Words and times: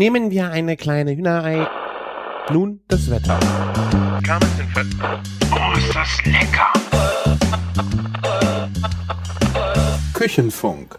Nehmen 0.00 0.30
wir 0.30 0.50
eine 0.50 0.78
kleine 0.78 1.14
Hühnerei. 1.14 1.68
Nun 2.50 2.80
das 2.88 3.10
Wetter. 3.10 3.38
Oh, 5.52 5.76
ist 5.76 5.94
das 5.94 6.24
lecker! 6.24 6.72
Küchenfunk. 10.14 10.98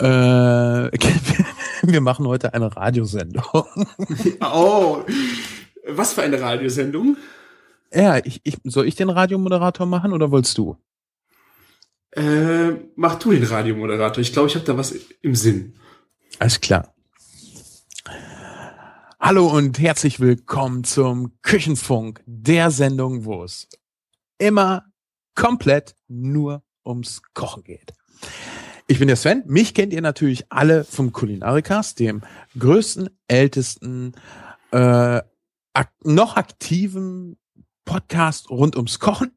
Äh, 0.00 0.06
wir 1.82 2.00
machen 2.00 2.28
heute 2.28 2.54
eine 2.54 2.76
Radiosendung. 2.76 3.42
Oh, 4.40 5.02
was 5.88 6.12
für 6.12 6.22
eine 6.22 6.40
Radiosendung? 6.40 7.16
Ja, 7.92 8.18
ich, 8.18 8.40
ich, 8.44 8.58
soll 8.62 8.86
ich 8.86 8.94
den 8.94 9.10
Radiomoderator 9.10 9.84
machen 9.84 10.12
oder 10.12 10.30
wolltest 10.30 10.56
du? 10.58 10.76
Äh, 12.12 12.70
mach 12.94 13.16
du 13.16 13.32
den 13.32 13.42
Radiomoderator. 13.42 14.22
Ich 14.22 14.32
glaube, 14.32 14.46
ich 14.46 14.54
habe 14.54 14.64
da 14.64 14.78
was 14.78 14.94
im 15.22 15.34
Sinn. 15.34 15.74
Alles 16.38 16.60
klar. 16.60 16.94
Hallo 19.20 19.48
und 19.48 19.80
herzlich 19.80 20.20
willkommen 20.20 20.84
zum 20.84 21.32
Küchenfunk, 21.42 22.22
der 22.24 22.70
Sendung, 22.70 23.24
wo 23.24 23.42
es 23.42 23.68
immer 24.38 24.84
komplett 25.34 25.96
nur 26.06 26.62
ums 26.86 27.20
Kochen 27.34 27.64
geht. 27.64 27.92
Ich 28.86 29.00
bin 29.00 29.08
der 29.08 29.16
Sven. 29.16 29.42
Mich 29.46 29.74
kennt 29.74 29.92
ihr 29.92 30.02
natürlich 30.02 30.46
alle 30.50 30.84
vom 30.84 31.12
Kulinarikast, 31.12 31.98
dem 31.98 32.22
größten, 32.56 33.10
ältesten, 33.26 34.12
äh, 34.70 35.20
ak 35.72 35.92
noch 36.04 36.36
aktiven 36.36 37.38
Podcast 37.84 38.50
rund 38.50 38.76
ums 38.76 39.00
Kochen. 39.00 39.32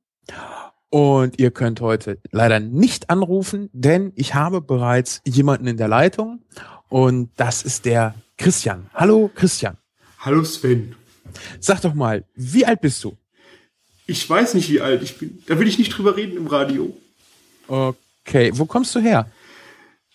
Und 0.92 1.40
ihr 1.40 1.50
könnt 1.50 1.82
heute 1.82 2.20
leider 2.30 2.60
nicht 2.60 3.10
anrufen, 3.10 3.72
denn 3.74 4.12
ich 4.16 4.36
habe 4.36 4.62
bereits 4.62 5.22
jemanden 5.26 5.66
in 5.66 5.78
der 5.78 5.88
Leitung 5.88 6.46
und 6.92 7.32
das 7.38 7.64
ist 7.64 7.86
der 7.86 8.14
Christian. 8.38 8.90
Hallo 8.94 9.32
Christian. 9.34 9.78
Hallo 10.20 10.44
Sven. 10.44 10.96
Sag 11.62 11.82
doch 11.82 11.94
mal, 11.94 12.26
wie 12.36 12.66
alt 12.66 12.82
bist 12.82 13.02
du? 13.04 13.18
Ich 14.08 14.30
weiß 14.30 14.56
nicht, 14.56 14.70
wie 14.70 14.82
alt 14.82 15.02
ich 15.02 15.18
bin. 15.18 15.42
Da 15.48 15.58
will 15.58 15.70
ich 15.70 15.80
nicht 15.80 15.98
drüber 15.98 16.18
reden 16.18 16.36
im 16.36 16.48
Radio. 16.48 16.96
Okay, 17.68 18.52
wo 18.54 18.66
kommst 18.66 18.94
du 18.94 19.00
her? 19.00 19.32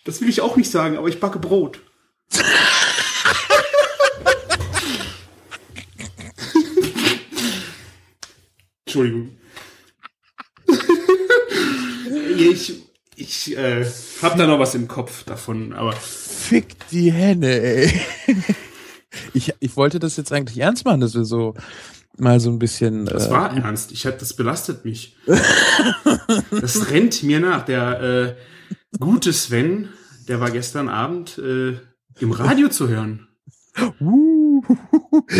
Das 0.05 0.21
will 0.21 0.29
ich 0.29 0.39
auch 0.41 0.55
nicht 0.55 0.69
sagen, 0.69 0.97
aber 0.97 1.07
ich 1.07 1.19
backe 1.19 1.39
Brot. 1.39 1.79
Entschuldigung. 8.85 9.35
ich 12.37 12.83
ich 13.15 13.57
äh, 13.57 13.83
hab 14.21 14.37
da 14.37 14.45
noch 14.45 14.59
was 14.59 14.75
im 14.75 14.87
Kopf 14.87 15.23
davon, 15.23 15.73
aber 15.73 15.95
Fick 16.47 16.87
die 16.89 17.11
Henne, 17.11 17.59
ey. 17.61 18.01
Ich, 19.33 19.53
ich 19.59 19.75
wollte 19.75 19.99
das 19.99 20.15
jetzt 20.17 20.31
eigentlich 20.31 20.59
ernst 20.59 20.85
machen, 20.85 20.99
dass 20.99 21.15
wir 21.15 21.23
so 21.23 21.55
mal 22.17 22.39
so 22.39 22.51
ein 22.51 22.59
bisschen. 22.59 23.05
das 23.05 23.27
äh, 23.27 23.31
war 23.31 23.55
ernst. 23.55 23.91
Ich 23.91 24.05
hab, 24.05 24.19
das 24.19 24.35
belastet 24.35 24.85
mich. 24.85 25.15
das 26.51 26.91
rennt 26.91 27.23
mir 27.23 27.39
nach. 27.39 27.65
Der 27.65 28.01
äh, 28.01 28.35
gute 28.99 29.33
Sven, 29.33 29.89
der 30.27 30.39
war 30.39 30.51
gestern 30.51 30.89
Abend 30.89 31.37
äh, 31.39 31.79
im 32.19 32.31
Radio 32.31 32.69
zu 32.69 32.89
hören. 32.89 33.27
uh, 34.01 34.61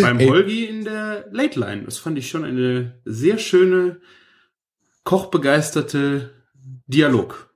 Beim 0.01 0.19
Ey. 0.19 0.27
Holgi 0.27 0.65
in 0.65 0.83
der 0.85 1.27
Late 1.31 1.59
Line. 1.59 1.83
Das 1.83 1.97
fand 1.97 2.17
ich 2.17 2.29
schon 2.29 2.45
eine 2.45 2.99
sehr 3.05 3.37
schöne, 3.37 3.99
kochbegeisterte 5.03 6.31
Dialog. 6.87 7.46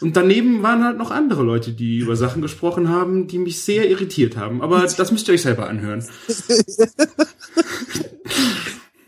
Und 0.00 0.16
daneben 0.16 0.62
waren 0.62 0.84
halt 0.84 0.96
noch 0.96 1.10
andere 1.10 1.42
Leute, 1.42 1.72
die 1.72 1.98
über 1.98 2.14
Sachen 2.14 2.40
gesprochen 2.40 2.88
haben, 2.88 3.26
die 3.26 3.38
mich 3.38 3.60
sehr 3.62 3.90
irritiert 3.90 4.36
haben. 4.36 4.62
Aber 4.62 4.80
das 4.80 5.12
müsst 5.12 5.26
ihr 5.28 5.34
euch 5.34 5.42
selber 5.42 5.68
anhören. 5.68 6.04
Ich 6.28 6.76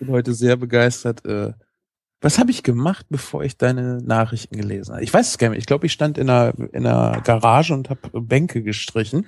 bin 0.00 0.08
heute 0.08 0.34
sehr 0.34 0.56
begeistert. 0.56 1.24
Äh, 1.24 1.52
was 2.20 2.38
habe 2.38 2.50
ich 2.50 2.62
gemacht, 2.62 3.06
bevor 3.08 3.44
ich 3.44 3.56
deine 3.56 3.98
Nachrichten 4.02 4.56
gelesen 4.56 4.92
habe? 4.92 5.04
Ich 5.04 5.14
weiß 5.14 5.28
es 5.28 5.38
gar 5.38 5.50
nicht. 5.50 5.60
Ich 5.60 5.66
glaube, 5.66 5.86
ich 5.86 5.92
stand 5.92 6.18
in 6.18 6.28
einer, 6.28 6.52
in 6.72 6.86
einer 6.86 7.20
Garage 7.22 7.72
und 7.72 7.88
habe 7.88 8.20
Bänke 8.20 8.62
gestrichen. 8.62 9.26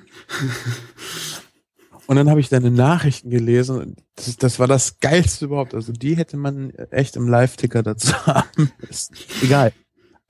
Und 2.07 2.17
dann 2.17 2.29
habe 2.29 2.41
ich 2.41 2.49
deine 2.49 2.71
Nachrichten 2.71 3.31
gelesen. 3.31 3.97
Das, 4.17 4.37
das 4.37 4.59
war 4.59 4.67
das 4.67 4.99
Geilste 4.99 5.47
überhaupt. 5.47 5.75
Also 5.75 5.93
die 5.93 6.17
hätte 6.17 6.37
man 6.37 6.71
echt 6.91 7.17
im 7.17 7.29
Live-Ticker 7.29 7.83
dazu 7.83 8.13
haben 8.27 8.71
müssen. 8.81 9.15
Egal. 9.43 9.73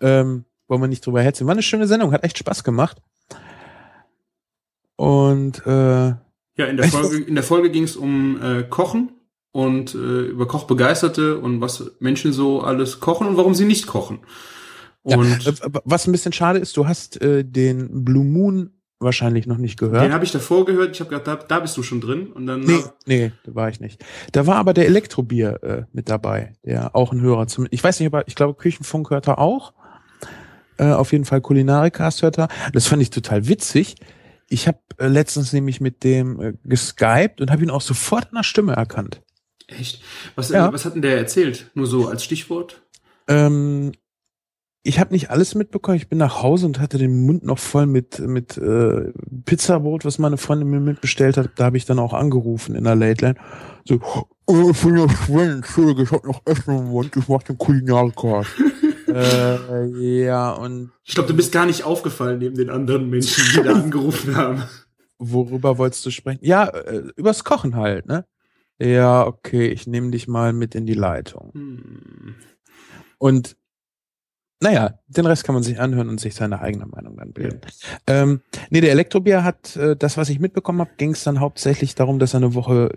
Ähm, 0.01 0.45
wollen 0.73 0.81
wir 0.81 0.89
nicht 0.89 1.05
drüber 1.05 1.21
herziehen. 1.21 1.47
War 1.47 1.53
eine 1.53 1.63
schöne 1.63 1.87
Sendung, 1.87 2.13
hat 2.13 2.25
echt 2.25 2.39
Spaß 2.39 2.65
gemacht. 2.65 2.97
Und 4.97 5.65
äh, 5.67 5.71
Ja, 6.09 6.67
in 6.67 6.79
der 6.79 6.89
Folge, 6.89 7.19
in 7.19 7.35
der 7.35 7.45
Folge 7.45 7.71
ging 7.71 7.85
es 7.85 7.95
um 7.95 8.41
äh, 8.43 8.63
Kochen 8.63 9.13
und 9.53 9.95
äh, 9.95 10.23
über 10.27 10.49
Kochbegeisterte 10.49 11.39
und 11.39 11.61
was 11.61 11.93
Menschen 12.01 12.33
so 12.33 12.63
alles 12.63 13.01
kochen 13.01 13.27
und 13.27 13.37
warum 13.37 13.55
sie 13.55 13.67
nicht 13.67 13.87
kochen. 13.87 14.21
Und 15.03 15.45
ja, 15.45 15.51
äh, 15.51 15.71
was 15.85 16.07
ein 16.07 16.13
bisschen 16.13 16.33
schade 16.33 16.59
ist, 16.59 16.77
du 16.77 16.87
hast 16.87 17.21
äh, 17.21 17.45
den 17.45 18.05
Blue 18.05 18.25
Moon 18.25 18.71
wahrscheinlich 18.99 19.47
noch 19.47 19.59
nicht 19.59 19.79
gehört. 19.79 20.05
den 20.05 20.13
habe 20.13 20.25
ich 20.25 20.33
davor 20.33 20.65
gehört. 20.65 20.95
Ich 20.95 21.01
habe 21.01 21.11
gedacht, 21.11 21.27
da, 21.27 21.37
da 21.37 21.61
bist 21.61 21.77
du 21.77 21.83
schon 21.83 22.01
drin. 22.01 22.29
Und 22.29 22.47
dann 22.47 22.61
Nee, 22.61 22.83
nee, 23.05 23.33
da 23.45 23.55
war 23.55 23.69
ich 23.69 23.81
nicht. 23.81 24.03
Da 24.31 24.47
war 24.47 24.57
aber 24.57 24.73
der 24.73 24.87
Elektrobier 24.87 25.63
äh, 25.63 25.83
mit 25.93 26.09
dabei, 26.09 26.55
der 26.65 26.97
auch 26.97 27.13
ein 27.13 27.21
Hörer 27.21 27.47
zum. 27.49 27.67
Ich 27.71 27.85
weiß 27.85 28.01
nicht, 28.01 28.07
aber 28.07 28.27
ich 28.27 28.37
glaube, 28.37 28.55
Küchenfunk 28.55 29.11
hört 29.11 29.27
er 29.29 29.39
auch. 29.39 29.75
Äh, 30.79 30.93
auf 30.93 31.13
jeden 31.13 31.25
Fall 31.25 31.41
Kulinarikast 31.41 32.23
hört 32.23 32.39
er. 32.39 32.49
Das 32.73 32.87
fand 32.87 33.03
ich 33.03 33.11
total 33.11 33.47
witzig. 33.49 33.97
Ich 34.49 34.67
habe 34.69 34.79
äh, 34.99 35.07
letztens 35.09 35.53
nämlich 35.53 35.81
mit 35.81 36.05
dem 36.05 36.41
äh, 36.41 36.53
geskypt 36.65 37.41
und 37.41 37.51
habe 37.51 37.63
ihn 37.63 37.71
auch 37.71 37.81
sofort 37.81 38.25
an 38.31 38.37
der 38.37 38.43
Stimme 38.43 38.73
erkannt. 38.75 39.21
echt. 39.69 40.03
Was, 40.35 40.51
Ja. 40.51 40.69
äh, 40.69 40.73
was 40.73 40.85
hat 40.85 40.95
denn 40.95 41.03
der 41.03 41.17
erzählt? 41.19 41.71
Nur 41.75 41.87
so 41.87 42.09
als 42.09 42.25
Stichwort? 42.25 42.83
Ähm, 43.29 43.93
ich 44.85 44.99
habe 44.99 45.13
nicht 45.13 45.31
alles 45.31 45.55
mitbekommen. 45.55 45.97
Ich 45.97 46.09
bin 46.09 46.19
nach 46.19 46.43
Hause 46.43 46.67
und 46.67 46.81
hatte 46.81 46.99
den 46.99 47.25
Mund 47.25 47.45
noch 47.45 47.61
voll 47.61 47.87
mit 47.87 48.19
mit 48.19 48.59
äh, 48.59 49.13
Pizzabrot, 49.45 50.05
was 50.05 50.19
meine 50.19 50.37
Freundin 50.39 50.69
mir 50.71 50.81
mitbestellt 50.81 51.37
hat. 51.37 51.51
Da 51.57 51.67
habe 51.67 51.77
ich 51.77 51.85
dann 51.85 52.01
auch 52.01 52.13
angerufen 52.13 52.75
in 52.75 52.83
der 52.85 52.97
Late 52.97 53.25
Line. 53.25 53.37
So, 53.85 54.01
oh, 54.47 54.71
ich 54.71 54.81
bin 54.83 54.97
ja 54.97 55.07
Sven, 55.09 55.51
Entschuldige, 55.59 56.03
ich 56.03 56.11
habe 56.11 56.27
noch 56.27 56.43
Essen 56.47 56.77
im 56.79 56.85
Mund, 56.91 57.17
ich 57.17 57.29
mach 57.29 57.43
den 57.45 57.59
Kulinarikast. 57.59 58.51
Äh, 59.17 60.25
ja, 60.25 60.51
und 60.53 60.91
Ich 61.05 61.15
glaube, 61.15 61.29
du 61.29 61.37
bist 61.37 61.53
gar 61.53 61.67
nicht 61.67 61.85
aufgefallen 61.85 62.39
neben 62.39 62.57
den 62.57 62.71
anderen 62.71 63.09
Menschen, 63.11 63.45
die 63.55 63.63
da 63.63 63.73
angerufen 63.83 64.37
haben. 64.37 64.63
worüber 65.19 65.79
wolltest 65.79 66.05
du 66.07 66.11
sprechen? 66.11 66.41
Ja, 66.43 66.67
äh, 66.69 67.05
übers 67.17 67.45
Kochen 67.45 67.77
halt, 67.77 68.07
ne? 68.07 68.25
Ja, 68.79 69.27
okay, 69.27 69.69
ich 69.69 69.87
nehme 69.87 70.11
dich 70.11 70.27
mal 70.27 70.53
mit 70.53 70.75
in 70.75 70.87
die 70.87 70.95
Leitung. 70.95 71.53
Hm. 71.55 72.35
Und 73.19 73.57
naja, 74.63 74.95
den 75.09 75.27
Rest 75.27 75.45
kann 75.45 75.55
man 75.55 75.63
sich 75.63 75.79
anhören 75.81 76.09
und 76.09 76.21
sich 76.21 76.35
seine 76.35 76.61
eigene 76.61 76.87
Meinung 76.87 77.17
dann 77.17 77.33
bilden. 77.33 77.61
Ähm, 78.07 78.41
nee, 78.71 78.81
der 78.81 78.93
Elektrobier 78.93 79.43
hat, 79.45 79.77
äh, 79.77 79.97
das, 79.97 80.17
was 80.17 80.29
ich 80.29 80.39
mitbekommen 80.39 80.81
habe, 80.81 80.91
ging 80.97 81.11
es 81.13 81.25
dann 81.25 81.41
hauptsächlich 81.41 81.95
darum, 81.95 82.19
dass 82.19 82.35
er 82.35 82.39
eine 82.39 82.55
Woche, 82.55 82.91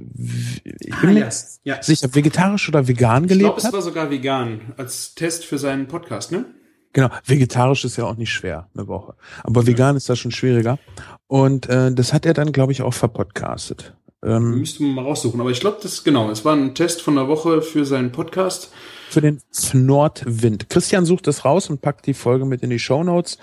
ich 0.63 0.95
bin 1.01 1.09
Ah, 1.09 1.13
mir 1.13 1.19
ja. 1.19 1.25
jetzt 1.25 1.61
ja. 1.63 1.81
sicher, 1.81 2.13
vegetarisch 2.13 2.69
oder 2.69 2.87
vegan 2.87 3.23
Ich 3.23 3.29
glaube, 3.29 3.39
gelebt 3.39 3.57
es 3.57 3.65
hat. 3.65 3.73
war 3.73 3.81
sogar 3.81 4.09
vegan 4.11 4.73
als 4.77 5.15
Test 5.15 5.43
für 5.45 5.57
seinen 5.57 5.87
Podcast, 5.87 6.31
ne? 6.31 6.45
Genau, 6.93 7.09
vegetarisch 7.25 7.83
ist 7.83 7.97
ja 7.97 8.05
auch 8.05 8.15
nicht 8.15 8.31
schwer, 8.31 8.69
eine 8.73 8.87
Woche. 8.87 9.15
Aber 9.43 9.67
vegan 9.67 9.97
ist 9.97 10.07
das 10.07 10.17
schon 10.17 10.31
schwieriger. 10.31 10.79
Und 11.27 11.67
äh, 11.67 11.91
das 11.91 12.13
hat 12.13 12.25
er 12.25 12.33
dann, 12.33 12.53
glaube 12.53 12.71
ich, 12.71 12.83
auch 12.83 12.93
verpodcastet. 12.93 13.97
Ähm, 14.25 14.59
Müsste 14.59 14.83
man 14.83 14.95
mal 14.95 15.03
raussuchen. 15.03 15.39
Aber 15.39 15.51
ich 15.51 15.59
glaube, 15.59 15.77
das 15.81 16.03
genau. 16.03 16.29
Es 16.31 16.43
war 16.43 16.55
ein 16.55 16.73
Test 16.73 17.01
von 17.01 17.15
der 17.15 17.27
Woche 17.27 17.61
für 17.61 17.85
seinen 17.85 18.11
Podcast. 18.11 18.71
für 19.09 19.21
den 19.21 19.41
Nordwind. 19.73 20.69
Christian 20.69 21.05
sucht 21.05 21.27
das 21.27 21.45
raus 21.45 21.69
und 21.69 21.81
packt 21.81 22.05
die 22.07 22.13
Folge 22.13 22.45
mit 22.45 22.63
in 22.63 22.69
die 22.69 22.79
Show 22.79 23.03
Notes 23.03 23.37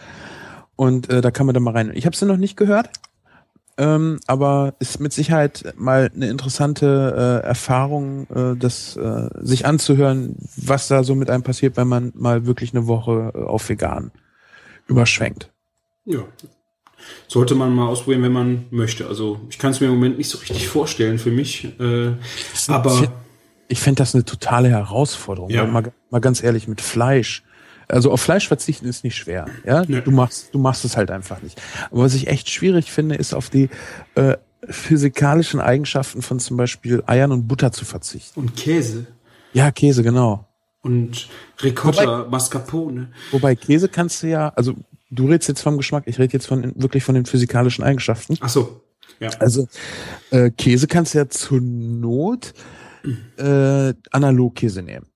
und 0.77 1.09
äh, 1.11 1.21
da 1.21 1.31
kann 1.31 1.47
man 1.47 1.55
da 1.55 1.61
mal 1.61 1.73
rein. 1.73 1.93
Ich 1.95 2.07
habe 2.07 2.17
sie 2.17 2.27
noch 2.27 2.37
nicht 2.37 2.57
gehört, 2.57 2.91
ähm, 3.79 4.21
aber 4.27 4.75
ist 4.81 5.01
mit 5.01 5.13
Sicherheit 5.13 5.75
mal 5.77 6.11
eine 6.15 6.29
interessante 6.29 7.41
äh, 7.43 7.47
Erfahrung, 7.47 8.27
äh, 8.31 8.57
das 8.57 8.97
äh, 8.97 9.31
sich 9.41 9.65
anzuhören, 9.65 10.37
was 10.57 10.89
da 10.89 11.05
so 11.05 11.15
mit 11.15 11.31
einem 11.31 11.43
passiert, 11.43 11.77
wenn 11.77 11.89
man 11.89 12.13
mal 12.15 12.47
wirklich 12.47 12.75
eine 12.75 12.87
Woche 12.87 13.33
äh, 13.35 13.39
auf 13.39 13.69
vegan 13.69 14.11
überschwenkt. 14.89 15.51
Ja. 16.05 16.25
Sollte 17.29 17.55
man 17.55 17.75
mal 17.75 17.87
ausprobieren, 17.87 18.23
wenn 18.23 18.33
man 18.33 18.65
möchte. 18.71 19.07
Also 19.07 19.41
ich 19.51 19.59
kann 19.59 19.71
es 19.73 19.81
mir 19.81 19.87
im 19.89 19.95
Moment 19.95 20.19
nicht 20.19 20.29
so 20.29 20.39
richtig 20.39 20.69
vorstellen 20.69 21.19
für 21.19 21.31
mich. 21.31 21.65
Äh, 21.81 22.13
aber 22.69 23.13
Ich 23.69 23.81
fände 23.81 23.99
das 24.01 24.15
eine 24.15 24.25
totale 24.25 24.69
Herausforderung. 24.69 25.51
Ja. 25.51 25.65
Mal, 25.67 25.93
mal 26.11 26.21
ganz 26.21 26.43
ehrlich, 26.43 26.69
mit 26.69 26.81
Fleisch. 26.81 27.43
Also 27.89 28.11
auf 28.13 28.21
Fleisch 28.21 28.49
verzichten 28.49 28.87
ist 28.87 29.05
nicht 29.05 29.17
schwer. 29.17 29.47
Ja, 29.67 29.85
Nee. 29.87 30.01
du 30.03 30.11
machst, 30.11 30.55
du 30.55 30.59
machst 30.59 30.85
es 30.85 30.97
halt 30.97 31.11
einfach 31.11 31.43
nicht. 31.43 31.61
Aber 31.91 32.03
was 32.03 32.15
ich 32.15 32.27
echt 32.29 32.49
schwierig 32.51 32.91
finde, 32.93 33.15
ist 33.17 33.35
auf 33.35 33.51
die 33.51 33.69
äh, 34.15 34.37
physikalischen 34.69 35.61
Eigenschaften 35.61 36.23
von 36.23 36.39
zum 36.39 36.57
Beispiel 36.57 37.03
Eiern 37.07 37.33
und 37.33 37.49
Butter 37.49 37.73
zu 37.73 37.85
verzichten. 37.85 38.39
und 38.41 38.57
Käse 38.57 39.07
Ja, 39.53 39.71
Käse, 39.71 40.03
genau. 40.03 40.47
und 40.83 41.29
Ricotta, 41.63 42.27
Mascarpone. 42.31 43.09
Wobei 43.31 43.55
Käse 43.57 43.89
kannst 43.89 44.23
du 44.23 44.29
ja, 44.29 44.49
also 44.51 44.75
du 45.13 45.27
redest 45.27 45.49
jetzt 45.49 45.63
vom 45.63 45.77
Geschmack, 45.77 46.05
ich 46.07 46.19
rede 46.19 46.33
jetzt 46.33 46.47
von 46.47 46.73
wirklich 46.75 47.05
von 47.05 47.15
den 47.15 47.27
physikalischen 47.27 47.85
Eigenschaften. 47.85 48.37
Ach 48.41 48.49
so. 48.49 48.83
Ja. 49.21 49.31
Also 49.39 49.69
äh, 50.31 50.51
Käse 50.51 50.87
kannst 50.89 51.15
du 51.15 51.19
ja 51.19 51.29
zur 51.29 51.61
Not 51.61 52.55
äh, 53.37 53.95
Analogkäse 54.11 54.83
nehmen. 54.83 55.07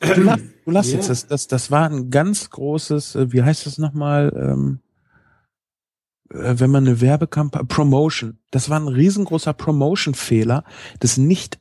Du 0.00 0.22
lachst, 0.22 0.44
du 0.64 0.70
lachst 0.70 0.90
Ja. 0.90 0.96
jetzt, 0.96 1.10
das, 1.10 1.26
das, 1.26 1.46
das 1.46 1.70
war 1.70 1.88
ein 1.88 2.10
ganz 2.10 2.50
großes, 2.50 3.16
äh, 3.16 3.32
wie 3.32 3.42
heißt 3.42 3.66
das 3.66 3.78
nochmal, 3.78 4.32
ähm, 4.34 4.80
äh, 6.30 6.54
wenn 6.58 6.70
man 6.70 6.86
eine 6.86 7.00
Werbekampagne, 7.00 7.66
Promotion, 7.66 8.38
das 8.50 8.70
war 8.70 8.80
ein 8.80 8.88
riesengroßer 8.88 9.52
Promotion-Fehler, 9.52 10.64
das 11.00 11.18
nicht 11.18 11.58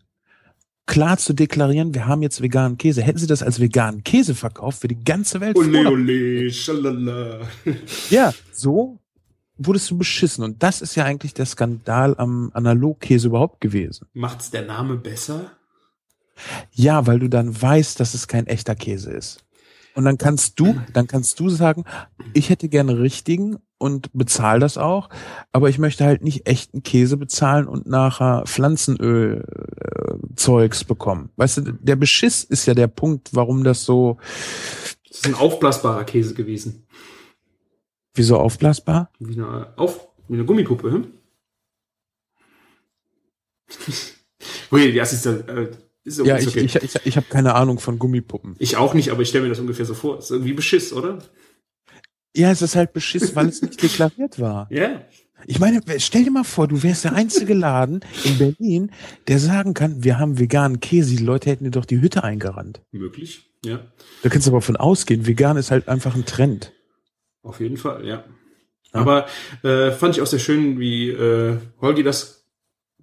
klar 0.89 1.17
zu 1.17 1.33
deklarieren, 1.33 1.93
wir 1.93 2.07
haben 2.07 2.23
jetzt 2.23 2.41
veganen 2.41 2.77
Käse. 2.77 3.03
Hätten 3.03 3.19
sie 3.19 3.27
das 3.27 3.43
als 3.43 3.59
veganen 3.59 4.03
Käse 4.03 4.33
verkauft, 4.35 4.81
für 4.81 4.87
die 4.87 5.01
ganze 5.01 5.39
Welt 5.39 5.55
Ole, 5.55 5.87
ole, 5.87 6.51
schalala. 6.51 7.41
Ja, 8.09 8.33
so 8.51 8.97
wurdest 9.57 9.91
du 9.91 9.97
beschissen. 9.97 10.43
Und 10.43 10.63
das 10.63 10.81
ist 10.81 10.95
ja 10.95 11.05
eigentlich 11.05 11.33
der 11.33 11.45
Skandal 11.45 12.15
am 12.17 12.49
Analogkäse 12.53 13.27
überhaupt 13.27 13.61
gewesen. 13.61 14.07
Macht's 14.13 14.49
der 14.49 14.65
Name 14.65 14.95
besser? 14.95 15.51
Ja, 16.71 17.05
weil 17.05 17.19
du 17.19 17.29
dann 17.29 17.61
weißt, 17.61 17.99
dass 17.99 18.13
es 18.13 18.27
kein 18.27 18.47
echter 18.47 18.73
Käse 18.73 19.11
ist. 19.11 19.45
Und 19.95 20.05
dann 20.05 20.17
kannst 20.17 20.59
du, 20.59 20.79
dann 20.93 21.07
kannst 21.07 21.39
du 21.39 21.49
sagen, 21.49 21.83
ich 22.33 22.49
hätte 22.49 22.69
gerne 22.69 22.99
richtigen 22.99 23.57
und 23.77 24.11
bezahl 24.13 24.59
das 24.59 24.77
auch, 24.77 25.09
aber 25.51 25.69
ich 25.69 25.79
möchte 25.79 26.05
halt 26.05 26.21
nicht 26.21 26.47
echten 26.47 26.83
Käse 26.83 27.17
bezahlen 27.17 27.67
und 27.67 27.87
nachher 27.87 28.43
Pflanzenöl 28.45 29.45
äh, 29.47 30.35
Zeugs 30.35 30.83
bekommen. 30.83 31.31
Weißt 31.37 31.57
du, 31.57 31.61
der 31.73 31.95
Beschiss 31.95 32.43
ist 32.43 32.65
ja 32.65 32.73
der 32.73 32.87
Punkt, 32.87 33.29
warum 33.33 33.63
das 33.63 33.83
so 33.85 34.17
Das 35.07 35.17
ist 35.17 35.25
ein 35.27 35.33
aufblasbarer 35.33 36.03
Käse 36.05 36.33
gewesen. 36.33 36.85
wieso 38.13 38.37
aufblasbar? 38.37 39.09
Wie 39.19 39.33
eine, 39.33 39.73
auf, 39.77 40.07
wie 40.27 40.35
eine 40.35 40.45
Gummipuppe, 40.45 40.91
hm? 40.91 41.07
Ui, 44.71 44.93
das 44.93 45.13
ist, 45.13 45.25
äh, 45.25 45.71
ist, 46.17 46.25
Ja, 46.25 46.35
ist 46.35 46.55
ich, 46.55 46.55
ich, 46.57 46.75
ich, 46.75 46.95
ich 47.05 47.17
habe 47.17 47.27
keine 47.29 47.55
Ahnung 47.55 47.79
von 47.79 47.99
Gummipuppen. 47.99 48.55
ich 48.59 48.77
auch 48.77 48.93
nicht, 48.93 49.11
aber 49.11 49.21
ich 49.21 49.29
stelle 49.29 49.43
mir 49.43 49.49
das 49.49 49.59
ungefähr 49.59 49.85
so 49.85 49.93
vor. 49.93 50.19
Ist 50.19 50.31
irgendwie 50.31 50.53
Beschiss, 50.53 50.91
oder? 50.93 51.19
Ja, 52.35 52.51
es 52.51 52.61
ist 52.61 52.75
halt 52.75 52.93
Beschiss, 52.93 53.35
weil 53.35 53.47
es 53.47 53.61
nicht 53.61 53.81
deklariert 53.81 54.39
war. 54.39 54.67
Ja. 54.71 55.01
Ich 55.45 55.59
meine, 55.59 55.81
stell 55.97 56.25
dir 56.25 56.31
mal 56.31 56.43
vor, 56.43 56.67
du 56.67 56.83
wärst 56.83 57.05
der 57.05 57.13
einzige 57.13 57.53
Laden 57.53 58.01
in 58.25 58.37
Berlin, 58.37 58.91
der 59.27 59.39
sagen 59.39 59.73
kann, 59.73 60.03
wir 60.03 60.19
haben 60.19 60.37
veganen 60.37 60.79
Käse. 60.79 61.15
Die 61.15 61.23
Leute 61.23 61.49
hätten 61.49 61.63
dir 61.63 61.71
doch 61.71 61.85
die 61.85 62.01
Hütte 62.01 62.23
eingerannt. 62.23 62.81
Möglich. 62.91 63.49
Ja. 63.63 63.79
Da 64.21 64.29
kannst 64.29 64.47
du 64.47 64.51
aber 64.51 64.61
von 64.61 64.75
ausgehen. 64.75 65.25
Vegan 65.27 65.57
ist 65.57 65.71
halt 65.71 65.87
einfach 65.87 66.15
ein 66.15 66.25
Trend. 66.25 66.73
Auf 67.41 67.59
jeden 67.61 67.77
Fall, 67.77 68.05
ja. 68.05 68.23
Aber 68.91 69.27
äh, 69.63 69.91
fand 69.91 70.15
ich 70.15 70.21
auch 70.21 70.27
sehr 70.27 70.39
schön, 70.39 70.79
wie 70.79 71.09
äh, 71.09 71.57
Holgi 71.79 72.03
das 72.03 72.38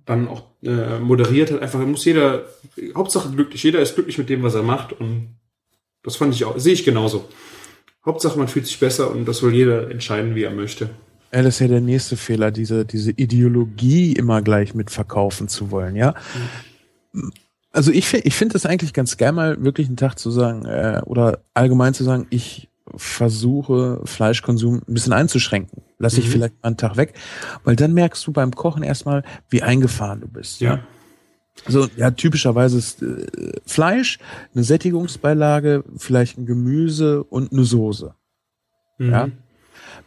dann 0.06 0.28
auch 0.28 0.44
äh, 0.62 0.98
moderiert 0.98 1.50
hat. 1.50 1.60
Einfach 1.60 1.84
muss 1.84 2.04
jeder, 2.04 2.44
Hauptsache 2.94 3.30
glücklich, 3.30 3.62
jeder 3.62 3.80
ist 3.80 3.94
glücklich 3.94 4.16
mit 4.18 4.28
dem, 4.28 4.42
was 4.42 4.54
er 4.54 4.62
macht. 4.62 4.92
Und 4.92 5.36
das 6.02 6.16
fand 6.16 6.34
ich 6.34 6.44
auch, 6.44 6.58
sehe 6.58 6.72
ich 6.72 6.84
genauso. 6.84 7.28
Hauptsache 8.06 8.38
man 8.38 8.48
fühlt 8.48 8.66
sich 8.66 8.78
besser 8.78 9.10
und 9.10 9.26
das 9.26 9.38
soll 9.38 9.52
jeder 9.52 9.90
entscheiden, 9.90 10.36
wie 10.36 10.44
er 10.44 10.52
möchte. 10.52 10.90
Ja, 11.32 11.42
das 11.42 11.56
ist 11.56 11.60
ja 11.60 11.68
der 11.68 11.80
nächste 11.80 12.16
Fehler, 12.16 12.52
diese, 12.52 12.84
diese 12.84 13.10
Ideologie 13.10 14.12
immer 14.12 14.42
gleich 14.42 14.74
mit 14.74 14.90
verkaufen 14.90 15.48
zu 15.48 15.72
wollen, 15.72 15.96
ja. 15.96 16.14
Also 17.72 17.90
ich, 17.90 18.14
ich 18.14 18.34
finde 18.34 18.52
das 18.52 18.64
eigentlich 18.64 18.92
ganz 18.92 19.16
geil, 19.16 19.32
mal 19.32 19.62
wirklich 19.62 19.88
einen 19.88 19.96
Tag 19.96 20.20
zu 20.20 20.30
sagen, 20.30 20.64
äh, 20.66 21.02
oder 21.04 21.40
allgemein 21.52 21.94
zu 21.94 22.04
sagen, 22.04 22.28
ich 22.30 22.65
versuche 22.94 24.00
Fleischkonsum 24.04 24.82
ein 24.86 24.94
bisschen 24.94 25.12
einzuschränken. 25.12 25.82
Lass 25.98 26.16
ich 26.18 26.26
Mhm. 26.26 26.30
vielleicht 26.30 26.54
mal 26.62 26.68
einen 26.68 26.76
Tag 26.76 26.96
weg, 26.96 27.14
weil 27.64 27.76
dann 27.76 27.92
merkst 27.94 28.26
du 28.26 28.32
beim 28.32 28.52
Kochen 28.52 28.82
erstmal, 28.82 29.24
wie 29.48 29.62
eingefahren 29.62 30.20
du 30.20 30.28
bist. 30.28 30.60
Ja. 30.60 30.80
Also 31.64 31.88
ja, 31.96 32.10
typischerweise 32.10 32.76
ist 32.78 33.02
äh, 33.02 33.26
Fleisch, 33.64 34.18
eine 34.54 34.62
Sättigungsbeilage, 34.62 35.84
vielleicht 35.96 36.38
ein 36.38 36.46
Gemüse 36.46 37.24
und 37.24 37.52
eine 37.52 37.64
Soße. 37.64 38.14
Mhm. 38.98 39.10
Ja. 39.10 39.28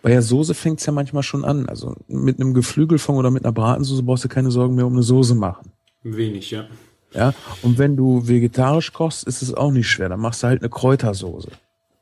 Bei 0.01 0.09
der 0.09 0.21
Soße 0.21 0.53
fängt's 0.53 0.85
ja 0.85 0.93
manchmal 0.93 1.23
schon 1.23 1.43
an. 1.43 1.67
Also 1.67 1.95
mit 2.07 2.39
einem 2.39 2.53
Geflügelfond 2.53 3.17
oder 3.17 3.31
mit 3.31 3.43
einer 3.43 3.51
Bratensoße 3.51 4.03
brauchst 4.03 4.23
du 4.23 4.29
keine 4.29 4.51
Sorgen 4.51 4.75
mehr 4.75 4.85
um 4.85 4.93
eine 4.93 5.03
Soße 5.03 5.35
machen. 5.35 5.71
Wenig, 6.03 6.51
ja. 6.51 6.67
Ja. 7.13 7.33
Und 7.63 7.77
wenn 7.79 7.97
du 7.97 8.27
vegetarisch 8.27 8.93
kochst, 8.93 9.25
ist 9.27 9.41
es 9.41 9.53
auch 9.53 9.71
nicht 9.71 9.89
schwer. 9.89 10.09
Dann 10.09 10.19
machst 10.19 10.43
du 10.43 10.47
halt 10.47 10.61
eine 10.61 10.69
Kräutersoße. 10.69 11.49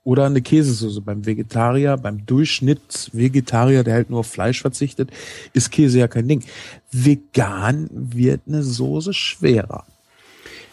Oder 0.07 0.27
eine 0.27 0.41
Käsesoße. 0.41 1.01
Beim 1.01 1.25
Vegetarier, 1.25 1.97
beim 1.97 2.25
Durchschnittsvegetarier, 2.25 3.83
der 3.83 3.95
halt 3.95 4.09
nur 4.09 4.19
auf 4.21 4.27
Fleisch 4.27 4.61
verzichtet, 4.61 5.11
ist 5.51 5.69
Käse 5.69 5.99
ja 5.99 6.07
kein 6.07 6.29
Ding. 6.29 6.45
Vegan 6.93 7.89
wird 7.91 8.39
eine 8.47 8.63
Soße 8.63 9.13
schwerer. 9.13 9.85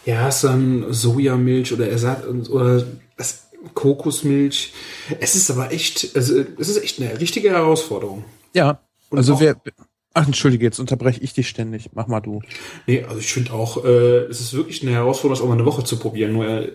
Ja, 0.07 0.29
es 0.29 0.37
ist 0.37 0.45
dann 0.45 0.85
Sojamilch 0.89 1.73
oder 1.73 1.89
Ersatz 1.89 2.49
oder 2.49 2.87
das 3.17 3.49
Kokosmilch. 3.75 4.73
Es 5.19 5.35
ist 5.35 5.51
aber 5.51 5.73
echt, 5.73 6.15
also 6.15 6.45
es 6.61 6.69
ist 6.69 6.85
echt 6.85 7.01
eine 7.01 7.19
richtige 7.19 7.51
Herausforderung. 7.51 8.25
Ja. 8.53 8.79
Und 9.11 9.19
Also 9.19 9.41
wer. 9.41 9.57
Ach, 10.17 10.29
entschuldige, 10.29 10.65
jetzt 10.65 10.79
unterbreche 10.79 11.21
ich 11.21 11.33
dich 11.33 11.49
ständig. 11.49 11.91
Mach 11.93 12.07
mal 12.07 12.21
du. 12.21 12.41
Nee, 12.87 13.03
also 13.03 13.19
ich 13.19 13.33
finde 13.33 13.53
auch, 13.53 13.85
äh, 13.85 14.27
es 14.27 14.41
ist 14.41 14.55
wirklich 14.55 14.81
eine 14.83 14.93
Herausforderung, 14.93 15.35
das 15.35 15.41
auch 15.41 15.49
mal 15.49 15.55
eine 15.55 15.67
Woche 15.67 15.83
zu 15.83 15.99
probieren. 15.99 16.33
Nur, 16.33 16.47
äh, 16.47 16.73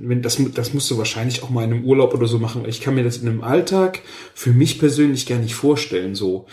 wenn 0.00 0.22
das, 0.22 0.38
das 0.54 0.72
musst 0.72 0.90
du 0.90 0.98
wahrscheinlich 0.98 1.42
auch 1.42 1.50
mal 1.50 1.64
in 1.64 1.72
einem 1.72 1.84
Urlaub 1.84 2.14
oder 2.14 2.26
so 2.26 2.38
machen. 2.38 2.62
weil 2.62 2.70
Ich 2.70 2.80
kann 2.80 2.94
mir 2.94 3.04
das 3.04 3.18
in 3.18 3.28
einem 3.28 3.42
Alltag 3.42 4.00
für 4.34 4.52
mich 4.52 4.78
persönlich 4.78 5.26
gar 5.26 5.38
nicht 5.38 5.54
vorstellen. 5.54 6.14
So, 6.14 6.46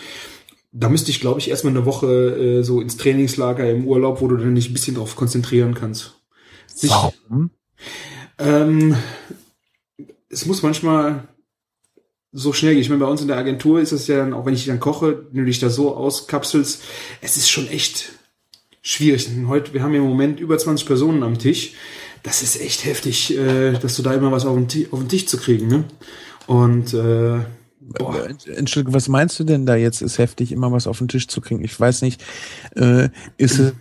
da 0.71 0.89
müsste 0.89 1.11
ich, 1.11 1.19
glaube 1.19 1.39
ich, 1.39 1.49
erstmal 1.49 1.73
eine 1.75 1.85
Woche 1.85 2.07
äh, 2.07 2.63
so 2.63 2.81
ins 2.81 2.97
Trainingslager 2.97 3.69
im 3.69 3.85
Urlaub, 3.85 4.21
wo 4.21 4.27
du 4.27 4.37
dann 4.37 4.55
dich 4.55 4.69
ein 4.69 4.73
bisschen 4.73 4.95
drauf 4.95 5.15
konzentrieren 5.15 5.73
kannst. 5.73 6.15
Sich, 6.67 6.91
Warum? 6.91 7.51
ähm, 8.37 8.95
es 10.29 10.45
muss 10.45 10.61
manchmal 10.61 11.27
so 12.31 12.53
schnell 12.53 12.73
gehen. 12.73 12.81
Ich 12.81 12.89
meine, 12.89 13.03
bei 13.03 13.09
uns 13.09 13.21
in 13.21 13.27
der 13.27 13.37
Agentur 13.37 13.79
ist 13.79 13.91
es 13.91 14.07
ja 14.07 14.17
dann, 14.17 14.33
auch 14.33 14.45
wenn 14.45 14.53
ich 14.53 14.65
dann 14.65 14.79
koche, 14.79 15.25
wenn 15.31 15.41
du 15.41 15.45
dich 15.45 15.59
da 15.59 15.69
so 15.69 15.95
auskapselst, 15.95 16.83
es 17.21 17.37
ist 17.37 17.49
schon 17.49 17.67
echt 17.67 18.11
schwierig. 18.81 19.27
Heute, 19.47 19.73
wir 19.73 19.81
haben 19.81 19.93
ja 19.93 19.99
im 19.99 20.07
Moment 20.07 20.39
über 20.39 20.57
20 20.57 20.85
Personen 20.85 21.23
am 21.23 21.39
Tisch. 21.39 21.73
Das 22.23 22.41
ist 22.43 22.59
echt 22.59 22.85
heftig, 22.85 23.35
äh, 23.37 23.73
dass 23.73 23.95
du 23.95 24.03
da 24.03 24.13
immer 24.13 24.31
was 24.31 24.45
auf 24.45 24.55
den, 24.55 24.67
Ti- 24.67 24.87
auf 24.91 24.99
den 24.99 25.09
Tisch 25.09 25.25
zu 25.25 25.37
kriegen, 25.37 25.67
ne? 25.67 25.83
Und 26.47 26.93
äh, 26.93 27.39
boah, 27.79 28.27
Äh, 28.27 28.53
Entschuldigung, 28.55 28.93
was 28.93 29.07
meinst 29.07 29.39
du 29.39 29.43
denn 29.43 29.65
da 29.65 29.75
jetzt 29.75 30.01
ist 30.01 30.17
heftig, 30.17 30.51
immer 30.51 30.71
was 30.71 30.87
auf 30.87 30.97
den 30.97 31.07
Tisch 31.07 31.27
zu 31.27 31.41
kriegen? 31.41 31.63
Ich 31.63 31.79
weiß 31.79 32.01
nicht, 32.01 32.23
äh, 32.75 33.09
ist 33.37 33.59
es 33.59 33.73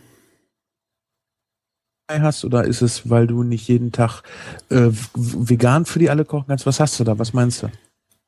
hast 2.11 2.45
oder 2.45 2.65
ist 2.65 2.81
es, 2.81 3.11
weil 3.11 3.27
du 3.27 3.43
nicht 3.43 3.69
jeden 3.69 3.93
Tag 3.93 4.23
äh, 4.71 4.89
vegan 5.15 5.85
für 5.85 5.99
die 5.99 6.09
alle 6.11 6.25
kochen 6.25 6.47
kannst? 6.49 6.65
Was 6.67 6.81
hast 6.81 6.99
du 6.99 7.05
da? 7.05 7.19
Was 7.19 7.33
meinst 7.35 7.63
du? 7.63 7.69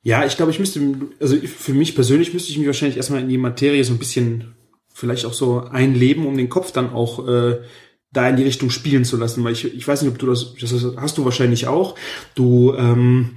Ja, 0.03 0.25
ich 0.25 0.37
glaube, 0.37 0.51
ich 0.51 0.59
müsste, 0.59 0.81
also 1.19 1.37
für 1.37 1.75
mich 1.75 1.95
persönlich 1.95 2.33
müsste 2.33 2.51
ich 2.51 2.59
mich 2.59 2.67
wahrscheinlich 2.67 2.97
erstmal 2.97 3.21
in 3.21 3.29
die 3.29 3.39
Materie 3.39 3.85
so 3.85 3.93
ein 3.93 3.99
bisschen 3.99 4.55
vielleicht 4.93 5.25
auch 5.25 5.33
so 5.33 5.61
einleben, 5.61 6.27
um 6.27 6.37
den 6.37 6.49
Kopf 6.49 6.73
dann 6.73 6.91
auch 6.91 7.27
äh, 7.27 7.59
da 8.13 8.29
in 8.29 8.37
die 8.37 8.43
Richtung 8.43 8.71
spielen 8.71 9.05
zu 9.05 9.17
lassen. 9.17 9.45
Weil 9.45 9.53
ich, 9.53 9.65
ich 9.65 9.87
weiß 9.87 10.03
nicht, 10.03 10.11
ob 10.11 10.19
du 10.19 10.27
das, 10.27 10.55
das 10.61 10.73
hast 10.97 11.19
du 11.19 11.25
wahrscheinlich 11.25 11.67
auch. 11.67 11.95
Du, 12.35 12.75
ähm, 12.75 13.37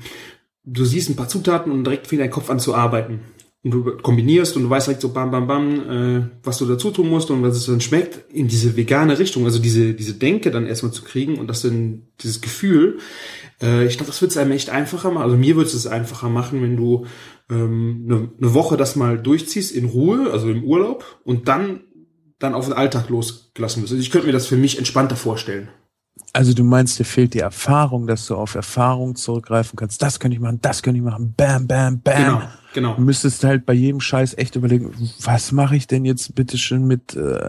du 0.63 0.85
siehst 0.85 1.09
ein 1.09 1.15
paar 1.15 1.27
Zutaten 1.27 1.71
und 1.71 1.83
direkt 1.83 2.07
fängt 2.07 2.21
dein 2.21 2.31
Kopf 2.31 2.49
an 2.49 2.59
zu 2.59 2.73
arbeiten. 2.73 3.21
Und 3.63 3.71
du 3.71 3.97
kombinierst 3.97 4.57
und 4.57 4.63
du 4.63 4.69
weißt 4.69 4.87
direkt 4.87 5.01
so 5.01 5.13
bam, 5.13 5.31
bam, 5.31 5.47
bam, 5.47 5.89
äh, 5.89 6.29
was 6.43 6.57
du 6.57 6.65
dazu 6.65 6.91
tun 6.91 7.09
musst 7.09 7.31
und 7.31 7.43
was 7.43 7.55
es 7.55 7.65
dann 7.65 7.79
schmeckt, 7.79 8.29
in 8.33 8.49
diese 8.49 8.75
vegane 8.75 9.17
Richtung, 9.17 9.45
also 9.45 9.57
diese, 9.57 9.93
diese 9.93 10.15
Denke 10.15 10.51
dann 10.51 10.67
erstmal 10.67 10.91
zu 10.91 11.03
kriegen 11.03 11.37
und 11.37 11.47
das 11.47 11.61
dann, 11.61 12.07
dieses 12.21 12.41
Gefühl, 12.41 12.97
äh, 13.61 13.85
ich 13.85 13.95
glaube, 13.95 14.11
das 14.11 14.21
wird 14.21 14.31
es 14.31 14.37
einem 14.37 14.51
echt 14.51 14.69
einfacher 14.69 15.11
machen. 15.11 15.23
Also 15.23 15.37
mir 15.37 15.55
würde 15.55 15.69
es 15.69 15.87
einfacher 15.87 16.27
machen, 16.27 16.61
wenn 16.61 16.75
du 16.75 17.05
ähm, 17.49 18.05
eine, 18.05 18.31
eine 18.37 18.53
Woche 18.53 18.75
das 18.75 18.97
mal 18.97 19.17
durchziehst 19.17 19.71
in 19.71 19.85
Ruhe, 19.85 20.29
also 20.29 20.49
im 20.49 20.65
Urlaub, 20.65 21.21
und 21.23 21.47
dann 21.47 21.85
dann 22.43 22.53
auf 22.53 22.65
den 22.65 22.73
Alltag 22.73 23.09
losgelassen 23.09 23.81
wirst. 23.81 23.93
Also 23.93 24.01
ich 24.01 24.11
könnte 24.11 24.27
mir 24.27 24.33
das 24.33 24.47
für 24.47 24.57
mich 24.57 24.77
entspannter 24.77 25.15
vorstellen. 25.15 25.69
Also 26.31 26.53
du 26.53 26.63
meinst, 26.63 26.99
dir 26.99 27.05
fehlt 27.05 27.33
die 27.33 27.39
Erfahrung, 27.39 28.05
dass 28.07 28.27
du 28.27 28.35
auf 28.35 28.55
Erfahrung 28.55 29.15
zurückgreifen 29.15 29.77
kannst. 29.77 30.01
Das 30.01 30.19
könnte 30.19 30.35
ich 30.35 30.41
machen, 30.41 30.59
das 30.61 30.81
könnte 30.83 30.97
ich 30.99 31.03
machen. 31.03 31.33
Bam, 31.37 31.67
bam, 31.67 31.99
bam. 32.01 32.17
Genau, 32.23 32.41
genau. 32.73 32.95
Du 32.95 33.01
müsstest 33.01 33.43
halt 33.43 33.65
bei 33.65 33.73
jedem 33.73 33.99
Scheiß 34.01 34.35
echt 34.37 34.55
überlegen, 34.55 34.93
was 35.21 35.51
mache 35.51 35.75
ich 35.75 35.87
denn 35.87 36.05
jetzt 36.05 36.33
bitteschön 36.35 36.85
mit 36.85 37.15
äh, 37.15 37.47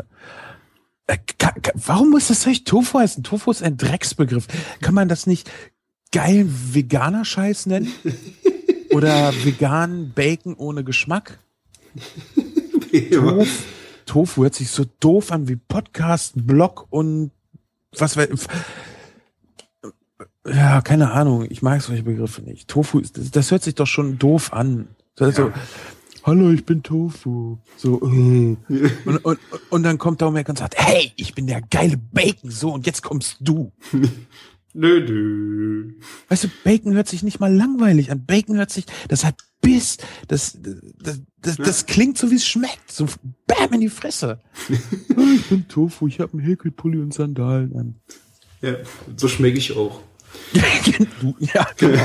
äh, 1.06 1.16
ka- 1.38 1.54
ka- 1.62 1.72
warum 1.74 2.10
muss 2.10 2.28
das 2.28 2.46
eigentlich 2.46 2.64
Tofu 2.64 2.98
heißen? 2.98 3.22
Tofu 3.24 3.50
ist 3.50 3.62
ein 3.62 3.76
Drecksbegriff. 3.76 4.46
Kann 4.80 4.94
man 4.94 5.08
das 5.08 5.26
nicht 5.26 5.50
geilen 6.12 6.54
veganer 6.72 7.24
Scheiß 7.24 7.66
nennen? 7.66 7.92
Oder 8.92 9.32
vegan 9.44 10.12
Bacon 10.14 10.54
ohne 10.54 10.84
Geschmack? 10.84 11.38
Tofu, 13.10 13.46
Tofu 14.14 14.44
hört 14.44 14.54
sich 14.54 14.70
so 14.70 14.84
doof 15.00 15.32
an 15.32 15.48
wie 15.48 15.56
Podcast, 15.56 16.34
Blog 16.36 16.86
und 16.90 17.32
was 17.98 18.16
weiß 18.16 18.28
ja, 20.46 20.80
keine 20.82 21.10
Ahnung, 21.10 21.44
ich 21.50 21.62
mag 21.62 21.82
solche 21.82 22.04
Begriffe 22.04 22.40
nicht. 22.42 22.68
Tofu, 22.68 23.00
ist, 23.00 23.18
das, 23.18 23.32
das 23.32 23.50
hört 23.50 23.64
sich 23.64 23.74
doch 23.74 23.88
schon 23.88 24.16
doof 24.20 24.52
an. 24.52 24.86
Ist 25.18 25.38
Ja. 25.38 25.52
hallo, 26.22 26.50
ich 26.52 26.64
bin 26.64 26.84
Tofu. 26.84 27.58
So, 27.76 28.00
äh. 28.02 28.56
und, 29.04 29.16
und, 29.24 29.40
und 29.70 29.82
dann 29.82 29.98
kommt 29.98 30.22
da 30.22 30.30
Mac 30.30 30.48
und 30.48 30.58
sagt, 30.58 30.76
hey, 30.76 31.10
ich 31.16 31.34
bin 31.34 31.48
der 31.48 31.62
geile 31.62 31.96
Bacon, 31.96 32.52
so, 32.52 32.72
und 32.72 32.86
jetzt 32.86 33.02
kommst 33.02 33.38
du. 33.40 33.72
Nö, 34.74 35.00
nö. 35.00 35.92
Weißt 36.28 36.44
du, 36.44 36.48
Bacon 36.64 36.94
hört 36.94 37.08
sich 37.08 37.22
nicht 37.22 37.38
mal 37.40 37.52
langweilig 37.54 38.10
an. 38.10 38.24
Bacon 38.26 38.56
hört 38.56 38.70
sich, 38.70 38.86
das 39.08 39.24
hat 39.24 39.36
Biss, 39.60 39.98
das, 40.28 40.58
das, 40.98 41.20
das, 41.40 41.56
das 41.56 41.86
klingt 41.86 42.18
so, 42.18 42.30
wie 42.30 42.34
es 42.34 42.46
schmeckt. 42.46 42.90
So 42.92 43.06
bam 43.46 43.72
in 43.72 43.80
die 43.80 43.88
Fresse. 43.88 44.40
Oh, 45.16 45.20
ich 45.34 45.46
bin 45.48 45.68
Tofu, 45.68 46.08
ich 46.08 46.20
habe 46.20 46.32
einen 46.32 46.42
Häkelpulli 46.42 46.98
und 47.00 47.14
Sandalen 47.14 47.74
an. 47.76 47.94
Ja, 48.60 48.74
so 49.16 49.28
schmecke 49.28 49.58
ich 49.58 49.76
auch. 49.76 50.00
Ja, 51.38 51.66
genau. 51.76 52.02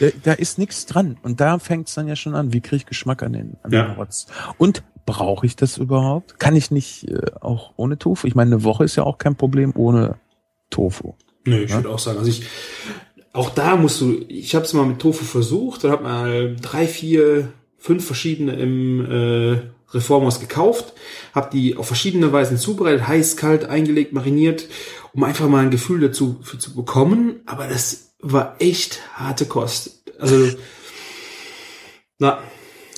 da, 0.00 0.08
da 0.22 0.32
ist 0.34 0.58
nichts 0.58 0.84
dran. 0.86 1.16
Und 1.22 1.40
da 1.40 1.58
fängt 1.58 1.88
es 1.88 1.94
dann 1.94 2.06
ja 2.06 2.14
schon 2.16 2.34
an. 2.34 2.52
Wie 2.52 2.60
kriege 2.60 2.76
ich 2.76 2.86
Geschmack 2.86 3.22
an 3.22 3.32
den, 3.32 3.56
an 3.62 3.72
Ja. 3.72 3.86
den 3.86 3.96
Rotz? 3.96 4.26
Und 4.58 4.82
brauche 5.06 5.46
ich 5.46 5.56
das 5.56 5.78
überhaupt? 5.78 6.38
Kann 6.38 6.56
ich 6.56 6.70
nicht 6.70 7.08
äh, 7.08 7.20
auch 7.40 7.72
ohne 7.76 7.98
Tofu? 7.98 8.26
Ich 8.26 8.34
meine, 8.34 8.56
eine 8.56 8.64
Woche 8.64 8.84
ist 8.84 8.96
ja 8.96 9.04
auch 9.04 9.16
kein 9.18 9.36
Problem 9.36 9.72
ohne 9.74 10.18
Tofu. 10.70 11.14
Nö, 11.46 11.62
ich 11.62 11.74
würde 11.74 11.90
auch 11.90 11.98
sagen, 11.98 12.18
also 12.18 12.30
ich, 12.30 12.42
auch 13.32 13.50
da 13.50 13.76
musst 13.76 14.00
du, 14.00 14.24
ich 14.28 14.54
habe 14.54 14.64
es 14.64 14.72
mal 14.72 14.86
mit 14.86 15.00
Tofu 15.00 15.24
versucht 15.24 15.84
und 15.84 15.90
habe 15.90 16.04
mal 16.04 16.56
drei, 16.60 16.86
vier, 16.86 17.48
fünf 17.78 18.06
verschiedene 18.06 18.54
im 18.54 19.04
äh, 19.10 19.60
Reformhaus 19.92 20.40
gekauft, 20.40 20.94
habe 21.34 21.50
die 21.52 21.76
auf 21.76 21.86
verschiedene 21.86 22.32
Weisen 22.32 22.56
zubereitet, 22.58 23.06
heiß, 23.06 23.36
kalt, 23.36 23.64
eingelegt, 23.64 24.12
mariniert, 24.12 24.68
um 25.12 25.22
einfach 25.24 25.48
mal 25.48 25.62
ein 25.62 25.70
Gefühl 25.70 26.00
dazu 26.00 26.38
für 26.42 26.58
zu 26.58 26.74
bekommen. 26.74 27.40
Aber 27.46 27.66
das 27.68 28.14
war 28.20 28.56
echt 28.58 29.00
harte 29.14 29.46
Kost. 29.46 30.02
Also, 30.18 30.48
na, 32.18 32.38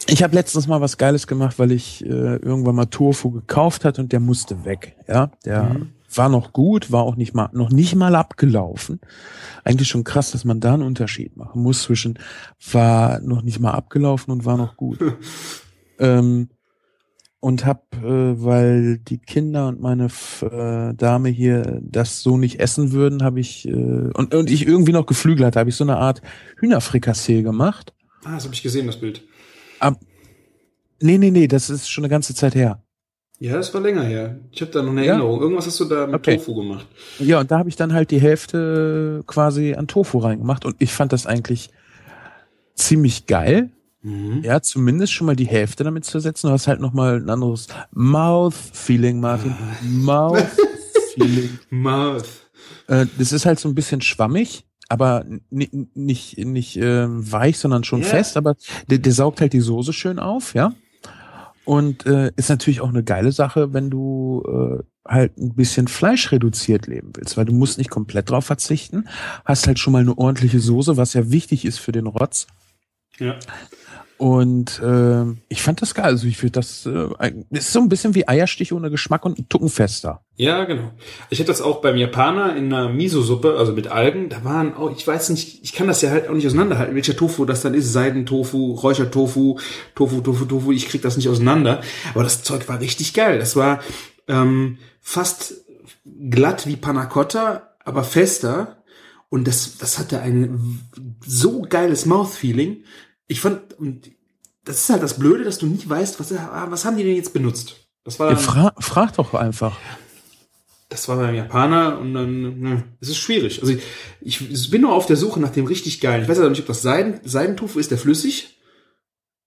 Ich 0.06 0.22
habe 0.22 0.34
letztens 0.34 0.68
mal 0.68 0.80
was 0.80 0.98
Geiles 0.98 1.26
gemacht, 1.26 1.58
weil 1.58 1.72
ich 1.72 2.04
äh, 2.04 2.36
irgendwann 2.36 2.76
mal 2.76 2.86
Tofu 2.86 3.30
gekauft 3.30 3.84
hat 3.84 3.98
und 3.98 4.12
der 4.12 4.20
musste 4.20 4.64
weg. 4.64 4.96
Ja, 5.08 5.30
der 5.44 5.62
Mhm. 5.64 5.92
War 6.14 6.28
noch 6.28 6.52
gut, 6.52 6.92
war 6.92 7.02
auch 7.02 7.16
nicht 7.16 7.34
mal 7.34 7.48
noch 7.52 7.70
nicht 7.70 7.94
mal 7.94 8.14
abgelaufen. 8.14 9.00
Eigentlich 9.64 9.88
schon 9.88 10.04
krass, 10.04 10.30
dass 10.30 10.44
man 10.44 10.60
da 10.60 10.74
einen 10.74 10.82
Unterschied 10.82 11.36
machen 11.36 11.62
muss 11.62 11.82
zwischen 11.82 12.18
war 12.72 13.20
noch 13.20 13.42
nicht 13.42 13.60
mal 13.60 13.72
abgelaufen 13.72 14.32
und 14.32 14.44
war 14.44 14.56
noch 14.56 14.76
gut. 14.76 14.98
ähm, 15.98 16.48
und 17.40 17.64
hab, 17.66 17.94
äh, 18.02 18.44
weil 18.44 18.98
die 18.98 19.18
Kinder 19.18 19.68
und 19.68 19.80
meine 19.80 20.06
F 20.06 20.42
äh, 20.42 20.94
Dame 20.94 21.28
hier 21.28 21.80
das 21.82 22.22
so 22.22 22.38
nicht 22.38 22.60
essen 22.60 22.92
würden, 22.92 23.22
habe 23.22 23.40
ich 23.40 23.68
äh, 23.68 23.70
und, 23.72 24.34
und 24.34 24.50
ich 24.50 24.66
irgendwie 24.66 24.92
noch 24.92 25.06
Geflügel 25.06 25.46
hatte, 25.46 25.60
habe 25.60 25.70
ich 25.70 25.76
so 25.76 25.84
eine 25.84 25.98
Art 25.98 26.22
Hühnerfrikassee 26.58 27.42
gemacht. 27.42 27.92
ah, 28.24 28.34
das 28.34 28.44
habe 28.44 28.54
ich 28.54 28.62
gesehen, 28.62 28.86
das 28.86 28.98
Bild. 28.98 29.22
Ab, 29.78 30.00
nee, 31.00 31.18
nee, 31.18 31.30
nee, 31.30 31.46
das 31.46 31.70
ist 31.70 31.88
schon 31.88 32.04
eine 32.04 32.10
ganze 32.10 32.34
Zeit 32.34 32.54
her. 32.54 32.82
Ja, 33.38 33.54
das 33.54 33.72
war 33.74 33.80
länger 33.82 34.02
her. 34.02 34.38
Ich 34.50 34.60
habe 34.62 34.70
da 34.72 34.80
noch 34.82 34.92
eine 34.92 35.04
Ja? 35.04 35.12
Erinnerung. 35.12 35.40
Irgendwas 35.42 35.66
hast 35.66 35.78
du 35.80 35.84
da 35.84 36.06
mit 36.06 36.14
Okay. 36.16 36.36
Tofu 36.38 36.54
gemacht. 36.54 36.86
Ja, 37.18 37.40
und 37.40 37.50
da 37.50 37.58
habe 37.58 37.68
ich 37.68 37.76
dann 37.76 37.92
halt 37.92 38.10
die 38.10 38.20
Hälfte 38.20 39.22
quasi 39.26 39.74
an 39.74 39.86
Tofu 39.86 40.18
reingemacht 40.18 40.64
und 40.64 40.76
ich 40.78 40.92
fand 40.92 41.12
das 41.12 41.26
eigentlich 41.26 41.70
ziemlich 42.74 43.26
geil. 43.26 43.70
Mhm. 44.02 44.40
Ja, 44.42 44.62
zumindest 44.62 45.12
schon 45.12 45.26
mal 45.26 45.36
die 45.36 45.46
Hälfte 45.46 45.84
damit 45.84 46.04
zu 46.04 46.18
setzen. 46.20 46.46
Du 46.46 46.52
hast 46.52 46.66
halt 46.66 46.80
noch 46.80 46.92
mal 46.94 47.16
ein 47.16 47.28
anderes 47.28 47.68
Mouth-Feeling, 47.92 49.20
Martin. 49.20 49.54
Mouth-Feeling. 49.82 51.58
Mouth. 51.70 52.24
äh, 52.88 53.06
das 53.18 53.32
ist 53.32 53.46
halt 53.46 53.58
so 53.58 53.68
ein 53.68 53.74
bisschen 53.74 54.00
schwammig, 54.00 54.64
aber 54.88 55.24
nicht, 55.50 55.72
nicht, 55.96 56.38
nicht 56.38 56.76
ähm, 56.76 57.30
weich, 57.30 57.58
sondern 57.58 57.84
schon 57.84 58.00
Ja. 58.02 58.06
fest. 58.08 58.36
Aber 58.36 58.56
der, 58.88 58.98
der 58.98 59.12
saugt 59.12 59.40
halt 59.40 59.52
die 59.52 59.60
Soße 59.60 59.92
schön 59.92 60.18
auf, 60.18 60.54
ja. 60.54 60.72
Und 61.66 62.06
äh, 62.06 62.30
ist 62.36 62.48
natürlich 62.48 62.80
auch 62.80 62.88
eine 62.88 63.02
geile 63.02 63.32
Sache, 63.32 63.74
wenn 63.74 63.90
du 63.90 64.42
äh, 64.46 64.82
halt 65.06 65.36
ein 65.36 65.54
bisschen 65.54 65.88
Fleisch 65.88 66.30
reduziert 66.30 66.86
leben 66.86 67.10
willst, 67.14 67.36
weil 67.36 67.44
du 67.44 67.52
musst 67.52 67.76
nicht 67.78 67.90
komplett 67.90 68.30
drauf 68.30 68.46
verzichten, 68.46 69.08
hast 69.44 69.66
halt 69.66 69.80
schon 69.80 69.92
mal 69.92 70.00
eine 70.00 70.16
ordentliche 70.16 70.60
Soße, 70.60 70.96
was 70.96 71.12
ja 71.14 71.30
wichtig 71.30 71.64
ist 71.64 71.78
für 71.78 71.90
den 71.92 72.06
Rotz. 72.06 72.46
Ja. 73.18 73.36
Und 74.18 74.80
äh, 74.82 75.24
ich 75.48 75.62
fand 75.62 75.82
das 75.82 75.94
geil. 75.94 76.06
Also 76.06 76.26
ich 76.26 76.38
finde 76.38 76.52
das 76.52 76.86
äh, 76.86 77.32
ist 77.50 77.72
so 77.72 77.80
ein 77.80 77.90
bisschen 77.90 78.14
wie 78.14 78.26
Eierstich 78.26 78.72
ohne 78.72 78.90
Geschmack 78.90 79.26
und 79.26 79.38
ein 79.38 79.48
Tucken 79.48 79.68
fester. 79.68 80.22
Ja, 80.36 80.64
genau. 80.64 80.92
Ich 81.28 81.38
hatte 81.38 81.48
das 81.48 81.60
auch 81.60 81.82
beim 81.82 81.96
Japaner 81.96 82.56
in 82.56 82.72
einer 82.72 82.88
Miso-Suppe, 82.88 83.56
also 83.58 83.72
mit 83.72 83.88
Algen. 83.88 84.30
Da 84.30 84.42
waren 84.42 84.74
auch, 84.74 84.90
ich 84.90 85.06
weiß 85.06 85.30
nicht, 85.30 85.62
ich 85.62 85.74
kann 85.74 85.86
das 85.86 86.00
ja 86.00 86.10
halt 86.10 86.28
auch 86.28 86.34
nicht 86.34 86.46
auseinanderhalten, 86.46 86.94
welcher 86.94 87.16
Tofu 87.16 87.44
das 87.44 87.60
dann 87.60 87.74
ist. 87.74 87.92
Seidentofu, 87.92 88.72
Räuchertofu, 88.72 89.58
Tofu, 89.94 90.20
Tofu, 90.22 90.44
Tofu. 90.46 90.72
Ich 90.72 90.88
krieg 90.88 91.02
das 91.02 91.18
nicht 91.18 91.28
auseinander. 91.28 91.82
Aber 92.14 92.22
das 92.24 92.42
Zeug 92.42 92.68
war 92.68 92.80
richtig 92.80 93.12
geil. 93.12 93.38
Das 93.38 93.54
war 93.54 93.80
ähm, 94.28 94.78
fast 95.00 95.54
glatt 96.30 96.66
wie 96.66 96.76
Panna 96.76 97.04
Cotta, 97.04 97.74
aber 97.84 98.02
fester. 98.02 98.82
Und 99.28 99.46
das, 99.46 99.76
das 99.76 99.98
hatte 99.98 100.20
ein 100.20 100.80
so 101.26 101.62
geiles 101.62 102.06
Mouthfeeling. 102.06 102.84
Ich 103.28 103.40
fand, 103.40 103.74
und 103.78 104.10
das 104.64 104.80
ist 104.80 104.90
halt 104.90 105.02
das 105.02 105.18
Blöde, 105.18 105.44
dass 105.44 105.58
du 105.58 105.66
nicht 105.66 105.88
weißt, 105.88 106.18
was, 106.20 106.32
was 106.32 106.84
haben 106.84 106.96
die 106.96 107.04
denn 107.04 107.16
jetzt 107.16 107.32
benutzt? 107.32 107.76
Das 108.04 108.18
war 108.18 108.28
Ja, 108.28 108.34
dann, 108.34 108.42
fra 108.42 108.74
frag 108.78 109.14
doch 109.14 109.34
einfach. 109.34 109.76
das 110.88 111.08
war 111.08 111.16
beim 111.16 111.34
Japaner 111.34 111.98
und 111.98 112.14
dann, 112.14 112.60
ne, 112.60 112.84
es 113.00 113.08
ist 113.08 113.18
schwierig. 113.18 113.60
Also 113.60 113.74
ich, 114.20 114.50
ich 114.50 114.70
bin 114.70 114.82
nur 114.82 114.92
auf 114.92 115.06
der 115.06 115.16
Suche 115.16 115.40
nach 115.40 115.50
dem 115.50 115.66
richtig 115.66 116.00
geilen. 116.00 116.22
Ich 116.22 116.28
weiß 116.28 116.38
aber 116.38 116.50
nicht, 116.50 116.60
ob 116.60 116.66
das 116.66 116.82
Seiden, 116.82 117.20
Seidentofu 117.24 117.78
ist 117.78 117.90
der 117.90 117.98
flüssig 117.98 118.58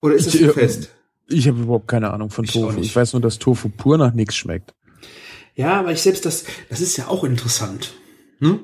oder 0.02 0.16
ist 0.16 0.28
das 0.28 0.36
Ich, 0.36 0.42
äh, 0.42 0.50
fest? 0.50 0.90
Ich 1.28 1.48
habe 1.48 1.62
überhaupt 1.62 1.88
keine 1.88 2.12
Ahnung 2.12 2.30
von 2.30 2.44
Ich 2.46 2.52
Tofu. 2.52 2.80
Ich 2.82 2.94
weiß 2.96 3.14
nur, 3.14 3.22
dass 3.22 3.40
Tofu 3.40 3.70
pur 3.70 3.98
nach 3.98 4.14
nichts 4.14 4.36
schmeckt. 4.36 4.74
Ja, 5.56 5.80
aber 5.80 5.92
ich 5.92 6.02
selbst 6.02 6.26
das, 6.26 6.44
das 6.70 6.82
ist 6.82 6.98
ja 6.98 7.08
auch 7.08 7.24
interessant. 7.24 7.94
Ne? 8.40 8.60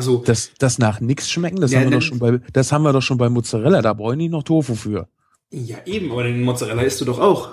Also 0.00 0.22
Das, 0.24 0.52
das 0.58 0.78
nach 0.78 1.00
nichts 1.00 1.30
schmecken, 1.30 1.60
das 1.60 1.72
Ja, 1.72 1.80
haben 1.80 1.90
wir 1.90 1.98
doch 1.98 2.02
schon 2.02 2.18
bei, 2.18 2.40
das 2.54 2.72
haben 2.72 2.84
wir 2.84 2.92
doch 2.94 3.02
schon 3.02 3.18
bei 3.18 3.28
Mozzarella. 3.28 3.82
Da 3.82 3.92
brauche 3.92 4.12
ich 4.12 4.16
nicht 4.16 4.30
noch 4.30 4.42
Tofu 4.42 4.74
für. 4.74 5.08
ja 5.52 5.76
eben, 5.84 6.10
aber 6.10 6.22
den 6.22 6.42
Mozzarella 6.42 6.80
isst 6.80 7.02
du 7.02 7.04
doch 7.04 7.18
auch. 7.18 7.50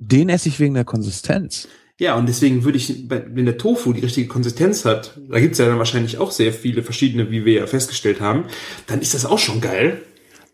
Den 0.00 0.28
esse 0.28 0.48
ich 0.48 0.58
wegen 0.58 0.74
der 0.74 0.84
Konsistenz. 0.84 1.68
Ja, 2.00 2.16
und 2.16 2.28
deswegen 2.28 2.64
würde 2.64 2.78
ich, 2.78 3.08
wenn 3.08 3.44
der 3.44 3.58
Tofu 3.58 3.92
die 3.92 4.00
richtige 4.00 4.26
Konsistenz 4.26 4.84
hat, 4.84 5.16
da 5.30 5.38
gibt's 5.38 5.58
ja 5.58 5.66
dann 5.66 5.78
wahrscheinlich 5.78 6.18
auch 6.18 6.32
sehr 6.32 6.52
viele 6.52 6.82
verschiedene, 6.82 7.30
wie 7.30 7.44
wir 7.44 7.52
ja 7.52 7.66
festgestellt 7.68 8.20
haben, 8.20 8.46
dann 8.88 9.00
ist 9.00 9.14
das 9.14 9.24
auch 9.24 9.38
schon 9.38 9.60
geil. 9.60 10.02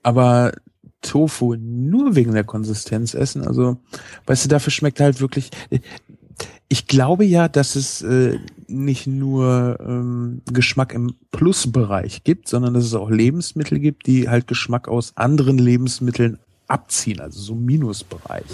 Aber 0.02 0.52
Tofu 1.00 1.56
nur 1.58 2.16
wegen 2.16 2.34
der 2.34 2.44
Konsistenz 2.44 3.14
essen, 3.14 3.46
also, 3.46 3.78
weißt 4.26 4.44
du, 4.44 4.49
dafür 4.50 4.70
schmeckt 4.70 5.00
halt 5.00 5.20
wirklich. 5.22 5.50
Ich 6.72 6.86
glaube 6.86 7.26
ja, 7.26 7.48
dass 7.48 7.76
es 7.76 8.00
äh, 8.00 8.38
nicht 8.66 9.06
nur 9.06 9.76
ähm, 9.78 10.40
Geschmack 10.50 10.94
im 10.94 11.16
Plusbereich 11.30 12.24
gibt, 12.24 12.48
sondern 12.48 12.72
dass 12.72 12.84
es 12.84 12.94
auch 12.94 13.10
Lebensmittel 13.10 13.78
gibt, 13.78 14.06
die 14.06 14.30
halt 14.30 14.46
Geschmack 14.46 14.88
aus 14.88 15.14
anderen 15.14 15.58
Lebensmitteln 15.58 16.38
abziehen, 16.68 17.20
also 17.20 17.38
so 17.38 17.54
Minusbereich. 17.54 18.46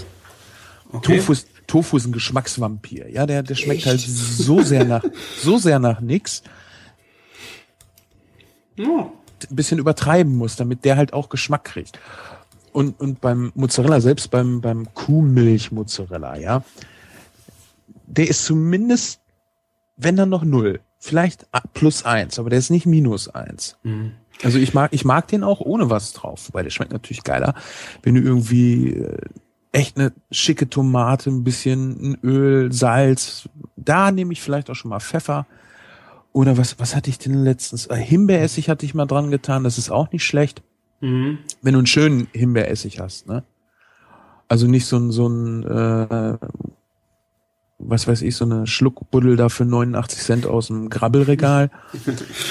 Okay. 0.91 1.19
Tofu 1.19 1.31
ist, 1.31 1.47
Tofu 1.69 1.97
ist 1.97 2.07
ein 2.07 2.13
Geschmacksvampir, 2.13 3.09
ja, 3.09 3.25
der, 3.25 3.45
der 3.45 3.55
schmeckt 3.55 3.83
Echt? 3.83 3.87
halt 3.87 4.01
so 4.01 4.63
sehr 4.63 4.85
nach, 4.85 5.05
so 5.41 5.57
sehr 5.59 5.79
nach 5.79 6.01
nix, 6.01 6.43
Ja. 8.75 9.13
ein 9.49 9.55
bisschen 9.55 9.79
übertreiben 9.79 10.35
muss, 10.35 10.57
damit 10.57 10.85
der 10.85 10.97
halt 10.97 11.13
auch 11.13 11.29
Geschmack 11.29 11.63
kriegt. 11.67 12.01
Und, 12.73 12.99
und 12.99 13.21
beim 13.21 13.53
Mozzarella, 13.55 14.01
selbst 14.01 14.33
beim, 14.33 14.61
beim 14.61 14.93
Kuhmilch-Mozzarella, 14.93 16.37
ja, 16.37 16.65
der 18.09 18.29
ist 18.29 18.45
zumindest, 18.45 19.21
wenn 19.97 20.17
dann 20.17 20.29
noch 20.29 20.45
null, 20.45 20.81
vielleicht 20.99 21.47
plus 21.75 22.05
eins, 22.05 22.39
aber 22.39 22.51
der 22.51 22.59
ist 22.59 22.71
nicht 22.71 22.87
minus 22.87 23.29
eins. 23.29 23.77
Mhm. 23.83 24.13
Also 24.43 24.59
ich 24.59 24.73
mag, 24.75 24.93
ich 24.93 25.05
mag 25.05 25.27
den 25.29 25.43
auch 25.43 25.61
ohne 25.61 25.91
was 25.91 26.13
drauf, 26.13 26.51
weil 26.53 26.63
der 26.65 26.71
schmeckt 26.71 26.93
natürlich 26.93 27.25
geiler, 27.25 27.55
wenn 28.03 28.15
du 28.15 28.21
irgendwie 28.21 28.93
äh, 28.95 29.17
echt 29.73 29.99
eine 29.99 30.13
schicke 30.31 30.69
Tomate, 30.71 31.31
ein 31.31 31.43
bisschen 31.45 32.13
ein 32.13 32.19
Öl, 32.23 32.73
Salz, 32.73 33.49
da 33.77 34.13
nehme 34.13 34.33
ich 34.33 34.41
vielleicht 34.41 34.71
auch 34.71 34.75
schon 34.75 34.91
mal 34.91 35.01
Pfeffer. 35.01 35.47
Oder 36.33 36.57
was, 36.57 36.79
was 36.79 36.95
hatte 36.95 37.11
ich 37.11 37.19
denn 37.19 37.35
letztens? 37.43 37.87
Äh, 37.87 37.97
Himbeeressig 37.97 38.69
hatte 38.69 38.87
ich 38.87 38.95
mal 38.95 39.07
dran 39.07 39.31
getan, 39.31 39.65
das 39.65 39.77
ist 39.79 39.91
auch 39.91 40.13
nicht 40.13 40.25
schlecht, 40.25 40.63
Mhm. 41.01 41.39
wenn 41.63 41.73
du 41.75 41.79
einen 41.79 41.87
schönen 41.87 42.27
Himbeeressig 42.33 42.99
hast, 43.01 43.29
ne? 43.29 43.45
Also 44.49 44.67
nicht 44.67 44.87
so 44.87 44.97
ein, 44.97 45.11
so 45.13 45.29
ein, 45.29 45.63
äh, 45.65 46.39
was 47.79 48.09
weiß 48.09 48.23
ich, 48.23 48.35
so 48.37 48.45
eine 48.45 48.67
Schluckbuddel 48.67 49.37
da 49.37 49.49
für 49.49 49.65
89 49.65 50.19
Cent 50.19 50.47
aus 50.47 50.67
dem 50.67 50.91
Grabbelregal. 50.91 51.71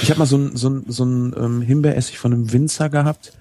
Ich 0.01 0.09
habe 0.09 0.19
mal 0.19 0.25
so 0.25 0.37
ein, 0.37 0.55
so 0.55 0.69
ein, 0.69 0.85
so 0.87 1.03
ein 1.03 1.35
ähm, 1.37 1.61
Himbeeressig 1.61 2.17
von 2.17 2.33
einem 2.33 2.51
Winzer 2.53 2.89
gehabt. 2.89 3.33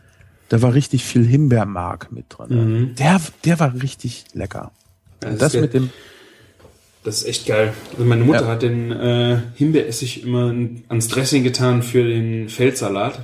Da 0.49 0.63
war 0.63 0.75
richtig 0.75 1.05
viel 1.05 1.25
Himbeermark 1.27 2.13
mit 2.13 2.27
drin. 2.29 2.49
Mhm. 2.91 2.95
Der, 2.97 3.21
der 3.45 3.61
war 3.61 3.75
richtig 3.83 4.25
lecker. 4.33 4.73
Das 5.21 5.33
Und 5.33 5.43
das 5.43 5.55
ist 5.55 5.61
mit 5.61 5.75
dem, 5.75 5.91
Das 7.05 7.19
ist 7.19 7.29
echt 7.29 7.47
geil. 7.47 7.73
Also 7.93 8.05
meine 8.05 8.25
Mutter 8.25 8.43
Ja. 8.43 8.49
hat 8.49 8.63
den 8.63 8.91
äh, 8.93 9.39
Himbeeressig 9.55 10.25
immer 10.25 10.53
ans 10.89 11.09
Dressing 11.09 11.45
getan 11.45 11.83
für 11.83 12.03
den 12.07 12.49
Feldsalat. 12.49 13.21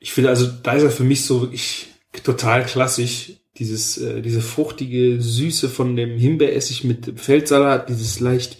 Ich 0.00 0.12
finde 0.12 0.28
also, 0.30 0.46
da 0.62 0.72
ist 0.72 0.82
er 0.82 0.90
für 0.90 1.04
mich 1.04 1.24
so 1.24 1.40
wirklich 1.40 1.88
total 2.22 2.64
klassisch. 2.64 3.32
Dieses, 3.58 3.98
äh, 3.98 4.20
diese 4.20 4.40
fruchtige 4.40 5.20
Süße 5.20 5.68
von 5.68 5.96
dem 5.96 6.18
Himbeeressig 6.18 6.84
mit 6.84 7.20
Feldsalat, 7.20 7.88
dieses 7.88 8.20
leicht 8.20 8.58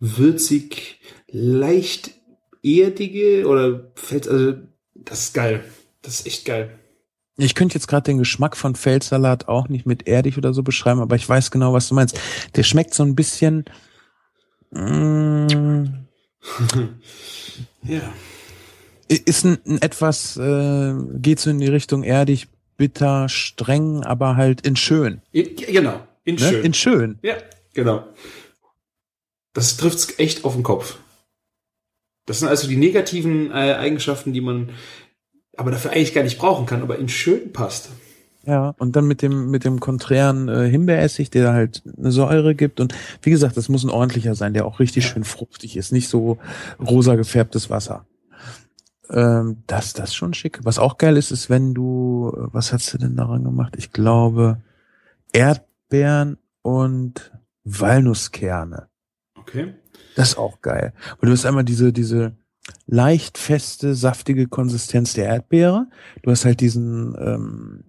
würzig, 0.00 1.00
leicht 1.28 2.12
erdige 2.62 3.46
oder 3.46 3.92
Feld, 3.94 4.28
also 4.28 4.54
das 4.94 5.24
ist 5.24 5.34
geil. 5.34 5.62
Das 6.02 6.20
ist 6.20 6.26
echt 6.26 6.44
geil. 6.44 6.78
Ich 7.38 7.54
könnte 7.54 7.74
jetzt 7.74 7.86
gerade 7.88 8.04
den 8.04 8.18
Geschmack 8.18 8.56
von 8.56 8.74
Feldsalat 8.74 9.48
auch 9.48 9.68
nicht 9.68 9.86
mit 9.86 10.06
erdig 10.06 10.36
oder 10.36 10.52
so 10.52 10.62
beschreiben, 10.62 11.00
aber 11.00 11.16
ich 11.16 11.28
weiß 11.28 11.50
genau, 11.50 11.72
was 11.72 11.88
du 11.88 11.94
meinst. 11.94 12.18
Der 12.56 12.62
schmeckt 12.62 12.94
so 12.94 13.02
ein 13.02 13.14
bisschen. 13.14 13.64
Mm, 14.74 16.06
Ja. 17.82 18.00
ist 19.06 19.44
ein, 19.44 19.58
ein 19.66 19.82
etwas, 19.82 20.38
äh, 20.38 20.94
geht 21.18 21.40
so 21.40 21.50
in 21.50 21.58
die 21.58 21.66
Richtung 21.66 22.04
erdig, 22.04 22.48
bitter, 22.82 23.28
streng, 23.28 24.02
aber 24.02 24.34
halt 24.34 24.66
in 24.66 24.74
schön. 24.74 25.20
In, 25.30 25.54
genau. 25.54 26.00
In 26.24 26.34
Ne? 26.34 26.40
schön. 26.40 26.64
In 26.64 26.74
schön. 26.74 27.18
Ja, 27.22 27.36
genau. 27.74 28.04
Das 29.52 29.76
trifft's 29.76 30.18
echt 30.18 30.44
auf 30.44 30.54
den 30.54 30.64
Kopf. 30.64 30.96
Das 32.26 32.40
sind 32.40 32.48
also 32.48 32.66
die 32.66 32.76
negativen 32.76 33.52
äh, 33.52 33.74
Eigenschaften, 33.74 34.32
die 34.32 34.40
man 34.40 34.70
aber 35.56 35.70
dafür 35.70 35.92
eigentlich 35.92 36.12
gar 36.12 36.24
nicht 36.24 36.38
brauchen 36.38 36.66
kann, 36.66 36.82
aber 36.82 36.98
in 36.98 37.08
schön 37.08 37.52
passt. 37.52 37.90
Ja, 38.44 38.74
und 38.78 38.96
dann 38.96 39.06
mit 39.06 39.22
dem, 39.22 39.52
mit 39.52 39.64
dem 39.64 39.78
konträren 39.78 40.48
äh, 40.48 40.68
Himbeeressig, 40.68 41.30
der 41.30 41.52
halt 41.52 41.84
eine 41.96 42.10
Säure 42.10 42.56
gibt. 42.56 42.80
Und 42.80 42.92
wie 43.22 43.30
gesagt, 43.30 43.56
das 43.56 43.68
muss 43.68 43.84
ein 43.84 43.90
ordentlicher 43.90 44.34
sein, 44.34 44.54
der 44.54 44.66
auch 44.66 44.80
richtig 44.80 45.06
schön 45.06 45.22
fruchtig 45.22 45.76
ist, 45.76 45.92
nicht 45.92 46.08
so 46.08 46.38
rosa 46.80 47.14
gefärbtes 47.14 47.70
Wasser. 47.70 48.06
Ähm, 49.12 49.62
das, 49.66 49.92
das 49.92 50.10
ist 50.10 50.14
schon 50.14 50.34
schick. 50.34 50.60
Was 50.62 50.78
auch 50.78 50.96
geil 50.96 51.16
ist, 51.16 51.30
ist, 51.30 51.50
wenn 51.50 51.74
du, 51.74 52.32
äh, 52.34 52.48
was 52.52 52.72
hast 52.72 52.92
du 52.92 52.98
denn 52.98 53.16
daran 53.16 53.44
gemacht? 53.44 53.74
Ich 53.76 53.92
glaube, 53.92 54.62
Erdbeeren 55.32 56.38
und 56.62 57.32
Walnusskerne. 57.64 58.88
Okay. 59.36 59.74
Das 60.16 60.30
ist 60.30 60.38
auch 60.38 60.60
geil. 60.62 60.94
Und 61.18 61.26
du 61.26 61.32
hast 61.32 61.46
einmal 61.46 61.64
diese, 61.64 61.92
diese 61.92 62.36
leicht 62.86 63.38
feste, 63.38 63.94
saftige 63.94 64.48
Konsistenz 64.48 65.14
der 65.14 65.26
Erdbeere. 65.26 65.88
Du 66.22 66.30
hast 66.30 66.44
halt 66.44 66.60
diesen 66.60 67.14
ähm, 67.18 67.84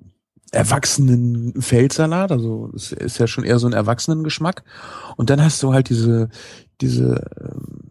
erwachsenen 0.51 1.61
Feldsalat, 1.61 2.31
also 2.31 2.71
es 2.75 2.91
ist 2.91 3.17
ja 3.17 3.27
schon 3.27 3.43
eher 3.43 3.59
so 3.59 3.67
ein 3.67 3.73
Erwachsenengeschmack. 3.73 4.63
Und 5.17 5.29
dann 5.29 5.43
hast 5.43 5.61
du 5.63 5.73
halt 5.73 5.89
diese, 5.89 6.29
diese 6.81 7.25
ähm, 7.41 7.82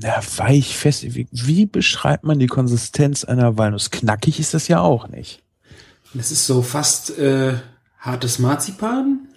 ja, 0.00 0.20
weich 0.36 0.76
fest. 0.76 1.02
Wie, 1.14 1.28
wie 1.30 1.66
beschreibt 1.66 2.24
man 2.24 2.38
die 2.38 2.46
Konsistenz 2.46 3.24
einer 3.24 3.56
Walnuss? 3.58 3.90
Knackig 3.90 4.40
ist 4.40 4.54
das 4.54 4.68
ja 4.68 4.80
auch 4.80 5.08
nicht. 5.08 5.42
Das 6.14 6.30
ist 6.30 6.46
so 6.46 6.62
fast 6.62 7.18
äh, 7.18 7.54
hartes 7.98 8.38
Marzipan. 8.38 9.28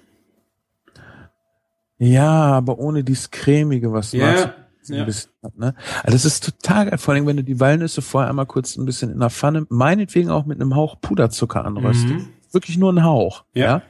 Ja, 1.98 2.32
aber 2.32 2.80
ohne 2.80 3.04
dieses 3.04 3.30
cremige, 3.30 3.92
was 3.94 4.12
Ja, 4.12 4.26
Marzipan 4.26 4.62
ein 4.90 4.96
ja. 4.96 5.04
bisschen 5.06 5.32
hat, 5.44 5.58
ne? 5.58 5.76
Also 6.04 6.16
das 6.16 6.26
ist 6.26 6.44
total 6.44 6.90
geil, 6.90 6.98
vor 6.98 7.14
allem 7.14 7.28
wenn 7.28 7.38
du 7.38 7.44
die 7.44 7.60
Walnüsse 7.60 8.02
vorher 8.02 8.30
einmal 8.30 8.46
kurz 8.46 8.76
ein 8.78 8.86
bisschen 8.86 9.12
in 9.12 9.20
der 9.20 9.30
Pfanne, 9.30 9.66
meinetwegen 9.70 10.30
auch 10.30 10.46
mit 10.46 10.60
einem 10.60 10.76
Hauch 10.76 11.00
Puderzucker 11.02 11.64
anröstest. 11.66 12.14
Mhm. 12.14 12.30
Wirklich 12.52 12.78
nur 12.78 12.92
ein 12.92 13.04
Hauch. 13.04 13.46
Ja. 13.54 13.66
Ja. 13.66 13.82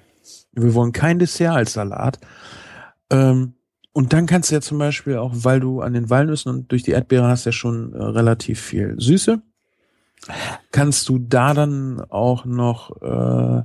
Wir 0.54 0.74
wollen 0.74 0.92
kein 0.92 1.20
Dessert 1.20 1.56
als 1.56 1.74
Salat. 1.74 2.20
Ähm, 3.10 3.54
und 3.94 4.14
dann 4.14 4.26
kannst 4.26 4.52
du 4.52 4.56
ja 4.56 4.62
zum 4.62 4.78
Beispiel 4.78 5.18
auch, 5.18 5.32
weil 5.34 5.60
du 5.60 5.82
an 5.82 5.94
den 5.94 6.10
Walnüssen 6.10 6.52
und 6.52 6.72
durch 6.72 6.84
die 6.84 6.92
Erdbeere 6.92 7.28
hast 7.28 7.46
ja 7.46 7.52
schon 7.52 7.94
äh, 7.94 8.02
relativ 8.02 8.60
viel 8.60 8.96
Süße, 8.98 9.42
kannst 10.72 11.10
du 11.10 11.18
da 11.20 11.54
dann 11.54 12.00
auch 12.10 12.46
noch 12.46 13.02
äh, 13.02 13.64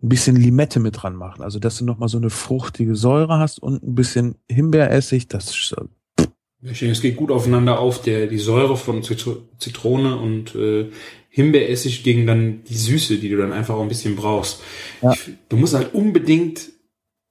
ein 0.00 0.08
bisschen 0.08 0.36
Limette 0.36 0.80
mit 0.80 1.02
dran 1.02 1.16
machen. 1.16 1.42
Also 1.42 1.58
dass 1.58 1.78
du 1.78 1.84
noch 1.84 1.98
mal 1.98 2.08
so 2.08 2.18
eine 2.18 2.30
fruchtige 2.30 2.94
Säure 2.94 3.38
hast 3.38 3.58
und 3.60 3.82
ein 3.82 3.94
bisschen 3.94 4.36
Himbeeressig. 4.48 5.28
Das 5.28 5.50
ist, 5.50 5.74
äh, 5.76 6.86
es 6.86 7.02
geht 7.02 7.16
gut 7.16 7.30
aufeinander 7.30 7.78
auf, 7.78 8.00
der, 8.00 8.26
die 8.26 8.38
Säure 8.38 8.76
von 8.76 9.02
Zitro- 9.02 9.42
Zitrone 9.58 10.16
und 10.16 10.54
äh, 10.54 10.90
Himbeeressig 11.30 12.02
gegen 12.04 12.26
dann 12.26 12.64
die 12.64 12.76
Süße, 12.76 13.18
die 13.18 13.28
du 13.28 13.36
dann 13.36 13.52
einfach 13.52 13.74
auch 13.74 13.82
ein 13.82 13.88
bisschen 13.88 14.16
brauchst. 14.16 14.60
Ja. 15.02 15.12
Ich, 15.12 15.30
du 15.48 15.56
musst 15.56 15.74
halt 15.74 15.94
unbedingt, 15.94 16.70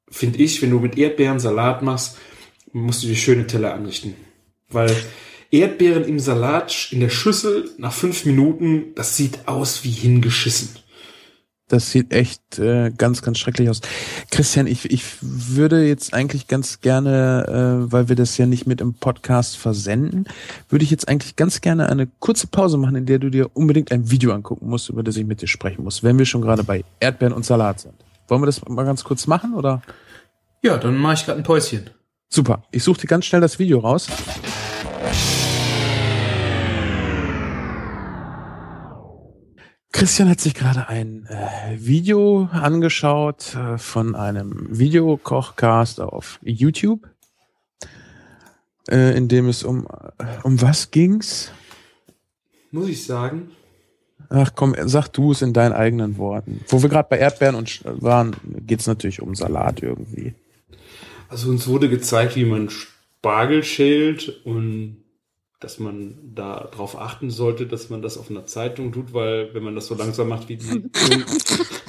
finde 0.10 0.40
ich, 0.40 0.62
wenn 0.62 0.72
du 0.72 0.80
mit 0.80 0.98
Erdbeeren 0.98 1.40
Salat 1.40 1.82
machst, 1.82 2.18
musst 2.74 3.04
du 3.04 3.08
dir 3.08 3.16
schöne 3.16 3.48
Teller 3.48 3.74
anrichten. 3.74 4.16
Weil 4.70 4.96
Erdbeeren 5.52 6.04
im 6.04 6.20
Salat 6.20 6.90
in 6.92 7.00
der 7.00 7.10
Schüssel 7.10 7.70
nach 7.78 7.94
fünf 7.94 8.26
Minuten, 8.26 8.94
das 8.96 9.16
sieht 9.16 9.48
aus 9.48 9.84
wie 9.84 9.92
hingeschissen. 9.92 10.70
das 11.70 11.92
sieht 11.92 12.14
echt 12.14 12.60
äh, 12.60 12.92
ganz, 12.98 13.22
ganz 13.22 13.40
schrecklich 13.40 13.70
aus. 13.70 13.82
Christian, 14.32 14.68
ich, 14.68 14.90
ich 14.90 15.04
würde 15.22 15.86
jetzt 15.86 16.14
eigentlich 16.14 16.48
ganz 16.48 16.80
gerne, 16.80 17.46
äh, 17.88 17.92
weil 17.92 18.08
wir 18.08 18.16
das 18.16 18.38
ja 18.38 18.46
nicht 18.46 18.68
mit 18.68 18.80
im 18.80 18.94
Podcast 18.94 19.58
versenden, 19.58 20.26
würde 20.70 20.84
ich 20.84 20.92
jetzt 20.92 21.10
eigentlich 21.10 21.36
ganz 21.36 21.60
gerne 21.60 21.90
eine 21.90 22.08
kurze 22.20 22.48
Pause 22.48 22.78
machen, 22.78 22.96
in 22.96 23.06
der 23.06 23.20
du 23.20 23.30
dir 23.30 23.50
unbedingt 23.54 23.92
ein 23.92 24.10
Video 24.10 24.32
angucken 24.32 24.70
musst, 24.70 24.90
über 24.90 25.04
das 25.04 25.18
ich 25.18 25.26
mit 25.26 25.42
dir 25.42 25.48
sprechen 25.48 25.84
muss, 25.84 26.04
wenn 26.04 26.18
wir 26.18 26.26
schon 26.26 26.42
gerade 26.42 26.64
bei 26.64 26.86
Erdbeeren 27.02 27.34
und 27.34 27.46
Salat 27.46 27.82
sind. 27.82 28.07
Wollen 28.28 28.42
wir 28.42 28.46
das 28.46 28.68
mal 28.68 28.86
ganz 28.86 29.04
kurz 29.04 29.28
machen 29.28 29.54
oder? 29.54 29.82
Ja, 30.62 30.78
dann 30.78 30.98
mache 30.98 31.14
ich 31.16 31.26
gerade 31.26 31.40
ein 31.40 31.44
Päuschen. 31.44 31.90
Super. 32.30 32.64
Ich 32.72 32.84
suche 32.84 33.02
dir 33.02 33.08
ganz 33.08 33.26
schnell 33.26 33.42
das 33.42 33.58
Video 33.60 33.80
raus. 33.80 34.08
Christian 39.98 40.30
hat 40.30 40.40
sich 40.40 40.54
gerade 40.54 40.88
ein 40.90 41.26
äh, 41.26 41.76
Video 41.80 42.50
angeschaut 42.52 43.56
äh, 43.56 43.80
von 43.80 44.14
einem 44.14 44.68
Videokochcast 44.70 46.02
auf 46.02 46.40
YouTube, 46.44 47.10
äh, 48.90 49.18
in 49.18 49.28
dem 49.28 49.50
es 49.50 49.64
um 49.64 49.88
äh, 50.20 50.26
um 50.44 50.62
was 50.62 50.92
ging's? 50.92 51.52
Muss 52.70 52.90
ich 52.90 53.06
sagen, 53.06 53.50
Ach 54.30 54.52
komm, 54.56 54.76
sag 54.86 55.08
du 55.10 55.32
es 55.32 55.42
in 55.42 55.54
deinen 55.54 55.74
eigenen 55.74 56.18
Worten. 56.18 56.62
Wo 56.68 56.82
wir 56.82 56.90
gerade 56.90 57.08
bei 57.10 57.18
Erdbeeren 57.18 57.56
und 57.56 57.82
waren, 57.86 58.36
geht's 58.66 58.88
natürlich 58.88 59.22
um 59.22 59.36
Salat 59.36 59.82
irgendwie. 59.82 60.34
Also 61.30 61.50
uns 61.50 61.68
wurde 61.68 61.90
gezeigt, 61.90 62.36
wie 62.36 62.46
man 62.46 62.70
Spargel 62.70 63.64
schält 63.64 64.46
und 64.46 64.98
dass 65.60 65.80
man 65.80 66.18
da 66.36 66.70
drauf 66.72 67.00
achten 67.00 67.32
sollte, 67.32 67.66
dass 67.66 67.90
man 67.90 68.02
das 68.02 68.18
auf 68.18 68.30
einer 68.30 68.46
Zeitung 68.46 68.92
tut, 68.92 69.14
weil 69.14 69.54
wenn 69.54 69.64
man 69.64 69.74
das 69.74 69.88
so 69.88 69.96
langsam 69.96 70.28
macht 70.28 70.50
wie 70.50 70.58
die 70.58 70.84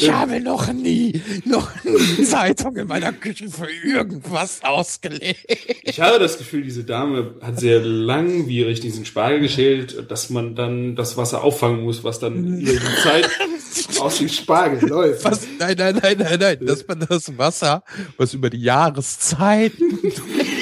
Ich 0.00 0.10
habe 0.10 0.40
noch 0.40 0.72
nie, 0.72 1.20
noch 1.44 1.70
nie 1.84 2.24
Zeitung 2.24 2.74
in 2.76 2.86
meiner 2.86 3.12
Küche 3.12 3.50
für 3.50 3.68
irgendwas 3.70 4.62
ausgelegt. 4.64 5.44
Ich 5.82 6.00
habe 6.00 6.18
das 6.18 6.38
Gefühl, 6.38 6.62
diese 6.62 6.84
Dame 6.84 7.34
hat 7.42 7.60
sehr 7.60 7.80
langwierig 7.80 8.80
diesen 8.80 9.04
Spargel 9.04 9.40
geschält, 9.40 10.10
dass 10.10 10.30
man 10.30 10.54
dann 10.54 10.96
das 10.96 11.16
Wasser 11.18 11.44
auffangen 11.44 11.82
muss, 11.82 12.02
was 12.02 12.18
dann 12.18 12.60
über 12.60 12.72
die 12.72 13.02
Zeit 13.02 13.28
aus 14.00 14.18
dem 14.18 14.28
Spargel 14.30 14.88
läuft. 14.88 15.24
Was? 15.24 15.46
Nein, 15.58 15.74
nein, 15.76 15.98
nein, 16.02 16.16
nein, 16.18 16.38
nein. 16.40 16.58
Dass 16.66 16.86
man 16.88 17.00
das 17.00 17.36
Wasser, 17.36 17.82
was 18.16 18.32
über 18.32 18.48
die 18.48 18.62
Jahreszeiten 18.62 19.98
in 19.98 20.12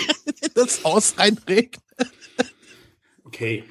das 0.55 0.83
Haus 0.83 1.15
reinregt. 1.17 1.77
Okay, 3.25 3.63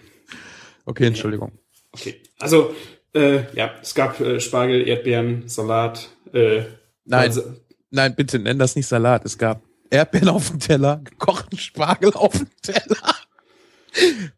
Okay, 0.85 1.07
Entschuldigung. 1.07 1.51
okay. 1.91 2.21
Also, 2.39 2.73
äh, 3.17 3.45
ja, 3.53 3.71
es 3.81 3.95
gab 3.95 4.19
äh, 4.19 4.39
Spargel, 4.39 4.87
Erdbeeren, 4.87 5.47
Salat. 5.47 6.09
Äh, 6.33 6.61
Nein. 7.05 7.19
also- 7.21 7.43
Nein, 7.89 8.15
bitte 8.15 8.37
nenn 8.39 8.59
das 8.59 8.75
nicht 8.75 8.87
Salat. 8.87 9.25
Es 9.25 9.37
gab 9.37 9.61
Erdbeeren 9.89 10.29
auf 10.29 10.49
dem 10.49 10.59
Teller, 10.59 11.01
gekochten 11.03 11.57
Spargel 11.57 12.13
auf 12.13 12.33
dem 12.33 12.47
Teller, 12.61 13.15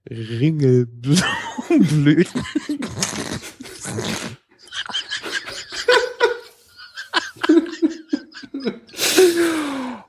Ringelblüten. 0.10 2.44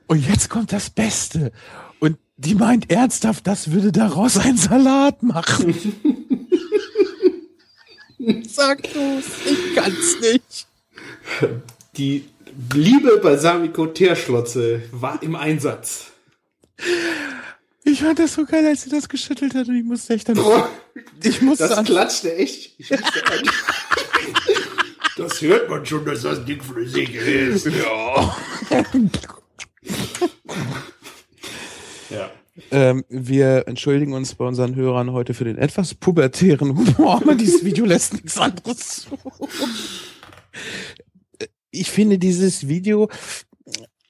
Und 0.07 0.27
jetzt 0.27 0.49
kommt 0.49 0.73
das 0.73 0.89
Beste. 0.89 1.51
Und 1.99 2.17
die 2.37 2.55
meint 2.55 2.91
ernsthaft, 2.91 3.47
das 3.47 3.71
würde 3.71 3.91
daraus 3.91 4.37
einen 4.37 4.57
Salat 4.57 5.23
machen. 5.23 5.75
Sag 8.47 8.83
du's, 8.83 9.25
ich 9.45 9.75
kann's 9.75 10.19
nicht. 10.21 10.67
Die 11.97 12.25
liebe 12.73 13.17
Balsamico 13.17 13.87
Teerschlotze 13.87 14.83
war 14.91 15.21
im 15.23 15.35
Einsatz. 15.35 16.07
Ich 17.83 18.01
fand 18.01 18.19
das 18.19 18.33
so 18.35 18.45
geil, 18.45 18.65
als 18.65 18.83
sie 18.83 18.89
das 18.89 19.09
geschüttelt 19.09 19.53
hat 19.55 19.67
und 19.67 19.75
ich 19.77 19.83
musste 19.83 20.13
echt 20.13 20.29
dann, 20.29 20.35
Boah, 20.35 20.69
ich 21.23 21.41
musste 21.41 21.67
das 21.67 21.77
an, 21.77 21.85
klatschte 21.85 22.35
echt. 22.35 22.75
Ich 22.79 22.89
musste 22.91 23.25
an- 23.31 23.49
Das 25.17 25.41
hört 25.41 25.69
man 25.69 25.85
schon, 25.85 26.05
dass 26.05 26.21
das 26.21 26.43
Ding 26.45 26.61
flüssig 26.61 27.13
ist. 27.15 27.65
ja. 27.67 28.37
Ja. 32.09 32.29
Ähm, 32.69 33.03
wir 33.09 33.67
entschuldigen 33.67 34.13
uns 34.13 34.35
bei 34.35 34.45
unseren 34.45 34.75
Hörern 34.75 35.11
heute 35.11 35.33
für 35.33 35.45
den 35.45 35.57
etwas 35.57 35.93
pubertären 35.95 36.77
Humor, 36.77 37.17
aber 37.21 37.35
dieses 37.35 37.65
Video 37.65 37.85
lässt 37.85 38.13
nichts 38.13 38.37
anderes 38.37 38.77
zu. 38.77 39.17
Ich 41.71 41.89
finde 41.89 42.19
dieses 42.19 42.67
Video 42.67 43.09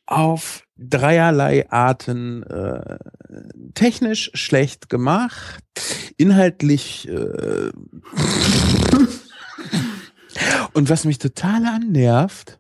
auf 0.06 0.64
dreierlei 0.78 1.70
Arten 1.70 2.44
äh, 2.44 2.98
technisch 3.76 4.32
schlecht 4.34 4.90
gemacht, 4.90 5.64
inhaltlich 6.18 7.08
äh, 7.08 7.72
und 10.74 10.90
was 10.90 11.06
mich 11.06 11.20
total 11.20 11.66
annervt, 11.66 12.60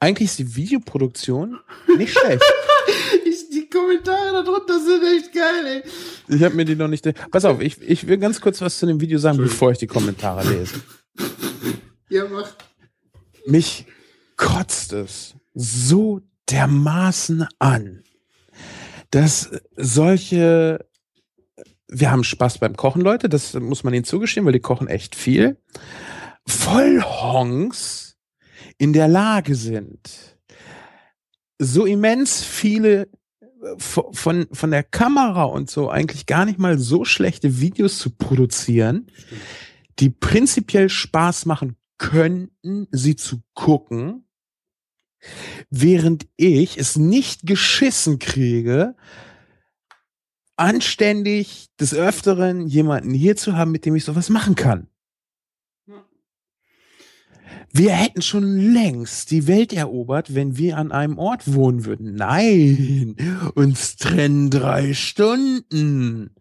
eigentlich 0.00 0.30
ist 0.30 0.38
die 0.38 0.56
Videoproduktion 0.56 1.58
nicht 1.96 2.12
schlecht. 2.18 2.42
Kommentare 3.92 4.44
darunter 4.44 4.80
sind 4.80 5.02
echt 5.04 5.32
geil, 5.32 5.66
ey. 5.66 6.34
Ich 6.34 6.42
habe 6.42 6.54
mir 6.54 6.64
die 6.64 6.76
noch 6.76 6.88
nicht. 6.88 7.06
Pass 7.30 7.44
auf, 7.44 7.60
ich, 7.60 7.80
ich 7.82 8.06
will 8.06 8.18
ganz 8.18 8.40
kurz 8.40 8.60
was 8.60 8.78
zu 8.78 8.86
dem 8.86 9.00
Video 9.00 9.18
sagen, 9.18 9.38
bevor 9.38 9.72
ich 9.72 9.78
die 9.78 9.86
Kommentare 9.86 10.48
lese. 10.48 10.80
Ja, 12.08 12.26
mach. 12.28 12.52
Mich 13.46 13.86
kotzt 14.36 14.92
es 14.92 15.34
so 15.54 16.20
dermaßen 16.50 17.46
an, 17.58 18.02
dass 19.10 19.50
solche. 19.76 20.86
Wir 21.88 22.10
haben 22.10 22.24
Spaß 22.24 22.58
beim 22.58 22.76
Kochen, 22.76 23.02
Leute. 23.02 23.28
Das 23.28 23.52
muss 23.54 23.84
man 23.84 23.92
ihnen 23.92 24.04
zugestehen, 24.04 24.46
weil 24.46 24.52
die 24.52 24.60
kochen 24.60 24.88
echt 24.88 25.14
viel. 25.14 25.58
Vollhongs 26.46 28.16
in 28.78 28.92
der 28.94 29.08
Lage 29.08 29.54
sind, 29.54 30.38
so 31.58 31.84
immens 31.84 32.42
viele 32.42 33.08
von, 33.78 34.46
von 34.50 34.70
der 34.70 34.82
Kamera 34.82 35.44
und 35.44 35.70
so 35.70 35.88
eigentlich 35.88 36.26
gar 36.26 36.44
nicht 36.44 36.58
mal 36.58 36.78
so 36.78 37.04
schlechte 37.04 37.60
Videos 37.60 37.98
zu 37.98 38.10
produzieren, 38.10 39.06
die 39.98 40.10
prinzipiell 40.10 40.88
Spaß 40.88 41.46
machen 41.46 41.76
könnten, 41.98 42.88
sie 42.90 43.16
zu 43.16 43.42
gucken, 43.54 44.24
während 45.70 46.26
ich 46.36 46.78
es 46.78 46.96
nicht 46.96 47.46
geschissen 47.46 48.18
kriege, 48.18 48.96
anständig 50.56 51.68
des 51.78 51.94
Öfteren 51.94 52.66
jemanden 52.66 53.14
hier 53.14 53.36
zu 53.36 53.56
haben, 53.56 53.70
mit 53.70 53.86
dem 53.86 53.94
ich 53.94 54.04
sowas 54.04 54.28
machen 54.28 54.54
kann. 54.54 54.88
Wir 57.74 57.92
hätten 57.92 58.20
schon 58.20 58.58
längst 58.74 59.30
die 59.30 59.46
Welt 59.46 59.72
erobert, 59.72 60.34
wenn 60.34 60.58
wir 60.58 60.76
an 60.76 60.92
einem 60.92 61.16
Ort 61.16 61.54
wohnen 61.54 61.86
würden. 61.86 62.14
Nein, 62.14 63.16
uns 63.54 63.96
trennen 63.96 64.50
drei 64.50 64.92
Stunden. 64.92 66.34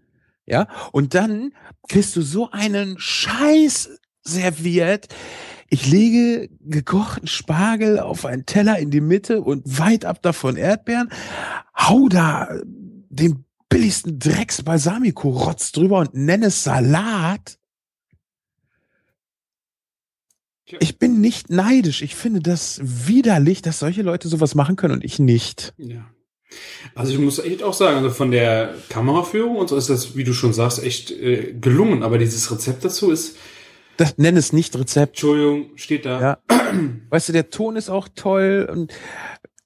Ja, 0.46 0.67
und 0.91 1.15
dann 1.15 1.54
kriegst 1.88 2.17
du 2.17 2.22
so 2.22 2.52
einen 2.52 2.96
Scheiß 3.00 3.91
serviert. 4.24 5.08
Ich 5.70 5.89
lege 5.89 6.50
gekochten 6.60 7.28
Spargel 7.28 8.00
auf 8.00 8.26
einen 8.26 8.46
Teller 8.46 8.78
in 8.80 8.91
die 8.91 9.00
Mitte 9.00 9.41
und 9.41 9.80
weit 9.80 10.04
ab 10.04 10.22
davon 10.22 10.58
Erdbeeren, 10.58 11.10
hau 11.78 12.10
da 12.10 12.50
den 13.10 13.46
billigsten 13.70 14.20
Drecks 14.20 14.63
Balsamico-Rotz 14.63 15.72
drüber 15.72 16.00
und 16.00 16.13
nenne 16.13 16.48
es 16.48 16.65
Salat. 16.65 17.58
Ich 20.79 20.97
bin 20.97 21.21
nicht 21.21 21.49
neidisch. 21.49 22.01
Ich 22.01 22.15
finde 22.15 22.39
das 22.39 22.79
widerlich, 22.84 23.62
dass 23.62 23.79
solche 23.79 24.01
Leute 24.01 24.27
sowas 24.27 24.55
machen 24.55 24.75
können 24.75 24.95
und 24.95 25.03
ich 25.03 25.19
nicht. 25.19 25.73
Ja. 25.77 26.05
Also 26.95 27.13
ich 27.13 27.19
muss 27.19 27.39
echt 27.39 27.63
auch 27.63 27.73
sagen, 27.73 27.97
also 27.97 28.10
von 28.10 28.31
der 28.31 28.75
Kameraführung 28.89 29.55
und 29.55 29.69
so 29.69 29.77
ist 29.77 29.89
das, 29.89 30.15
wie 30.15 30.23
du 30.23 30.34
schon 30.34 30.53
sagst, 30.53 30.84
echt 30.84 31.12
äh, 31.12 31.53
gelungen. 31.60 32.03
Aber 32.03 32.17
dieses 32.17 32.51
Rezept 32.51 32.84
dazu 32.84 33.12
ist, 33.12 33.38
Das 33.97 34.17
nenn 34.17 34.36
es 34.36 34.51
nicht 34.51 34.75
Rezept. 34.75 35.13
Entschuldigung, 35.13 35.71
steht 35.75 36.05
da. 36.05 36.21
Ja. 36.21 36.38
Weißt 37.10 37.29
du, 37.29 37.34
der 37.34 37.49
Ton 37.49 37.75
ist 37.75 37.89
auch 37.89 38.07
toll 38.13 38.67
und 38.71 38.91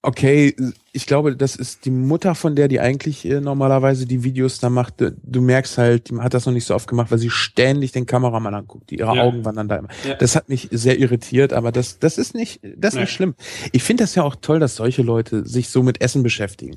okay, 0.05 0.55
ich 0.91 1.05
glaube, 1.07 1.35
das 1.35 1.55
ist 1.55 1.85
die 1.85 1.91
Mutter 1.91 2.35
von 2.35 2.55
der, 2.55 2.67
die 2.67 2.79
eigentlich 2.79 3.25
äh, 3.25 3.41
normalerweise 3.41 4.05
die 4.05 4.23
Videos 4.23 4.59
da 4.59 4.69
macht. 4.69 5.01
Du, 5.01 5.11
du 5.23 5.41
merkst 5.41 5.77
halt, 5.77 6.09
die 6.09 6.17
hat 6.19 6.33
das 6.33 6.45
noch 6.45 6.53
nicht 6.53 6.65
so 6.65 6.75
oft 6.75 6.87
gemacht, 6.87 7.11
weil 7.11 7.17
sie 7.17 7.29
ständig 7.29 7.91
den 7.91 8.05
Kameramann 8.05 8.53
anguckt. 8.55 8.89
Die, 8.91 8.99
ihre 8.99 9.15
Ja. 9.15 9.23
Augen 9.23 9.43
wandern 9.45 9.67
da 9.67 9.75
immer. 9.77 9.89
Ja. 10.07 10.13
Das 10.15 10.35
hat 10.35 10.47
mich 10.47 10.69
sehr 10.71 10.99
irritiert, 10.99 11.53
aber 11.53 11.71
das, 11.71 11.99
das 11.99 12.17
ist 12.17 12.35
nicht, 12.35 12.61
das 12.77 12.93
ist 12.93 12.95
Nee. 12.95 13.01
nicht 13.01 13.11
schlimm. 13.11 13.35
Ich 13.71 13.83
finde 13.83 14.03
das 14.03 14.15
ja 14.15 14.23
auch 14.23 14.35
toll, 14.35 14.59
dass 14.59 14.75
solche 14.75 15.01
Leute 15.01 15.45
sich 15.45 15.69
so 15.69 15.83
mit 15.83 16.01
Essen 16.01 16.23
beschäftigen. 16.23 16.75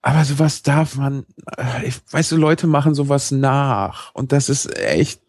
Aber 0.00 0.24
sowas 0.24 0.62
darf 0.62 0.96
man, 0.96 1.24
äh, 1.56 1.86
ich, 1.86 1.96
weißt 2.10 2.32
du, 2.32 2.36
Leute 2.36 2.66
machen 2.66 2.94
sowas 2.94 3.30
nach 3.30 4.12
und 4.14 4.32
das 4.32 4.48
ist 4.48 4.76
echt, 4.78 5.20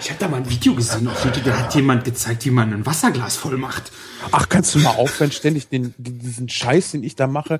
Ich 0.00 0.10
habe 0.10 0.20
da 0.20 0.28
mal 0.28 0.36
ein 0.38 0.48
Video 0.48 0.74
gesehen 0.74 1.08
auf 1.08 1.24
YouTube, 1.24 1.44
da 1.44 1.58
hat 1.58 1.74
jemand 1.74 2.04
gezeigt, 2.04 2.44
wie 2.44 2.50
man 2.50 2.72
ein 2.72 2.86
Wasserglas 2.86 3.36
voll 3.36 3.56
macht. 3.56 3.90
Ach, 4.30 4.48
kannst 4.48 4.74
du 4.74 4.78
mal 4.78 4.90
aufhören, 4.90 5.32
ständig 5.32 5.68
den, 5.68 5.92
diesen 5.98 6.48
Scheiß, 6.48 6.92
den 6.92 7.02
ich 7.02 7.16
da 7.16 7.26
mache. 7.26 7.58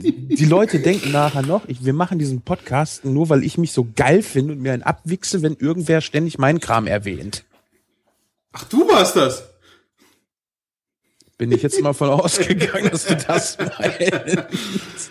Die 0.00 0.44
Leute 0.44 0.80
denken 0.80 1.12
nachher 1.12 1.42
noch, 1.42 1.66
ich, 1.66 1.84
wir 1.84 1.94
machen 1.94 2.18
diesen 2.18 2.42
Podcast 2.42 3.04
nur, 3.04 3.30
weil 3.30 3.42
ich 3.42 3.56
mich 3.56 3.72
so 3.72 3.88
geil 3.96 4.22
finde 4.22 4.52
und 4.52 4.60
mir 4.60 4.72
einen 4.72 4.82
abwichse, 4.82 5.42
wenn 5.42 5.56
irgendwer 5.56 6.00
ständig 6.00 6.38
meinen 6.38 6.60
Kram 6.60 6.86
erwähnt. 6.86 7.44
Ach, 8.52 8.64
du 8.64 8.86
warst 8.88 9.16
das. 9.16 9.44
Bin 11.38 11.52
ich 11.52 11.62
jetzt 11.62 11.80
mal 11.80 11.94
von 11.94 12.10
ausgegangen, 12.20 12.90
dass 12.90 13.06
du 13.06 13.16
das 13.16 13.56
meinst. 13.58 15.10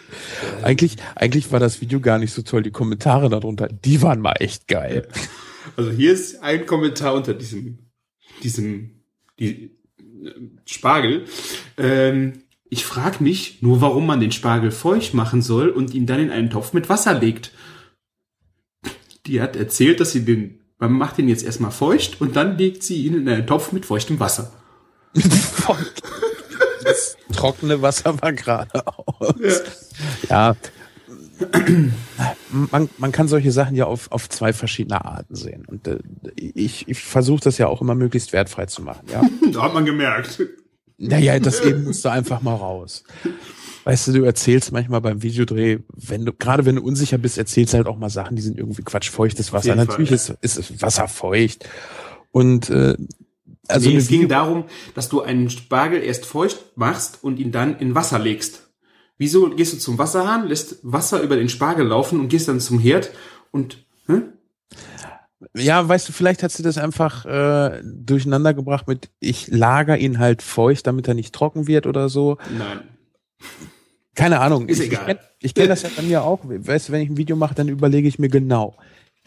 Eigentlich, 0.61 0.97
eigentlich 1.15 1.51
war 1.51 1.59
das 1.59 1.81
Video 1.81 1.99
gar 1.99 2.19
nicht 2.19 2.33
so 2.33 2.41
toll. 2.43 2.63
Die 2.63 2.71
Kommentare 2.71 3.29
darunter, 3.29 3.67
die 3.67 4.01
waren 4.01 4.19
mal 4.19 4.35
echt 4.39 4.67
geil. 4.67 5.07
Also 5.77 5.91
hier 5.91 6.11
ist 6.11 6.41
ein 6.41 6.65
Kommentar 6.65 7.13
unter 7.13 7.35
diesem, 7.35 7.77
diesem 8.41 9.03
die, 9.39 9.77
äh, 10.23 10.31
Spargel. 10.65 11.25
Ähm, 11.77 12.41
ich 12.69 12.83
frage 12.83 13.23
mich 13.23 13.61
nur, 13.61 13.79
warum 13.79 14.07
man 14.07 14.19
den 14.19 14.31
Spargel 14.31 14.71
feucht 14.71 15.13
machen 15.13 15.43
soll 15.43 15.69
und 15.69 15.93
ihn 15.93 16.07
dann 16.07 16.19
in 16.19 16.31
einen 16.31 16.49
Topf 16.49 16.73
mit 16.73 16.89
Wasser 16.89 17.13
legt. 17.13 17.51
Die 19.27 19.39
hat 19.39 19.55
erzählt, 19.55 19.99
dass 19.99 20.11
sie 20.11 20.25
den, 20.25 20.61
man 20.79 20.91
macht 20.91 21.19
den 21.19 21.29
jetzt 21.29 21.43
erstmal 21.45 21.71
feucht 21.71 22.19
und 22.21 22.35
dann 22.35 22.57
legt 22.57 22.81
sie 22.81 23.05
ihn 23.05 23.13
in 23.13 23.29
einen 23.29 23.45
Topf 23.45 23.71
mit 23.71 23.85
feuchtem 23.85 24.19
Wasser. 24.19 24.51
Das 26.83 27.17
trockene 27.33 27.81
Wasser 27.81 28.21
war 28.21 28.31
geradeaus. 28.31 29.35
Ja. 30.29 30.55
Man, 32.50 32.89
man 32.97 33.12
kann 33.12 33.28
solche 33.28 33.52
Sachen 33.52 33.76
ja 33.76 33.86
auf, 33.86 34.12
auf 34.12 34.30
zwei 34.30 34.54
verschiedene 34.54 35.04
Arten 35.04 35.36
sehen. 35.36 35.65
Und 35.67 35.88
äh, 35.88 36.00
ich, 36.36 36.88
ich 36.88 37.00
versuche 37.04 37.41
das 37.41 37.58
ja 37.58 37.67
auch 37.67 37.82
immer 37.82 37.95
möglichst 37.95 38.34
wertfrei 38.34 38.65
zu 38.65 38.82
machen. 38.82 39.08
Ja. 39.12 39.21
Da 39.52 39.63
hat 39.63 39.73
man 39.73 39.86
gemerkt. 39.86 40.41
Naja, 40.97 41.39
das 41.39 41.62
eben 41.62 41.84
musst 41.84 42.04
du 42.06 42.10
einfach 42.10 42.41
mal 42.41 42.56
raus. 42.56 43.04
Weißt 43.84 44.08
du, 44.08 44.13
du 44.13 44.23
erzählst 44.23 44.71
manchmal 44.71 45.00
beim 45.00 45.21
Videodreh, 45.21 45.80
wenn 45.93 46.26
du, 46.26 46.34
gerade 46.34 46.65
wenn 46.65 46.76
du 46.76 46.82
unsicher 46.82 47.17
bist, 47.17 47.38
erzählst 47.38 47.73
halt 47.73 47.88
auch 47.88 47.97
mal 47.97 48.10
Sachen, 48.10 48.36
die 48.36 48.41
sind 48.41 48.58
irgendwie 48.58 48.82
Quatsch, 48.82 49.10
feuchtes 49.10 49.54
Wasser. 49.54 49.76
Natürlich 49.76 50.12
ist, 50.12 50.36
ist 50.41 50.82
Wasser 50.82 51.08
feucht. 51.08 51.69
Und 52.32 52.69
äh, 52.69 52.97
also 53.67 53.89
nee, 53.89 53.95
es 53.95 54.08
ging 54.08 54.28
darum, 54.28 54.65
dass 54.93 55.10
du 55.10 55.21
einen 55.21 55.50
Spargel 55.50 56.02
erst 56.02 56.26
feucht 56.26 56.58
machst 56.76 57.19
und 57.21 57.39
ihn 57.39 57.52
dann 57.52 57.78
in 57.80 57.95
Wasser 57.95 58.19
legst. 58.19 58.66
Wieso 59.17 59.49
gehst 59.49 59.73
du 59.73 59.77
zum 59.77 59.97
Wasserhahn, 59.97 60.47
lässt 60.47 60.80
Wasser 60.84 61.21
über 61.21 61.36
den 61.36 61.49
Spargel 61.49 61.88
laufen 61.88 62.19
und 62.19 62.30
gehst 62.30 62.47
dann 62.47 62.60
zum 62.60 62.80
Herd 62.80 63.12
und 63.51 63.86
hä? 64.08 64.21
Ja, 65.56 65.88
weißt 65.88 66.10
du, 66.10 66.13
vielleicht 66.13 66.43
hat 66.43 66.51
sie 66.51 66.63
das 66.63 66.77
einfach 66.77 67.25
äh, 67.25 67.82
durcheinander 67.84 68.53
gebracht 68.53 68.88
mit, 68.88 69.10
ich 69.19 69.47
lager 69.47 69.97
ihn 69.97 70.19
halt 70.19 70.41
feucht, 70.41 70.88
damit 70.88 71.08
er 71.08 71.13
nicht 71.13 71.34
trocken 71.34 71.67
wird 71.67 71.86
oder 71.86 72.10
so. 72.10 72.38
Nein. 72.58 72.82
Keine 74.15 74.39
Ahnung. 74.39 74.67
Ist 74.67 74.80
ich, 74.80 74.88
egal. 74.88 75.19
Ich 75.39 75.53
kenne 75.53 75.67
kenn 75.67 75.69
das 75.69 75.84
ja 75.84 75.89
bei 75.95 76.01
mir 76.01 76.23
auch. 76.23 76.39
Weißt 76.43 76.89
du, 76.89 76.93
wenn 76.93 77.01
ich 77.01 77.10
ein 77.10 77.17
Video 77.17 77.36
mache, 77.36 77.53
dann 77.53 77.69
überlege 77.69 78.08
ich 78.08 78.17
mir 78.17 78.30
genau, 78.30 78.75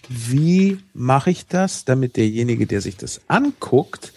wie 0.08 0.78
mache 0.92 1.30
ich 1.30 1.46
das, 1.46 1.84
damit 1.84 2.16
derjenige, 2.16 2.66
der 2.66 2.80
sich 2.80 2.96
das 2.96 3.20
anguckt, 3.28 4.12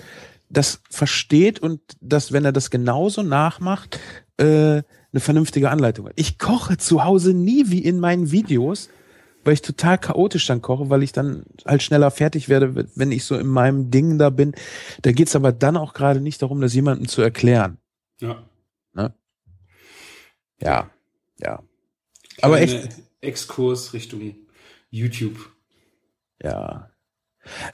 das 0.49 0.81
versteht 0.89 1.59
und 1.59 1.81
dass, 2.01 2.31
wenn 2.31 2.45
er 2.45 2.51
das 2.51 2.69
genauso 2.69 3.21
nachmacht, 3.21 3.99
äh, 4.37 4.81
eine 5.13 5.21
vernünftige 5.21 5.69
Anleitung 5.69 6.07
hat. 6.07 6.13
Ich 6.15 6.37
koche 6.39 6.77
zu 6.77 7.03
Hause 7.03 7.33
nie 7.33 7.69
wie 7.69 7.79
in 7.79 7.99
meinen 7.99 8.31
Videos, 8.31 8.89
weil 9.43 9.53
ich 9.53 9.61
total 9.61 9.97
chaotisch 9.97 10.45
dann 10.47 10.61
koche, 10.61 10.89
weil 10.89 11.03
ich 11.03 11.11
dann 11.11 11.43
halt 11.65 11.83
schneller 11.83 12.11
fertig 12.11 12.49
werde, 12.49 12.87
wenn 12.95 13.11
ich 13.11 13.23
so 13.25 13.37
in 13.37 13.47
meinem 13.47 13.91
Ding 13.91 14.17
da 14.17 14.29
bin. 14.29 14.53
Da 15.01 15.11
geht's 15.11 15.35
aber 15.35 15.51
dann 15.51 15.77
auch 15.77 15.93
gerade 15.93 16.21
nicht 16.21 16.41
darum, 16.41 16.61
das 16.61 16.73
jemandem 16.73 17.07
zu 17.07 17.21
erklären. 17.21 17.77
Ja. 18.19 18.43
Ja, 20.61 20.89
ja. 21.39 21.61
Aber 22.41 22.61
echt, 22.61 22.89
Exkurs 23.19 23.93
Richtung 23.93 24.35
YouTube. 24.89 25.51
ja. 26.41 26.89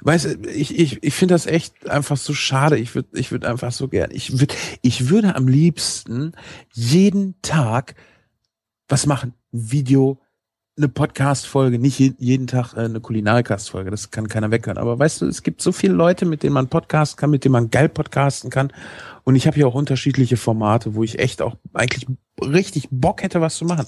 Weißt 0.01 0.25
du, 0.25 0.49
ich, 0.49 0.77
ich, 0.77 1.03
ich 1.03 1.13
finde 1.13 1.35
das 1.35 1.45
echt 1.45 1.89
einfach 1.89 2.17
so 2.17 2.33
schade. 2.33 2.77
Ich 2.77 2.95
würde 2.95 3.09
ich 3.13 3.31
würd 3.31 3.45
einfach 3.45 3.71
so 3.71 3.87
gern. 3.87 4.11
Ich 4.11 4.39
würde 4.39 4.55
ich 4.81 5.09
würde 5.09 5.35
am 5.35 5.47
liebsten 5.47 6.33
jeden 6.73 7.41
Tag 7.41 7.95
was 8.87 9.05
machen. 9.05 9.33
Video, 9.51 10.19
eine 10.79 10.87
Podcast-Folge, 10.87 11.77
nicht 11.77 11.99
je, 11.99 12.13
jeden 12.17 12.47
Tag 12.47 12.73
äh, 12.73 12.81
eine 12.81 12.99
Kulinarikast-Folge, 12.99 13.91
das 13.91 14.11
kann 14.11 14.27
keiner 14.27 14.49
weghören. 14.51 14.77
Aber 14.77 14.97
weißt 14.97 15.21
du, 15.21 15.27
es 15.27 15.43
gibt 15.43 15.61
so 15.61 15.71
viele 15.71 15.93
Leute, 15.93 16.25
mit 16.25 16.41
denen 16.43 16.53
man 16.53 16.67
podcasten 16.67 17.19
kann, 17.19 17.29
mit 17.29 17.43
denen 17.43 17.53
man 17.53 17.69
geil 17.69 17.89
podcasten 17.89 18.49
kann. 18.49 18.71
Und 19.23 19.35
ich 19.35 19.45
habe 19.45 19.55
hier 19.55 19.67
auch 19.67 19.75
unterschiedliche 19.75 20.37
Formate, 20.37 20.95
wo 20.95 21.03
ich 21.03 21.19
echt 21.19 21.41
auch 21.41 21.55
eigentlich 21.73 22.07
richtig 22.41 22.87
Bock 22.91 23.21
hätte, 23.21 23.41
was 23.41 23.57
zu 23.57 23.65
machen. 23.65 23.85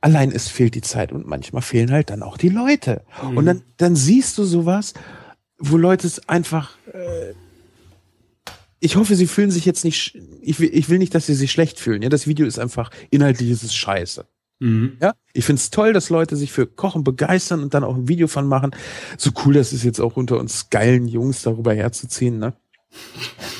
Allein 0.00 0.32
es 0.32 0.48
fehlt 0.48 0.74
die 0.74 0.80
Zeit 0.80 1.12
und 1.12 1.26
manchmal 1.26 1.62
fehlen 1.62 1.90
halt 1.90 2.10
dann 2.10 2.22
auch 2.22 2.38
die 2.38 2.48
Leute. 2.48 3.02
Mhm. 3.22 3.36
Und 3.36 3.46
dann, 3.46 3.62
dann 3.76 3.96
siehst 3.96 4.38
du 4.38 4.44
sowas, 4.44 4.94
wo 5.58 5.76
Leute 5.76 6.06
es 6.06 6.28
einfach. 6.28 6.76
Äh, 6.92 7.34
ich 8.82 8.96
hoffe, 8.96 9.14
sie 9.14 9.26
fühlen 9.26 9.50
sich 9.50 9.66
jetzt 9.66 9.84
nicht. 9.84 10.18
Ich 10.40 10.58
will, 10.58 10.70
ich 10.72 10.88
will 10.88 10.98
nicht, 10.98 11.14
dass 11.14 11.26
sie 11.26 11.34
sich 11.34 11.52
schlecht 11.52 11.78
fühlen. 11.78 12.00
Ja, 12.00 12.08
das 12.08 12.26
Video 12.26 12.46
ist 12.46 12.58
einfach 12.58 12.90
inhaltlich 13.10 13.50
ist 13.50 13.62
es 13.62 13.74
scheiße. 13.74 14.26
Mhm. 14.60 14.96
Ja, 15.00 15.14
ich 15.32 15.44
find's 15.44 15.70
toll, 15.70 15.92
dass 15.92 16.08
Leute 16.08 16.36
sich 16.36 16.52
für 16.52 16.66
Kochen 16.66 17.04
begeistern 17.04 17.62
und 17.62 17.74
dann 17.74 17.84
auch 17.84 17.96
ein 17.96 18.08
Video 18.08 18.26
von 18.26 18.46
machen. 18.46 18.70
So 19.18 19.30
cool, 19.44 19.54
das 19.54 19.72
ist 19.72 19.84
jetzt 19.84 20.00
auch 20.00 20.16
unter 20.16 20.38
uns 20.38 20.70
geilen 20.70 21.08
Jungs 21.08 21.42
darüber 21.42 21.74
herzuziehen, 21.74 22.38
ne? 22.38 22.54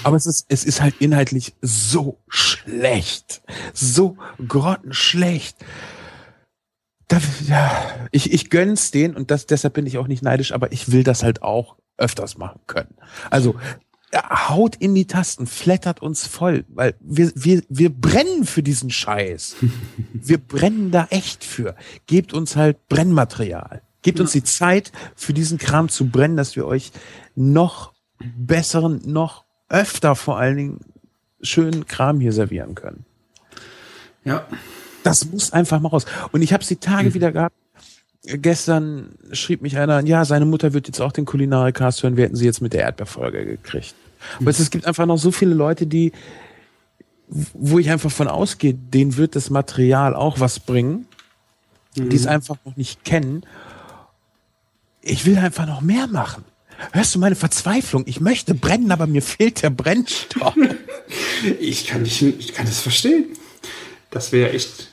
Aber 0.02 0.16
es 0.16 0.26
ist, 0.26 0.46
es 0.48 0.64
ist 0.64 0.80
halt 0.80 0.94
inhaltlich 0.98 1.54
so 1.60 2.18
schlecht. 2.28 3.42
So 3.72 4.16
grottenschlecht. 4.46 5.56
Da, 7.10 7.20
ja, 7.48 8.08
ich, 8.12 8.32
ich 8.32 8.50
gönn's 8.50 8.92
denen 8.92 9.16
und 9.16 9.32
das, 9.32 9.46
deshalb 9.46 9.74
bin 9.74 9.84
ich 9.84 9.98
auch 9.98 10.06
nicht 10.06 10.22
neidisch, 10.22 10.52
aber 10.52 10.70
ich 10.70 10.92
will 10.92 11.02
das 11.02 11.24
halt 11.24 11.42
auch 11.42 11.74
öfters 11.96 12.38
machen 12.38 12.60
können. 12.68 12.94
Also 13.30 13.56
haut 14.14 14.76
in 14.76 14.94
die 14.94 15.08
Tasten, 15.08 15.48
flattert 15.48 16.02
uns 16.02 16.24
voll, 16.28 16.64
weil 16.68 16.94
wir, 17.00 17.32
wir, 17.34 17.62
wir 17.68 17.90
brennen 17.90 18.44
für 18.44 18.62
diesen 18.62 18.90
Scheiß. 18.90 19.56
Wir 20.22 20.38
brennen 20.38 20.90
da 20.90 21.08
echt 21.10 21.44
für. 21.44 21.74
Gebt 22.06 22.34
uns 22.34 22.54
halt 22.54 22.88
Brennmaterial. 22.88 23.80
Gebt 24.02 24.18
ja. 24.18 24.22
uns 24.22 24.32
die 24.32 24.44
Zeit, 24.44 24.92
für 25.16 25.32
diesen 25.32 25.56
Kram 25.56 25.88
zu 25.88 26.08
brennen, 26.08 26.36
dass 26.36 26.56
wir 26.56 26.66
euch 26.66 26.92
noch 27.34 27.94
besseren, 28.18 29.00
noch 29.06 29.44
öfter 29.70 30.14
vor 30.14 30.38
allen 30.38 30.56
Dingen 30.56 30.80
schönen 31.40 31.86
Kram 31.86 32.20
hier 32.20 32.32
servieren 32.32 32.74
können. 32.74 33.06
Ja. 34.24 34.46
Das 35.02 35.26
muss 35.30 35.52
einfach 35.52 35.80
mal 35.80 35.88
raus. 35.88 36.06
Und 36.32 36.42
ich 36.42 36.52
habe 36.52 36.64
die 36.64 36.76
Tage 36.76 37.10
mhm. 37.10 37.14
wieder 37.14 37.32
gehabt. 37.32 37.54
Gestern 38.22 39.14
schrieb 39.32 39.62
mich 39.62 39.78
einer 39.78 40.04
ja, 40.04 40.24
seine 40.26 40.44
Mutter 40.44 40.74
wird 40.74 40.86
jetzt 40.88 41.00
auch 41.00 41.12
den 41.12 41.24
Kulinarikast 41.24 42.02
hören, 42.02 42.18
wir 42.18 42.24
hätten 42.24 42.36
sie 42.36 42.44
jetzt 42.44 42.60
mit 42.60 42.74
der 42.74 42.82
Erdbeerfolge 42.82 43.46
gekriegt. 43.46 43.94
Mhm. 44.38 44.46
Aber 44.46 44.50
es 44.50 44.70
gibt 44.70 44.86
einfach 44.86 45.06
noch 45.06 45.16
so 45.16 45.30
viele 45.30 45.54
Leute, 45.54 45.86
die, 45.86 46.12
wo 47.28 47.78
ich 47.78 47.90
einfach 47.90 48.10
von 48.10 48.28
ausgehe, 48.28 48.74
denen 48.74 49.16
wird 49.16 49.36
das 49.36 49.48
Material 49.48 50.14
auch 50.14 50.38
was 50.38 50.60
bringen, 50.60 51.06
mhm. 51.96 52.10
die 52.10 52.16
es 52.16 52.26
einfach 52.26 52.56
noch 52.64 52.76
nicht 52.76 53.04
kennen. 53.04 53.44
Ich 55.00 55.24
will 55.24 55.38
einfach 55.38 55.66
noch 55.66 55.80
mehr 55.80 56.06
machen. 56.06 56.44
Hörst 56.92 57.14
du 57.14 57.18
meine 57.18 57.36
Verzweiflung? 57.36 58.04
Ich 58.06 58.20
möchte 58.20 58.54
brennen, 58.54 58.90
aber 58.90 59.06
mir 59.06 59.22
fehlt 59.22 59.62
der 59.62 59.70
Brennstoff. 59.70 60.54
ich 61.60 61.86
kann 61.86 62.02
nicht, 62.02 62.22
ich 62.22 62.54
kann 62.54 62.66
das 62.66 62.80
verstehen. 62.80 63.26
Das 64.10 64.32
wäre 64.32 64.52
echt 64.52 64.89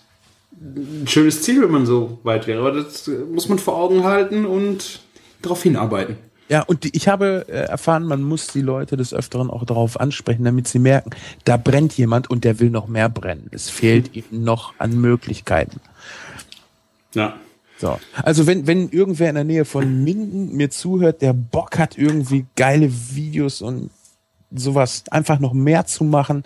ein 0.75 1.08
schönes 1.08 1.41
Ziel, 1.41 1.62
wenn 1.62 1.71
man 1.71 1.86
so 1.86 2.19
weit 2.23 2.47
wäre. 2.47 2.60
Aber 2.60 2.71
das 2.71 3.10
muss 3.32 3.49
man 3.49 3.60
vor 3.60 3.77
Augen 3.77 4.03
halten 4.03 4.45
und 4.45 5.01
darauf 5.41 5.63
hinarbeiten. 5.63 6.17
Ja, 6.49 6.62
und 6.62 6.86
die, 6.86 6.95
ich 6.95 7.08
habe 7.08 7.45
äh, 7.49 7.67
erfahren, 7.67 8.03
man 8.03 8.21
muss 8.21 8.47
die 8.47 8.62
Leute 8.62 8.95
des 8.95 9.13
Öfteren 9.13 9.49
auch 9.49 9.65
darauf 9.65 9.99
ansprechen, 9.99 10.45
damit 10.45 10.67
sie 10.67 10.80
merken, 10.80 11.10
da 11.43 11.58
brennt 11.58 11.97
jemand 11.97 12.30
und 12.30 12.45
der 12.45 12.60
will 12.60 12.69
noch 12.69 12.88
mehr 12.88 13.10
brennen. 13.10 13.47
Es 13.51 13.69
fehlt 13.69 14.15
ihm 14.15 14.23
noch 14.32 14.73
an 14.77 14.99
Möglichkeiten. 14.99 15.82
Ja. 17.13 17.36
So. 17.77 17.99
Also 18.23 18.47
wenn, 18.47 18.65
wenn 18.65 18.89
irgendwer 18.89 19.30
in 19.30 19.36
der 19.36 19.43
Nähe 19.43 19.65
von 19.65 20.03
Minden 20.03 20.56
mir 20.56 20.69
zuhört, 20.69 21.21
der 21.21 21.34
Bock 21.34 21.77
hat, 21.77 21.97
irgendwie 21.97 22.45
geile 22.56 22.89
Videos 22.91 23.62
und 23.62 23.91
sowas 24.51 25.03
einfach 25.12 25.39
noch 25.39 25.53
mehr 25.53 25.86
zu 25.86 26.03
machen, 26.06 26.43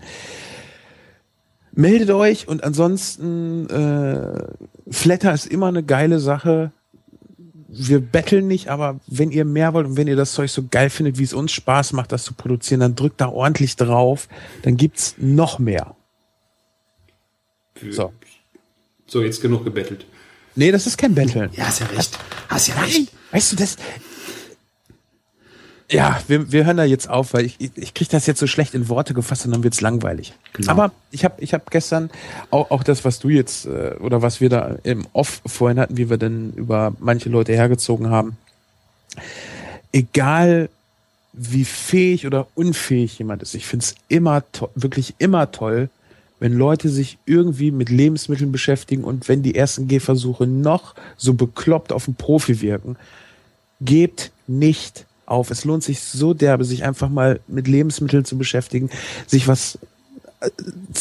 meldet 1.73 2.09
euch 2.11 2.47
und 2.47 2.63
ansonsten 2.63 3.69
äh, 3.69 4.43
Flatter 4.89 5.33
ist 5.33 5.47
immer 5.47 5.67
eine 5.67 5.83
geile 5.83 6.19
Sache. 6.19 6.71
Wir 7.67 8.01
betteln 8.01 8.47
nicht, 8.47 8.67
aber 8.67 8.99
wenn 9.07 9.31
ihr 9.31 9.45
mehr 9.45 9.73
wollt 9.73 9.87
und 9.87 9.97
wenn 9.97 10.07
ihr 10.07 10.17
das 10.17 10.33
Zeug 10.33 10.49
so 10.49 10.63
geil 10.69 10.89
findet, 10.89 11.17
wie 11.17 11.23
es 11.23 11.33
uns 11.33 11.53
Spaß 11.53 11.93
macht, 11.93 12.11
das 12.11 12.23
zu 12.23 12.33
produzieren, 12.33 12.81
dann 12.81 12.95
drückt 12.95 13.21
da 13.21 13.29
ordentlich 13.29 13.77
drauf. 13.77 14.27
Dann 14.63 14.75
gibt's 14.75 15.15
noch 15.17 15.57
mehr. 15.57 15.95
So. 17.89 18.13
So, 19.07 19.21
jetzt 19.23 19.41
genug 19.41 19.63
gebettelt. 19.63 20.05
Nee, 20.55 20.71
das 20.71 20.85
ist 20.85 20.97
kein 20.97 21.15
Betteln. 21.15 21.49
Ja, 21.53 21.65
hast 21.67 21.79
ja 21.79 21.87
recht. 21.87 22.19
Hast 22.49 22.67
ja 22.67 22.75
recht. 22.75 23.11
Weißt 23.31 23.51
du, 23.51 23.55
das. 23.55 23.77
Ja, 25.91 26.21
wir, 26.27 26.51
wir 26.53 26.65
hören 26.65 26.77
da 26.77 26.85
jetzt 26.85 27.09
auf, 27.09 27.33
weil 27.33 27.45
ich, 27.45 27.57
ich, 27.59 27.93
kriege 27.93 28.09
das 28.09 28.25
jetzt 28.25 28.39
so 28.39 28.47
schlecht 28.47 28.73
in 28.73 28.87
Worte 28.87 29.13
gefasst 29.13 29.45
und 29.45 29.51
dann 29.51 29.63
wird's 29.63 29.81
langweilig. 29.81 30.33
Genau. 30.53 30.71
Aber 30.71 30.91
ich 31.11 31.25
habe 31.25 31.35
ich 31.41 31.53
hab 31.53 31.69
gestern 31.69 32.09
auch, 32.49 32.71
auch 32.71 32.83
das, 32.83 33.03
was 33.03 33.19
du 33.19 33.27
jetzt 33.27 33.65
äh, 33.65 33.95
oder 33.99 34.21
was 34.21 34.39
wir 34.39 34.49
da 34.49 34.77
im 34.83 35.05
Off 35.11 35.41
vorhin 35.45 35.79
hatten, 35.79 35.97
wie 35.97 36.09
wir 36.09 36.17
denn 36.17 36.53
über 36.55 36.93
manche 36.99 37.27
Leute 37.27 37.51
hergezogen 37.51 38.09
haben. 38.09 38.37
Egal 39.91 40.69
wie 41.33 41.65
fähig 41.65 42.25
oder 42.25 42.47
unfähig 42.55 43.19
jemand 43.19 43.41
ist, 43.41 43.53
ich 43.53 43.65
find's 43.65 43.95
immer 44.07 44.43
wirklich 44.75 45.15
immer 45.17 45.51
toll, 45.51 45.89
wenn 46.39 46.53
Leute 46.53 46.87
sich 46.87 47.17
irgendwie 47.25 47.71
mit 47.71 47.89
Lebensmitteln 47.89 48.53
beschäftigen 48.53 49.03
und 49.03 49.27
wenn 49.27 49.43
die 49.43 49.55
ersten 49.55 49.89
Gehversuche 49.89 50.47
noch 50.47 50.95
so 51.17 51.33
bekloppt 51.33 51.91
auf 51.91 52.05
den 52.05 52.15
Profi 52.15 52.61
wirken, 52.61 52.95
gebt 53.81 54.31
nicht 54.47 55.05
auf. 55.31 55.49
Es 55.49 55.65
lohnt 55.65 55.83
sich 55.83 56.01
so 56.01 56.33
derbe, 56.33 56.65
sich 56.65 56.83
einfach 56.83 57.09
mal 57.09 57.39
mit 57.47 57.67
Lebensmitteln 57.67 58.25
zu 58.25 58.37
beschäftigen, 58.37 58.89
sich 59.25 59.47
was 59.47 59.79
äh, 60.41 60.49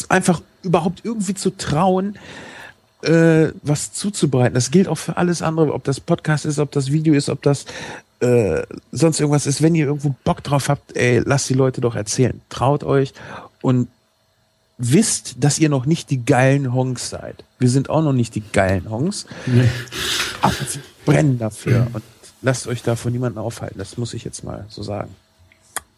einfach 0.09 0.41
überhaupt 0.63 1.01
irgendwie 1.05 1.35
zu 1.35 1.51
trauen, 1.51 2.17
äh, 3.03 3.49
was 3.63 3.93
zuzubereiten. 3.93 4.55
Das 4.55 4.71
gilt 4.71 4.89
auch 4.89 4.99
für 4.99 5.17
alles 5.17 5.43
andere, 5.43 5.73
ob 5.73 5.85
das 5.85 6.01
Podcast 6.01 6.47
ist, 6.47 6.59
ob 6.59 6.71
das 6.73 6.91
Video 6.93 7.15
ist, 7.15 7.29
ob 7.29 7.43
das 7.43 7.67
äh, 8.21 8.63
sonst 8.93 9.21
irgendwas 9.21 9.47
ist. 9.47 9.63
Wenn 9.63 9.75
ihr 9.75 9.87
irgendwo 9.87 10.15
Bock 10.25 10.43
drauf 10.43 10.69
habt, 10.69 10.97
ey, 10.97 11.23
lasst 11.25 11.49
die 11.49 11.55
Leute 11.55 11.81
doch 11.81 11.97
erzählen. 11.97 12.41
Traut 12.49 12.85
euch 12.85 13.13
und 13.63 13.89
wisst, 14.79 15.37
dass 15.41 15.59
ihr 15.59 15.69
noch 15.69 15.87
nicht 15.87 16.11
die 16.11 16.25
geilen 16.25 16.73
Hongs 16.73 17.11
seid. 17.11 17.45
Wir 17.59 17.69
sind 17.69 17.91
auch 17.91 18.03
noch 18.03 18.13
nicht 18.13 18.35
die 18.35 18.43
geilen 18.53 18.89
Hongs. 18.89 19.27
Nee. 19.47 19.69
Aber 20.41 20.55
wir 20.55 20.83
brennen 21.05 21.39
dafür 21.39 21.87
und 21.93 22.03
lasst 22.43 22.67
euch 22.67 22.83
da 22.83 22.97
von 22.97 23.13
niemandem 23.13 23.43
aufhalten. 23.43 23.79
Das 23.79 23.97
muss 23.97 24.15
ich 24.15 24.25
jetzt 24.25 24.45
mal 24.45 24.67
so 24.69 24.83
sagen. 24.83 25.15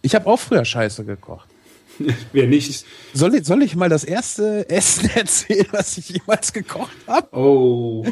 Ich 0.02 0.14
habe 0.14 0.26
auch 0.26 0.38
früher 0.38 0.64
Scheiße 0.64 1.04
gekocht. 1.04 1.48
Wer 2.32 2.46
nicht? 2.46 2.84
Soll 3.12 3.34
ich, 3.34 3.44
soll 3.44 3.62
ich 3.62 3.76
mal 3.76 3.88
das 3.88 4.04
erste 4.04 4.68
Essen 4.68 5.10
erzählen, 5.14 5.66
was 5.72 5.98
ich 5.98 6.08
jemals 6.08 6.52
gekocht 6.52 6.96
habe? 7.06 7.36
Oh. 7.36 8.04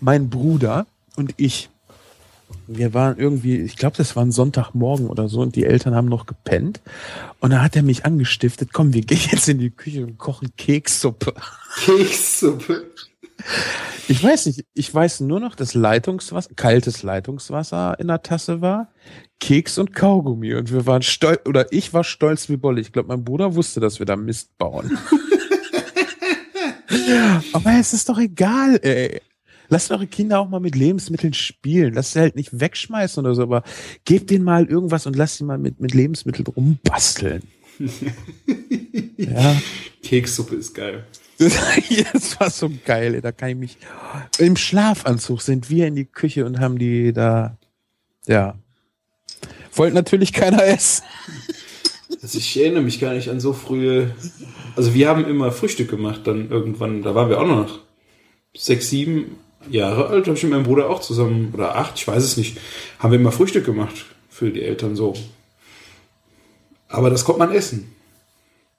Mein 0.00 0.30
Bruder 0.30 0.86
und 1.16 1.34
ich 1.36 1.68
wir 2.66 2.94
waren 2.94 3.18
irgendwie, 3.18 3.58
ich 3.60 3.76
glaube, 3.76 3.96
das 3.96 4.16
war 4.16 4.24
ein 4.24 4.32
Sonntagmorgen 4.32 5.08
oder 5.08 5.28
so 5.28 5.40
und 5.40 5.56
die 5.56 5.64
Eltern 5.64 5.94
haben 5.94 6.08
noch 6.08 6.26
gepennt. 6.26 6.80
Und 7.40 7.50
da 7.50 7.62
hat 7.62 7.76
er 7.76 7.82
mich 7.82 8.04
angestiftet, 8.04 8.72
komm, 8.72 8.92
wir 8.92 9.02
gehen 9.02 9.20
jetzt 9.30 9.48
in 9.48 9.58
die 9.58 9.70
Küche 9.70 10.04
und 10.04 10.18
kochen 10.18 10.52
Kekssuppe. 10.56 11.34
Kekssuppe? 11.84 12.86
Ich 14.08 14.22
weiß 14.22 14.46
nicht, 14.46 14.64
ich 14.74 14.92
weiß 14.92 15.20
nur 15.20 15.40
noch, 15.40 15.54
dass 15.54 15.74
Leitungswasser, 15.74 16.50
kaltes 16.54 17.02
Leitungswasser 17.02 17.98
in 17.98 18.08
der 18.08 18.22
Tasse 18.22 18.60
war, 18.60 18.92
Keks 19.40 19.78
und 19.78 19.94
Kaugummi. 19.94 20.54
Und 20.54 20.72
wir 20.72 20.86
waren 20.86 21.02
stolz, 21.02 21.40
oder 21.46 21.72
ich 21.72 21.92
war 21.92 22.04
stolz 22.04 22.48
wie 22.48 22.56
Bolle. 22.56 22.80
Ich 22.80 22.92
glaube, 22.92 23.08
mein 23.08 23.24
Bruder 23.24 23.54
wusste, 23.54 23.80
dass 23.80 23.98
wir 23.98 24.06
da 24.06 24.16
Mist 24.16 24.56
bauen. 24.58 24.98
Aber 27.52 27.72
es 27.78 27.92
ist 27.92 28.08
doch 28.08 28.18
egal, 28.18 28.78
ey. 28.82 29.20
Lasst 29.68 29.90
eure 29.90 30.06
Kinder 30.06 30.38
auch 30.38 30.48
mal 30.48 30.60
mit 30.60 30.74
Lebensmitteln 30.74 31.32
spielen. 31.32 31.94
Lasst 31.94 32.12
sie 32.12 32.20
halt 32.20 32.36
nicht 32.36 32.60
wegschmeißen 32.60 33.24
oder 33.24 33.34
so, 33.34 33.42
aber 33.42 33.62
gebt 34.04 34.30
denen 34.30 34.44
mal 34.44 34.66
irgendwas 34.66 35.06
und 35.06 35.16
lasst 35.16 35.38
sie 35.38 35.44
mal 35.44 35.56
mit, 35.56 35.80
mit 35.80 35.94
Lebensmitteln 35.94 36.46
rumbasteln. 36.46 37.42
ja. 39.16 39.56
Kekssuppe 40.02 40.56
ist 40.56 40.74
geil. 40.74 41.06
Das 42.12 42.38
war 42.40 42.50
so 42.50 42.70
geil, 42.84 43.20
da 43.20 43.32
kann 43.32 43.50
ich 43.50 43.56
mich. 43.56 43.76
Im 44.38 44.56
Schlafanzug 44.56 45.42
sind 45.42 45.70
wir 45.70 45.86
in 45.86 45.96
die 45.96 46.04
Küche 46.04 46.44
und 46.44 46.60
haben 46.60 46.78
die 46.78 47.12
da. 47.12 47.56
Ja. 48.26 48.56
Wollte 49.74 49.94
natürlich 49.94 50.32
keiner 50.32 50.64
essen. 50.64 51.04
Also 52.20 52.38
ich 52.38 52.60
erinnere 52.60 52.82
mich 52.82 53.00
gar 53.00 53.14
nicht 53.14 53.30
an 53.30 53.40
so 53.40 53.52
frühe. 53.52 54.14
Also 54.76 54.94
wir 54.94 55.08
haben 55.08 55.24
immer 55.26 55.50
Frühstück 55.50 55.90
gemacht, 55.90 56.20
dann 56.24 56.50
irgendwann, 56.50 57.02
da 57.02 57.14
waren 57.14 57.30
wir 57.30 57.40
auch 57.40 57.46
noch 57.46 57.80
sechs, 58.54 58.90
sieben 58.90 59.38
Jahre 59.70 60.08
alt, 60.08 60.26
habe 60.26 60.36
ich 60.36 60.42
mit 60.42 60.52
meinem 60.52 60.64
Bruder 60.64 60.90
auch 60.90 61.00
zusammen, 61.00 61.52
oder 61.54 61.76
acht, 61.76 61.98
ich 61.98 62.06
weiß 62.06 62.22
es 62.22 62.36
nicht, 62.36 62.58
haben 62.98 63.12
wir 63.12 63.18
immer 63.18 63.32
Frühstück 63.32 63.64
gemacht 63.64 64.06
für 64.28 64.50
die 64.50 64.62
Eltern 64.62 64.96
so. 64.96 65.14
Aber 66.88 67.10
das 67.10 67.24
konnte 67.24 67.38
man 67.38 67.52
essen. 67.52 67.92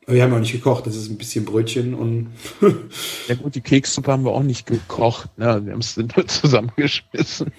Aber 0.06 0.16
wir 0.16 0.24
haben 0.24 0.34
auch 0.34 0.40
nicht 0.40 0.52
gekocht, 0.52 0.86
das 0.86 0.96
ist 0.96 1.10
ein 1.10 1.18
bisschen 1.18 1.46
Brötchen 1.46 1.94
und. 1.94 2.28
ja 3.28 3.36
gut, 3.36 3.56
die 3.56 3.62
Kekssuppe 3.62 4.12
haben 4.12 4.26
wir 4.26 4.32
auch 4.32 4.44
nicht 4.44 4.66
gekocht, 4.66 5.30
ne? 5.38 5.62
Wir 5.66 5.72
haben 5.72 5.80
es 5.80 5.96
nur 6.16 6.28
zusammengeschmissen. 6.28 7.54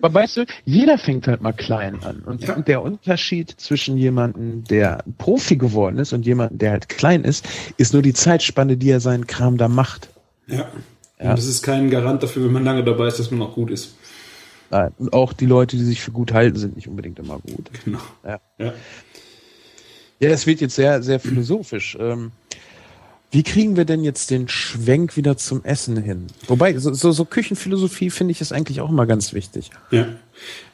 Aber 0.00 0.14
weißt 0.14 0.38
du, 0.38 0.46
jeder 0.64 0.98
fängt 0.98 1.28
halt 1.28 1.40
mal 1.40 1.52
klein 1.52 2.02
an. 2.02 2.22
Und 2.26 2.42
ja. 2.42 2.60
der 2.60 2.82
Unterschied 2.82 3.54
zwischen 3.58 3.96
jemandem, 3.96 4.64
der 4.64 5.04
Profi 5.18 5.56
geworden 5.56 5.98
ist 5.98 6.12
und 6.12 6.26
jemandem, 6.26 6.58
der 6.58 6.72
halt 6.72 6.88
klein 6.88 7.22
ist, 7.22 7.48
ist 7.76 7.92
nur 7.92 8.02
die 8.02 8.14
Zeitspanne, 8.14 8.76
die 8.76 8.90
er 8.90 9.00
seinen 9.00 9.28
Kram 9.28 9.56
da 9.56 9.68
macht. 9.68 10.08
Ja. 10.48 10.56
ja. 10.56 11.30
Und 11.30 11.38
das 11.38 11.46
ist 11.46 11.62
kein 11.62 11.90
Garant 11.90 12.24
dafür, 12.24 12.44
wenn 12.44 12.52
man 12.52 12.64
lange 12.64 12.82
dabei 12.82 13.06
ist, 13.06 13.20
dass 13.20 13.30
man 13.30 13.42
auch 13.42 13.54
gut 13.54 13.70
ist. 13.70 13.94
Nein. 14.70 14.90
Und 14.98 15.12
auch 15.12 15.34
die 15.34 15.46
Leute, 15.46 15.76
die 15.76 15.84
sich 15.84 16.00
für 16.00 16.12
gut 16.12 16.32
halten, 16.32 16.58
sind 16.58 16.76
nicht 16.76 16.88
unbedingt 16.88 17.18
immer 17.18 17.38
gut. 17.38 17.70
Genau. 17.84 18.00
Ja. 18.24 18.40
ja. 18.58 18.72
Ja, 20.22 20.30
es 20.30 20.46
wird 20.46 20.60
jetzt 20.60 20.76
sehr, 20.76 21.02
sehr 21.02 21.18
philosophisch. 21.18 21.98
Ähm, 22.00 22.30
wie 23.32 23.42
kriegen 23.42 23.76
wir 23.76 23.84
denn 23.84 24.04
jetzt 24.04 24.30
den 24.30 24.48
Schwenk 24.48 25.16
wieder 25.16 25.36
zum 25.36 25.64
Essen 25.64 25.96
hin? 25.96 26.28
Wobei, 26.46 26.78
so, 26.78 26.94
so, 26.94 27.10
so 27.10 27.24
Küchenphilosophie 27.24 28.08
finde 28.10 28.30
ich 28.30 28.40
ist 28.40 28.52
eigentlich 28.52 28.80
auch 28.80 28.90
immer 28.90 29.06
ganz 29.06 29.32
wichtig. 29.32 29.70
Ja. 29.90 30.06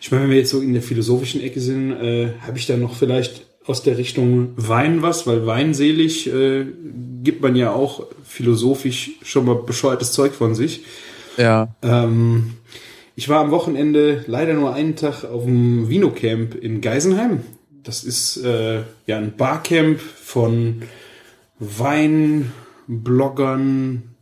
Ich 0.02 0.10
meine, 0.10 0.24
wenn 0.24 0.30
wir 0.32 0.36
jetzt 0.36 0.50
so 0.50 0.60
in 0.60 0.74
der 0.74 0.82
philosophischen 0.82 1.40
Ecke 1.40 1.62
sind, 1.62 1.92
äh, 1.92 2.32
habe 2.46 2.58
ich 2.58 2.66
da 2.66 2.76
noch 2.76 2.94
vielleicht 2.94 3.46
aus 3.64 3.82
der 3.82 3.96
Richtung 3.96 4.52
Wein 4.56 5.00
was, 5.00 5.26
weil 5.26 5.46
weinselig 5.46 6.26
äh, 6.26 6.66
gibt 7.22 7.40
man 7.40 7.56
ja 7.56 7.72
auch 7.72 8.06
philosophisch 8.24 9.12
schon 9.22 9.46
mal 9.46 9.54
bescheuertes 9.54 10.12
Zeug 10.12 10.34
von 10.34 10.54
sich. 10.54 10.82
Ja. 11.38 11.74
Ähm, 11.80 12.54
ich 13.16 13.30
war 13.30 13.40
am 13.40 13.50
Wochenende 13.50 14.24
leider 14.26 14.52
nur 14.52 14.74
einen 14.74 14.94
Tag 14.94 15.24
auf 15.24 15.44
dem 15.44 15.88
Vino-Camp 15.88 16.54
in 16.54 16.82
Geisenheim. 16.82 17.40
Das 17.82 18.04
ist 18.04 18.36
äh, 18.38 18.82
ja 19.06 19.18
ein 19.18 19.36
Barcamp 19.36 20.00
von 20.00 20.82
Weinbloggern, 21.58 22.54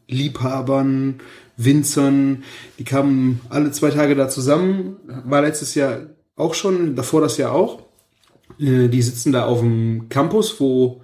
Liebhabern, 0.09 1.21
Winzern. 1.57 2.45
Die 2.79 2.85
kamen 2.85 3.41
alle 3.49 3.73
zwei 3.73 3.91
Tage 3.91 4.15
da 4.15 4.29
zusammen. 4.29 4.97
War 5.25 5.43
letztes 5.43 5.75
Jahr 5.75 6.03
auch 6.37 6.55
schon, 6.55 6.95
davor 6.97 7.21
das 7.21 7.37
Jahr 7.39 7.53
auch. 7.53 7.83
Äh, 8.59 8.89
die 8.89 9.03
sitzen 9.03 9.33
da 9.33 9.45
auf 9.47 9.61
dem 9.61 10.09
Campus, 10.09 10.61
wo 10.61 11.03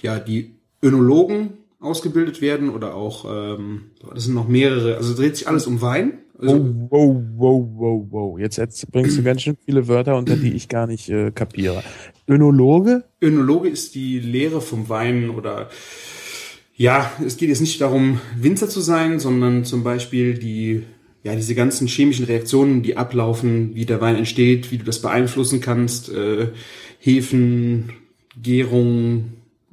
ja 0.00 0.18
die 0.18 0.54
Önologen 0.82 1.54
ausgebildet 1.80 2.40
werden 2.40 2.70
oder 2.70 2.94
auch, 2.94 3.24
ähm, 3.28 3.90
das 4.12 4.24
sind 4.24 4.34
noch 4.34 4.48
mehrere, 4.48 4.96
also 4.96 5.14
dreht 5.14 5.36
sich 5.36 5.48
alles 5.48 5.66
um 5.66 5.80
Wein. 5.80 6.18
Also, 6.40 6.74
wow, 6.90 7.16
wow, 7.36 7.68
wow, 7.74 8.06
wow. 8.10 8.38
Jetzt, 8.38 8.58
jetzt 8.58 8.90
bringst 8.92 9.18
du 9.18 9.22
ganz 9.24 9.42
schön 9.42 9.56
viele 9.64 9.88
Wörter 9.88 10.16
unter, 10.16 10.36
die 10.36 10.52
ich 10.52 10.68
gar 10.68 10.86
nicht 10.86 11.08
äh, 11.08 11.32
kapiere. 11.32 11.82
Önologe? 12.28 13.04
Önologe 13.20 13.68
ist 13.68 13.96
die 13.96 14.20
Lehre 14.20 14.60
vom 14.60 14.88
Wein 14.88 15.30
oder 15.30 15.68
ja, 16.76 17.10
es 17.26 17.36
geht 17.36 17.48
jetzt 17.48 17.60
nicht 17.60 17.80
darum, 17.80 18.20
Winzer 18.36 18.68
zu 18.68 18.80
sein, 18.80 19.18
sondern 19.18 19.64
zum 19.64 19.82
Beispiel 19.82 20.34
die, 20.34 20.84
ja, 21.24 21.34
diese 21.34 21.56
ganzen 21.56 21.88
chemischen 21.88 22.26
Reaktionen, 22.26 22.84
die 22.84 22.96
ablaufen, 22.96 23.74
wie 23.74 23.84
der 23.84 24.00
Wein 24.00 24.14
entsteht, 24.14 24.70
wie 24.70 24.78
du 24.78 24.84
das 24.84 25.02
beeinflussen 25.02 25.60
kannst, 25.60 26.08
äh, 26.08 26.50
Hefen, 27.00 27.94
Gärung. 28.40 29.32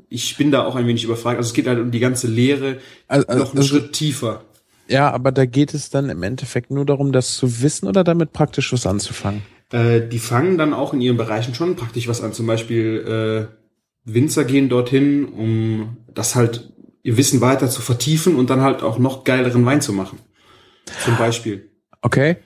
Ich 0.09 0.35
bin 0.37 0.49
da 0.49 0.65
auch 0.65 0.75
ein 0.75 0.87
wenig 0.87 1.03
überfragt. 1.03 1.37
Also 1.37 1.49
es 1.49 1.53
geht 1.53 1.67
halt 1.67 1.79
um 1.79 1.91
die 1.91 1.99
ganze 1.99 2.25
Lehre 2.27 2.77
also, 3.07 3.27
also, 3.27 3.43
noch 3.43 3.51
einen 3.51 3.59
also, 3.59 3.69
Schritt 3.69 3.93
tiefer. 3.93 4.43
Ja, 4.87 5.11
aber 5.11 5.31
da 5.31 5.45
geht 5.45 5.73
es 5.73 5.89
dann 5.89 6.09
im 6.09 6.21
Endeffekt 6.23 6.71
nur 6.71 6.85
darum, 6.85 7.11
das 7.11 7.35
zu 7.35 7.61
wissen 7.61 7.87
oder 7.87 8.03
damit 8.03 8.33
praktisch 8.33 8.71
was 8.71 8.85
anzufangen? 8.85 9.41
Äh, 9.71 10.07
die 10.07 10.19
fangen 10.19 10.57
dann 10.57 10.73
auch 10.73 10.93
in 10.93 11.01
ihren 11.01 11.17
Bereichen 11.17 11.55
schon 11.55 11.75
praktisch 11.75 12.07
was 12.07 12.21
an. 12.21 12.33
Zum 12.33 12.45
Beispiel 12.45 13.49
äh, 13.49 14.11
Winzer 14.11 14.45
gehen 14.45 14.69
dorthin, 14.69 15.25
um 15.25 15.97
das 16.13 16.35
halt 16.35 16.71
ihr 17.01 17.17
Wissen 17.17 17.41
weiter 17.41 17.69
zu 17.69 17.81
vertiefen 17.81 18.35
und 18.35 18.49
dann 18.49 18.61
halt 18.61 18.83
auch 18.83 18.99
noch 18.99 19.23
geileren 19.23 19.65
Wein 19.65 19.81
zu 19.81 19.93
machen. 19.93 20.19
Zum 21.03 21.17
Beispiel. 21.17 21.71
Okay. 22.01 22.37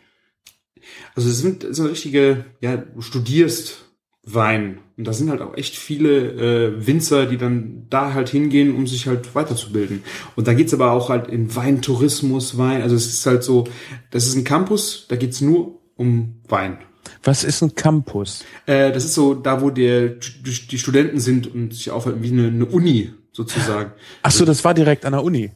Also 1.16 1.30
es 1.30 1.40
sind, 1.40 1.66
sind 1.70 1.88
richtige, 1.88 2.46
ja, 2.62 2.78
du 2.78 3.02
studierst 3.02 3.89
Wein. 4.34 4.80
Und 4.98 5.08
da 5.08 5.14
sind 5.14 5.30
halt 5.30 5.42
auch 5.42 5.56
echt 5.56 5.78
viele 5.78 6.32
äh, 6.74 6.88
Winzer, 6.88 7.26
die 7.26 7.38
dann 7.38 7.86
da 7.90 8.14
halt 8.14 8.30
hingehen, 8.30 8.76
um 8.76 8.86
sich 8.86 9.08
halt 9.08 9.34
weiterzubilden. 9.34 10.04
Und 10.36 10.48
da 10.48 10.54
geht's 10.54 10.74
aber 10.74 10.92
auch 10.92 11.10
halt 11.10 11.28
in 11.28 11.56
Weintourismus, 11.56 12.58
Wein. 12.58 12.82
Also 12.82 12.96
es 12.96 13.08
ist 13.08 13.26
halt 13.26 13.44
so, 13.44 13.66
das 14.12 14.28
ist 14.28 14.36
ein 14.36 14.44
Campus, 14.44 15.06
da 15.08 15.16
geht's 15.16 15.42
nur 15.42 15.80
um 15.96 16.42
Wein. 16.48 16.80
Was 17.24 17.44
ist 17.44 17.62
ein 17.62 17.76
Campus? 17.76 18.44
Äh, 18.66 18.92
das 18.92 19.06
ist 19.06 19.14
so 19.14 19.34
da, 19.34 19.62
wo 19.62 19.70
der, 19.70 20.10
die 20.10 20.78
Studenten 20.78 21.20
sind 21.20 21.48
und 21.54 21.74
sich 21.74 21.92
aufhalten, 21.92 22.22
wie 22.24 22.32
eine, 22.32 22.48
eine 22.48 22.66
Uni 22.66 23.14
sozusagen. 23.32 23.92
Ach 24.22 24.32
so, 24.32 24.46
das 24.46 24.64
war 24.64 24.74
direkt 24.74 25.06
an 25.06 25.14
der 25.14 25.24
Uni. 25.24 25.52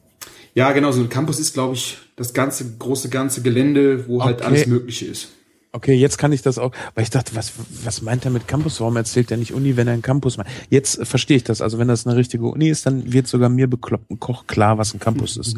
Ja, 0.54 0.72
genau. 0.72 0.92
So 0.92 1.00
ein 1.00 1.08
Campus 1.08 1.38
ist, 1.38 1.54
glaube 1.54 1.74
ich, 1.74 1.98
das 2.16 2.32
ganze 2.32 2.76
große 2.78 3.08
ganze 3.08 3.42
Gelände, 3.42 4.08
wo 4.08 4.22
halt 4.22 4.36
okay. 4.36 4.44
halt 4.44 4.54
alles 4.54 4.66
Mögliche 4.66 5.06
ist. 5.06 5.32
Okay, 5.74 5.94
jetzt 5.94 6.18
kann 6.18 6.30
ich 6.30 6.40
das 6.40 6.56
auch, 6.56 6.70
weil 6.94 7.02
ich 7.02 7.10
dachte, 7.10 7.34
was, 7.34 7.52
was 7.82 8.00
meint 8.00 8.24
er 8.24 8.30
mit 8.30 8.46
Campus? 8.46 8.80
Warum 8.80 8.94
erzählt 8.94 9.32
er 9.32 9.36
nicht 9.36 9.52
Uni, 9.52 9.76
wenn 9.76 9.88
er 9.88 9.94
einen 9.94 10.02
Campus 10.02 10.36
meint? 10.36 10.48
Jetzt 10.70 11.04
verstehe 11.04 11.36
ich 11.36 11.42
das. 11.42 11.60
Also 11.60 11.80
wenn 11.80 11.88
das 11.88 12.06
eine 12.06 12.14
richtige 12.14 12.46
Uni 12.46 12.68
ist, 12.68 12.86
dann 12.86 13.12
wird 13.12 13.26
sogar 13.26 13.48
mir 13.48 13.66
bekloppten 13.66 14.20
Koch 14.20 14.46
klar, 14.46 14.78
was 14.78 14.94
ein 14.94 15.00
Campus 15.00 15.36
ist. 15.36 15.56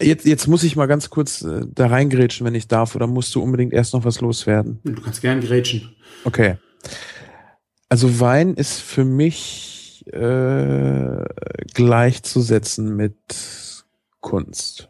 Jetzt, 0.00 0.24
jetzt 0.24 0.46
muss 0.46 0.62
ich 0.62 0.76
mal 0.76 0.86
ganz 0.86 1.10
kurz 1.10 1.42
äh, 1.42 1.62
da 1.74 1.88
reingrätschen, 1.88 2.46
wenn 2.46 2.54
ich 2.54 2.68
darf, 2.68 2.94
oder 2.94 3.08
musst 3.08 3.34
du 3.34 3.42
unbedingt 3.42 3.72
erst 3.72 3.92
noch 3.92 4.04
was 4.04 4.20
loswerden? 4.20 4.78
Du 4.84 5.02
kannst 5.02 5.20
gern 5.20 5.40
grätschen. 5.40 5.96
Okay. 6.22 6.58
Also 7.88 8.20
Wein 8.20 8.54
ist 8.54 8.80
für 8.80 9.04
mich 9.04 10.04
äh, 10.12 11.24
gleichzusetzen 11.74 12.94
mit 12.94 13.16
Kunst. 14.20 14.88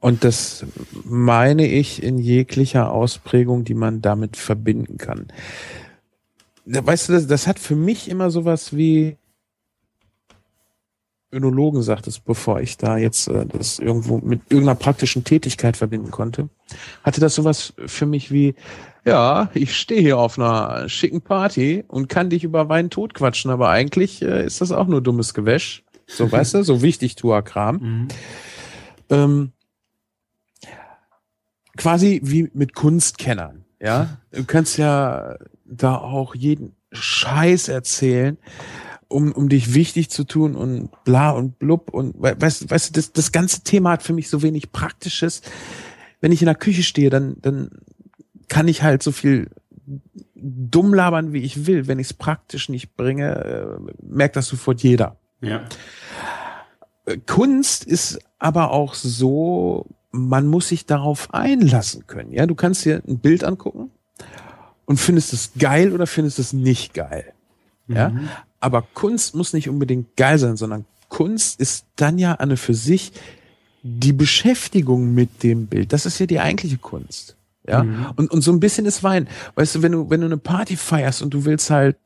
Und 0.00 0.24
das 0.24 0.66
meine 1.04 1.66
ich 1.66 2.02
in 2.02 2.18
jeglicher 2.18 2.92
Ausprägung, 2.92 3.64
die 3.64 3.74
man 3.74 4.02
damit 4.02 4.36
verbinden 4.36 4.98
kann. 4.98 5.28
Weißt 6.64 7.08
du, 7.08 7.14
das, 7.14 7.26
das 7.26 7.46
hat 7.46 7.58
für 7.58 7.76
mich 7.76 8.10
immer 8.10 8.30
sowas 8.30 8.76
wie 8.76 9.16
Önologen 11.30 11.82
sagt 11.82 12.06
es, 12.06 12.20
bevor 12.20 12.60
ich 12.60 12.78
da 12.78 12.96
jetzt 12.96 13.28
äh, 13.28 13.44
das 13.46 13.78
irgendwo 13.78 14.18
mit 14.18 14.40
irgendeiner 14.48 14.76
praktischen 14.78 15.24
Tätigkeit 15.24 15.76
verbinden 15.76 16.10
konnte, 16.10 16.48
hatte 17.02 17.20
das 17.20 17.34
sowas 17.34 17.74
für 17.86 18.06
mich 18.06 18.32
wie, 18.32 18.54
ja, 19.04 19.50
ich 19.52 19.76
stehe 19.76 20.00
hier 20.00 20.18
auf 20.18 20.38
einer 20.38 20.88
schicken 20.88 21.20
Party 21.20 21.84
und 21.86 22.08
kann 22.08 22.30
dich 22.30 22.44
über 22.44 22.68
Wein 22.70 22.88
totquatschen, 22.88 23.50
aber 23.50 23.68
eigentlich 23.68 24.22
äh, 24.22 24.46
ist 24.46 24.62
das 24.62 24.72
auch 24.72 24.86
nur 24.86 25.02
dummes 25.02 25.34
Gewäsch. 25.34 25.84
So, 26.06 26.32
weißt 26.32 26.54
du, 26.54 26.62
so 26.64 26.80
wichtig 26.80 27.16
Tuer-Kram. 27.16 27.76
Mhm 27.76 28.08
ähm, 29.10 29.52
quasi 31.76 32.20
wie 32.24 32.50
mit 32.54 32.74
Kunstkennern. 32.74 33.64
Ja, 33.80 34.18
du 34.32 34.44
kannst 34.44 34.76
ja 34.76 35.36
da 35.64 35.96
auch 35.96 36.34
jeden 36.34 36.74
Scheiß 36.92 37.68
erzählen, 37.68 38.38
um, 39.06 39.32
um 39.32 39.48
dich 39.48 39.74
wichtig 39.74 40.10
zu 40.10 40.24
tun 40.24 40.56
und 40.56 40.90
bla 41.04 41.30
und 41.30 41.58
blub 41.58 41.90
und 41.90 42.14
weißt, 42.18 42.70
weißt 42.70 42.90
du, 42.90 42.92
das, 42.94 43.12
das 43.12 43.32
ganze 43.32 43.62
Thema 43.62 43.92
hat 43.92 44.02
für 44.02 44.12
mich 44.12 44.28
so 44.28 44.42
wenig 44.42 44.72
Praktisches. 44.72 45.42
Wenn 46.20 46.32
ich 46.32 46.42
in 46.42 46.46
der 46.46 46.56
Küche 46.56 46.82
stehe, 46.82 47.10
dann, 47.10 47.36
dann 47.40 47.70
kann 48.48 48.66
ich 48.66 48.82
halt 48.82 49.02
so 49.02 49.12
viel 49.12 49.50
dumm 50.34 50.92
labern, 50.92 51.32
wie 51.32 51.42
ich 51.42 51.66
will. 51.66 51.86
Wenn 51.86 51.98
ich 51.98 52.08
es 52.08 52.14
praktisch 52.14 52.68
nicht 52.68 52.96
bringe, 52.96 53.34
äh, 53.44 53.92
merkt 54.02 54.36
das 54.36 54.48
sofort 54.48 54.82
jeder. 54.82 55.16
Ja. 55.40 55.64
Kunst 57.26 57.84
ist 57.84 58.18
aber 58.38 58.70
auch 58.70 58.94
so, 58.94 59.86
man 60.10 60.46
muss 60.46 60.68
sich 60.68 60.86
darauf 60.86 61.32
einlassen 61.34 62.06
können. 62.06 62.32
Ja, 62.32 62.46
du 62.46 62.54
kannst 62.54 62.84
dir 62.84 63.02
ein 63.06 63.18
Bild 63.18 63.44
angucken 63.44 63.90
und 64.84 64.98
findest 64.98 65.32
es 65.32 65.52
geil 65.58 65.92
oder 65.92 66.06
findest 66.06 66.38
es 66.38 66.52
nicht 66.52 66.94
geil. 66.94 67.32
Ja, 67.88 68.10
mhm. 68.10 68.28
aber 68.60 68.82
Kunst 68.94 69.34
muss 69.34 69.52
nicht 69.52 69.68
unbedingt 69.68 70.16
geil 70.16 70.38
sein, 70.38 70.56
sondern 70.56 70.84
Kunst 71.08 71.58
ist 71.58 71.86
dann 71.96 72.18
ja 72.18 72.34
eine 72.34 72.56
für 72.56 72.74
sich 72.74 73.12
die 73.82 74.12
Beschäftigung 74.12 75.14
mit 75.14 75.42
dem 75.42 75.66
Bild. 75.66 75.92
Das 75.92 76.04
ist 76.04 76.18
ja 76.18 76.26
die 76.26 76.40
eigentliche 76.40 76.78
Kunst. 76.78 77.36
Ja, 77.66 77.82
mhm. 77.82 78.06
und, 78.16 78.30
und 78.30 78.40
so 78.40 78.50
ein 78.50 78.60
bisschen 78.60 78.86
ist 78.86 79.02
Wein. 79.02 79.28
Weißt 79.54 79.74
du, 79.74 79.82
wenn 79.82 79.92
du, 79.92 80.10
wenn 80.10 80.20
du 80.20 80.26
eine 80.26 80.38
Party 80.38 80.76
feierst 80.76 81.22
und 81.22 81.34
du 81.34 81.44
willst 81.44 81.70
halt 81.70 81.96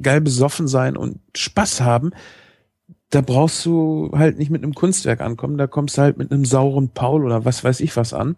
geil 0.00 0.20
besoffen 0.20 0.68
sein 0.68 0.96
und 0.96 1.18
Spaß 1.36 1.80
haben, 1.80 2.12
da 3.10 3.20
brauchst 3.20 3.64
du 3.64 4.10
halt 4.14 4.38
nicht 4.38 4.50
mit 4.50 4.62
einem 4.62 4.74
Kunstwerk 4.74 5.20
ankommen, 5.20 5.56
da 5.56 5.66
kommst 5.66 5.96
du 5.96 6.02
halt 6.02 6.18
mit 6.18 6.30
einem 6.30 6.44
sauren 6.44 6.90
Paul 6.90 7.24
oder 7.24 7.44
was 7.44 7.64
weiß 7.64 7.80
ich 7.80 7.96
was 7.96 8.12
an. 8.12 8.36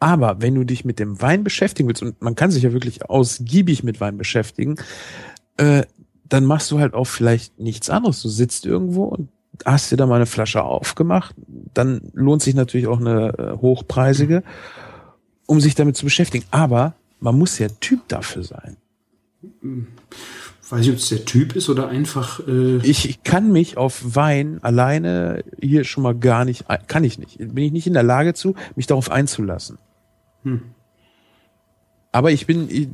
Aber 0.00 0.40
wenn 0.40 0.54
du 0.54 0.64
dich 0.64 0.84
mit 0.84 0.98
dem 0.98 1.20
Wein 1.22 1.44
beschäftigen 1.44 1.88
willst, 1.88 2.02
und 2.02 2.20
man 2.20 2.34
kann 2.34 2.50
sich 2.50 2.64
ja 2.64 2.72
wirklich 2.72 3.08
ausgiebig 3.08 3.84
mit 3.84 4.00
Wein 4.00 4.18
beschäftigen, 4.18 4.76
äh, 5.56 5.84
dann 6.28 6.44
machst 6.44 6.70
du 6.70 6.80
halt 6.80 6.94
auch 6.94 7.06
vielleicht 7.06 7.58
nichts 7.58 7.90
anderes. 7.90 8.22
Du 8.22 8.28
sitzt 8.28 8.66
irgendwo 8.66 9.04
und 9.04 9.28
hast 9.64 9.92
dir 9.92 9.96
da 9.96 10.06
mal 10.06 10.16
eine 10.16 10.26
Flasche 10.26 10.64
aufgemacht, 10.64 11.34
dann 11.74 12.10
lohnt 12.14 12.42
sich 12.42 12.54
natürlich 12.54 12.86
auch 12.86 13.00
eine 13.00 13.38
äh, 13.38 13.56
hochpreisige, 13.58 14.42
um 15.46 15.60
sich 15.60 15.74
damit 15.74 15.96
zu 15.96 16.04
beschäftigen. 16.04 16.44
Aber 16.50 16.94
man 17.20 17.38
muss 17.38 17.58
ja 17.58 17.68
Typ 17.80 18.08
dafür 18.08 18.42
sein. 18.42 18.76
Weiß 20.72 20.80
nicht, 20.80 20.90
ob 20.90 20.96
es 20.96 21.10
der 21.10 21.26
Typ 21.26 21.54
ist 21.54 21.68
oder 21.68 21.88
einfach. 21.88 22.40
Äh 22.48 22.78
Ich, 22.78 23.22
kann 23.24 23.52
mich 23.52 23.76
auf 23.76 24.16
Wein 24.16 24.58
alleine 24.62 25.44
hier 25.60 25.84
schon 25.84 26.02
mal 26.02 26.14
gar 26.14 26.46
nicht, 26.46 26.64
kann 26.86 27.04
ich 27.04 27.18
nicht. 27.18 27.36
Bin 27.36 27.58
ich 27.58 27.72
nicht 27.72 27.86
in 27.86 27.92
der 27.92 28.02
Lage 28.02 28.32
zu, 28.32 28.54
mich 28.74 28.86
darauf 28.86 29.10
einzulassen. 29.10 29.76
Hm. 30.44 30.62
Aber 32.10 32.30
ich 32.30 32.46
bin, 32.46 32.70
ich, 32.70 32.88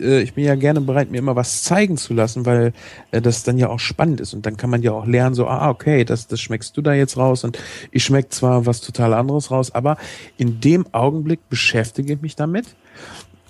äh, 0.00 0.20
ich 0.20 0.34
bin 0.34 0.44
ja 0.44 0.54
gerne 0.54 0.82
bereit, 0.82 1.10
mir 1.10 1.16
immer 1.16 1.34
was 1.34 1.62
zeigen 1.62 1.96
zu 1.96 2.12
lassen, 2.12 2.44
weil 2.44 2.74
äh, 3.10 3.22
das 3.22 3.42
dann 3.42 3.56
ja 3.56 3.70
auch 3.70 3.80
spannend 3.80 4.20
ist. 4.20 4.34
Und 4.34 4.44
dann 4.44 4.58
kann 4.58 4.68
man 4.68 4.82
ja 4.82 4.92
auch 4.92 5.06
lernen, 5.06 5.34
so, 5.34 5.46
ah, 5.46 5.70
okay, 5.70 6.04
das, 6.04 6.26
das 6.26 6.42
schmeckst 6.42 6.76
du 6.76 6.82
da 6.82 6.92
jetzt 6.92 7.16
raus 7.16 7.42
und 7.42 7.58
ich 7.90 8.04
schmeck 8.04 8.34
zwar 8.34 8.66
was 8.66 8.82
total 8.82 9.14
anderes 9.14 9.50
raus, 9.50 9.74
aber 9.74 9.96
in 10.36 10.60
dem 10.60 10.84
Augenblick 10.92 11.48
beschäftige 11.48 12.12
ich 12.12 12.20
mich 12.20 12.36
damit. 12.36 12.66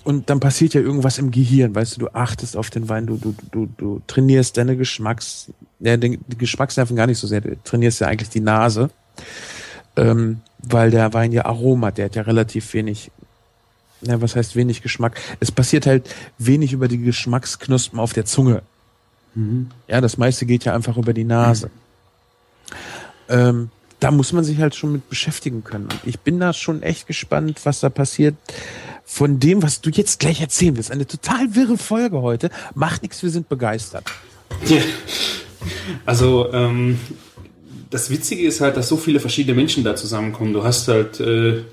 Und 0.05 0.29
dann 0.29 0.39
passiert 0.39 0.75
ja 0.75 0.81
irgendwas 0.81 1.17
im 1.17 1.31
Gehirn, 1.31 1.73
weißt 1.73 1.95
du, 1.95 2.01
du 2.01 2.07
achtest 2.13 2.55
auf 2.55 2.69
den 2.69 2.87
Wein, 2.87 3.07
du, 3.07 3.17
du, 3.17 3.35
du, 3.51 3.67
du 3.75 4.01
trainierst 4.05 4.55
deine 4.55 4.77
Geschmacks, 4.77 5.47
ja, 5.79 5.97
den, 5.97 6.23
die 6.27 6.37
Geschmacksnerven 6.37 6.95
gar 6.95 7.07
nicht 7.07 7.17
so 7.17 7.25
sehr, 7.25 7.41
du 7.41 7.57
trainierst 7.63 8.01
ja 8.01 8.07
eigentlich 8.07 8.29
die 8.29 8.39
Nase, 8.39 8.91
ähm, 9.95 10.41
weil 10.59 10.91
der 10.91 11.11
Wein 11.13 11.31
ja 11.31 11.45
Aroma 11.45 11.87
hat, 11.87 11.97
der 11.97 12.05
hat 12.05 12.15
ja 12.15 12.21
relativ 12.21 12.71
wenig, 12.75 13.09
ja, 14.01 14.21
was 14.21 14.35
heißt 14.35 14.55
wenig 14.55 14.83
Geschmack? 14.83 15.19
Es 15.39 15.51
passiert 15.51 15.87
halt 15.87 16.07
wenig 16.37 16.71
über 16.71 16.87
die 16.87 16.99
Geschmacksknospen 16.99 17.99
auf 17.99 18.13
der 18.13 18.25
Zunge. 18.25 18.61
Ja, 19.87 20.01
das 20.01 20.17
meiste 20.17 20.45
geht 20.45 20.65
ja 20.65 20.75
einfach 20.75 20.97
über 20.97 21.13
die 21.13 21.23
Nase. 21.23 21.71
Ähm, 23.27 23.69
da 23.99 24.11
muss 24.11 24.33
man 24.33 24.43
sich 24.43 24.59
halt 24.59 24.75
schon 24.75 24.91
mit 24.91 25.09
beschäftigen 25.09 25.63
können. 25.63 25.85
Und 25.85 25.99
ich 26.05 26.19
bin 26.19 26.39
da 26.39 26.53
schon 26.53 26.83
echt 26.83 27.07
gespannt, 27.07 27.65
was 27.65 27.79
da 27.79 27.89
passiert. 27.89 28.35
Von 29.05 29.39
dem, 29.39 29.61
was 29.61 29.81
du 29.81 29.89
jetzt 29.91 30.19
gleich 30.19 30.41
erzählen 30.41 30.75
willst. 30.75 30.91
Eine 30.91 31.05
total 31.05 31.55
wirre 31.55 31.77
Folge 31.77 32.21
heute. 32.21 32.49
Macht 32.73 33.03
nichts, 33.03 33.21
wir 33.21 33.29
sind 33.29 33.47
begeistert. 33.47 34.05
Ja. 34.65 34.81
Also, 36.05 36.51
ähm, 36.53 36.99
das 37.89 38.09
Witzige 38.09 38.45
ist 38.45 38.61
halt, 38.61 38.77
dass 38.77 38.87
so 38.87 38.97
viele 38.97 39.19
verschiedene 39.19 39.55
Menschen 39.55 39.83
da 39.83 39.95
zusammenkommen. 39.95 40.53
Du 40.53 40.63
hast 40.63 40.87
halt 40.87 41.19
äh, 41.19 41.63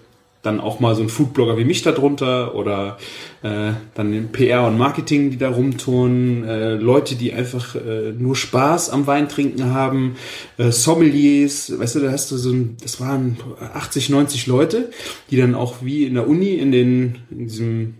dann 0.42 0.60
auch 0.60 0.80
mal 0.80 0.94
so 0.94 1.00
einen 1.00 1.08
Foodblogger 1.08 1.56
wie 1.56 1.64
mich 1.64 1.82
da 1.82 1.92
drunter 1.92 2.54
oder 2.54 2.98
äh, 3.42 3.72
dann 3.94 4.28
PR 4.32 4.66
und 4.66 4.76
Marketing, 4.76 5.30
die 5.30 5.38
da 5.38 5.48
rumtun, 5.50 6.44
äh, 6.44 6.74
Leute, 6.74 7.14
die 7.14 7.32
einfach 7.32 7.76
äh, 7.76 8.12
nur 8.12 8.34
Spaß 8.34 8.90
am 8.90 9.06
Wein 9.06 9.28
trinken 9.28 9.72
haben, 9.72 10.16
äh, 10.58 10.70
Sommeliers, 10.70 11.78
weißt 11.78 11.94
du, 11.94 12.00
da 12.00 12.10
hast 12.10 12.30
du 12.32 12.36
so 12.36 12.50
ein, 12.50 12.76
das 12.82 13.00
waren 13.00 13.36
80, 13.60 14.10
90 14.10 14.46
Leute, 14.48 14.90
die 15.30 15.36
dann 15.36 15.54
auch 15.54 15.76
wie 15.82 16.04
in 16.04 16.14
der 16.14 16.28
Uni 16.28 16.54
in 16.54 16.72
den, 16.72 17.18
in 17.30 17.46
diesem, 17.46 17.94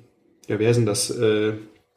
ja, 0.49 0.59
wer 0.59 0.70
ist 0.70 0.76
denn 0.76 0.86
das, 0.86 1.11
äh, 1.11 1.53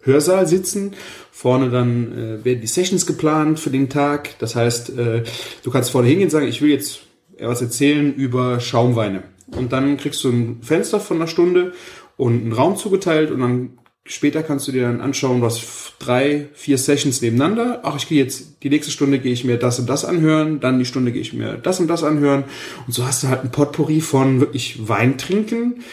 Hörsaal 0.06 0.48
sitzen. 0.48 0.94
Vorne 1.32 1.70
dann 1.70 2.12
äh, 2.14 2.46
werden 2.46 2.62
die 2.62 2.68
Sessions 2.68 3.06
geplant 3.08 3.60
für 3.60 3.72
den 3.72 3.90
Tag. 3.90 4.38
Das 4.40 4.56
heißt, 4.56 4.98
äh, 4.98 5.24
du 5.64 5.72
kannst 5.72 5.90
vorne 5.90 6.08
hingehen 6.08 6.28
und 6.28 6.32
sagen, 6.32 6.48
ich 6.48 6.62
will 6.62 6.70
jetzt 6.70 7.02
was 7.40 7.62
erzählen 7.62 8.14
über 8.14 8.60
Schaumweine. 8.60 9.24
Und 9.48 9.72
dann 9.74 9.98
kriegst 9.98 10.24
du 10.24 10.30
ein 10.30 10.60
Fenster 10.62 11.00
von 11.00 11.18
einer 11.18 11.28
Stunde 11.28 11.74
und 12.18 12.42
einen 12.42 12.54
Raum 12.54 12.78
zugeteilt 12.78 13.32
und 13.32 13.42
dann 13.42 13.78
später 14.06 14.44
kannst 14.44 14.68
du 14.68 14.72
dir 14.72 14.84
dann 14.84 15.02
anschauen, 15.02 15.42
f- 15.44 15.94
drei, 16.00 16.48
vier 16.54 16.78
Sessions 16.78 17.22
nebeneinander. 17.22 17.82
Ach, 17.84 17.96
ich 17.98 18.08
gehe 18.08 18.24
jetzt, 18.24 18.64
die 18.64 18.70
nächste 18.70 18.92
Stunde 18.92 19.20
gehe 19.20 19.34
ich 19.34 19.44
mir 19.44 19.58
das 19.58 19.80
und 19.80 19.88
das 19.90 20.06
anhören, 20.06 20.60
dann 20.60 20.80
die 20.80 20.86
Stunde 20.86 21.12
gehe 21.12 21.22
ich 21.22 21.34
mir 21.34 21.58
das 21.58 21.80
und 21.80 21.88
das 21.88 22.04
anhören. 22.04 22.44
Und 22.86 22.94
so 22.94 23.06
hast 23.06 23.24
du 23.24 23.28
halt 23.28 23.44
ein 23.44 23.52
Potpourri 23.52 24.02
von 24.02 24.40
wirklich 24.40 24.88
Wein 24.88 25.18
trinken 25.18 25.84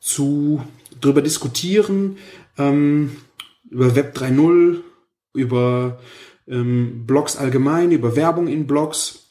zu 0.00 0.62
drüber 1.00 1.22
diskutieren, 1.22 2.16
ähm, 2.58 3.12
über 3.70 3.94
Web 3.96 4.16
3.0, 4.16 4.78
über 5.34 5.98
ähm, 6.46 7.04
Blogs 7.06 7.36
allgemein, 7.36 7.90
über 7.92 8.16
Werbung 8.16 8.48
in 8.48 8.66
Blogs. 8.66 9.21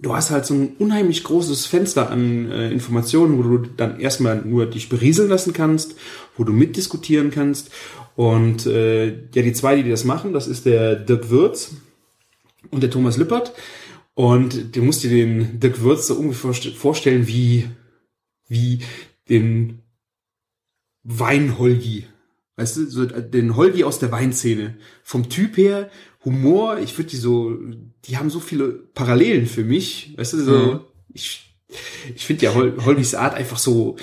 Du 0.00 0.14
hast 0.14 0.30
halt 0.30 0.46
so 0.46 0.54
ein 0.54 0.76
unheimlich 0.78 1.24
großes 1.24 1.66
Fenster 1.66 2.10
an 2.10 2.50
äh, 2.50 2.70
Informationen, 2.70 3.38
wo 3.38 3.42
du 3.42 3.58
dann 3.58 3.98
erstmal 3.98 4.42
nur 4.42 4.66
dich 4.66 4.88
berieseln 4.88 5.28
lassen 5.28 5.52
kannst, 5.52 5.96
wo 6.36 6.44
du 6.44 6.52
mitdiskutieren 6.52 7.30
kannst. 7.30 7.70
Und 8.14 8.66
äh, 8.66 9.06
ja, 9.06 9.42
die 9.42 9.52
zwei, 9.52 9.80
die 9.80 9.88
das 9.90 10.04
machen, 10.04 10.32
das 10.32 10.46
ist 10.46 10.66
der 10.66 10.96
Dirk 10.96 11.30
Würz 11.30 11.72
und 12.70 12.82
der 12.82 12.90
Thomas 12.90 13.16
Lippert. 13.16 13.54
Und 14.14 14.76
du 14.76 14.82
musst 14.82 15.02
dir 15.02 15.10
den 15.10 15.58
Dirk 15.58 15.80
Würz 15.80 16.06
so 16.06 16.14
ungefähr 16.14 16.50
vorst- 16.50 16.76
vorstellen 16.76 17.26
wie, 17.26 17.68
wie 18.48 18.80
den 19.28 19.80
Weinholgi. 21.02 22.06
Weißt 22.56 22.76
du, 22.76 22.86
so 22.86 23.06
den 23.06 23.56
Holgi 23.56 23.84
aus 23.84 23.98
der 23.98 24.12
Weinszene. 24.12 24.76
Vom 25.02 25.28
Typ 25.30 25.56
her, 25.56 25.88
Humor, 26.24 26.78
ich 26.78 26.96
würde 26.98 27.10
die 27.10 27.16
so, 27.16 27.56
die 28.04 28.16
haben 28.18 28.30
so 28.30 28.40
viele 28.40 28.68
Parallelen 28.94 29.46
für 29.46 29.64
mich. 29.64 30.14
Weißt 30.16 30.34
du, 30.34 30.38
so, 30.44 30.52
Mhm. 30.52 30.80
ich, 31.14 31.56
ich 32.14 32.24
finde 32.26 32.44
ja 32.44 32.54
Hol 32.54 32.76
Holgis 32.84 33.14
Art 33.14 33.34
einfach 33.34 33.58
so, 33.58 33.96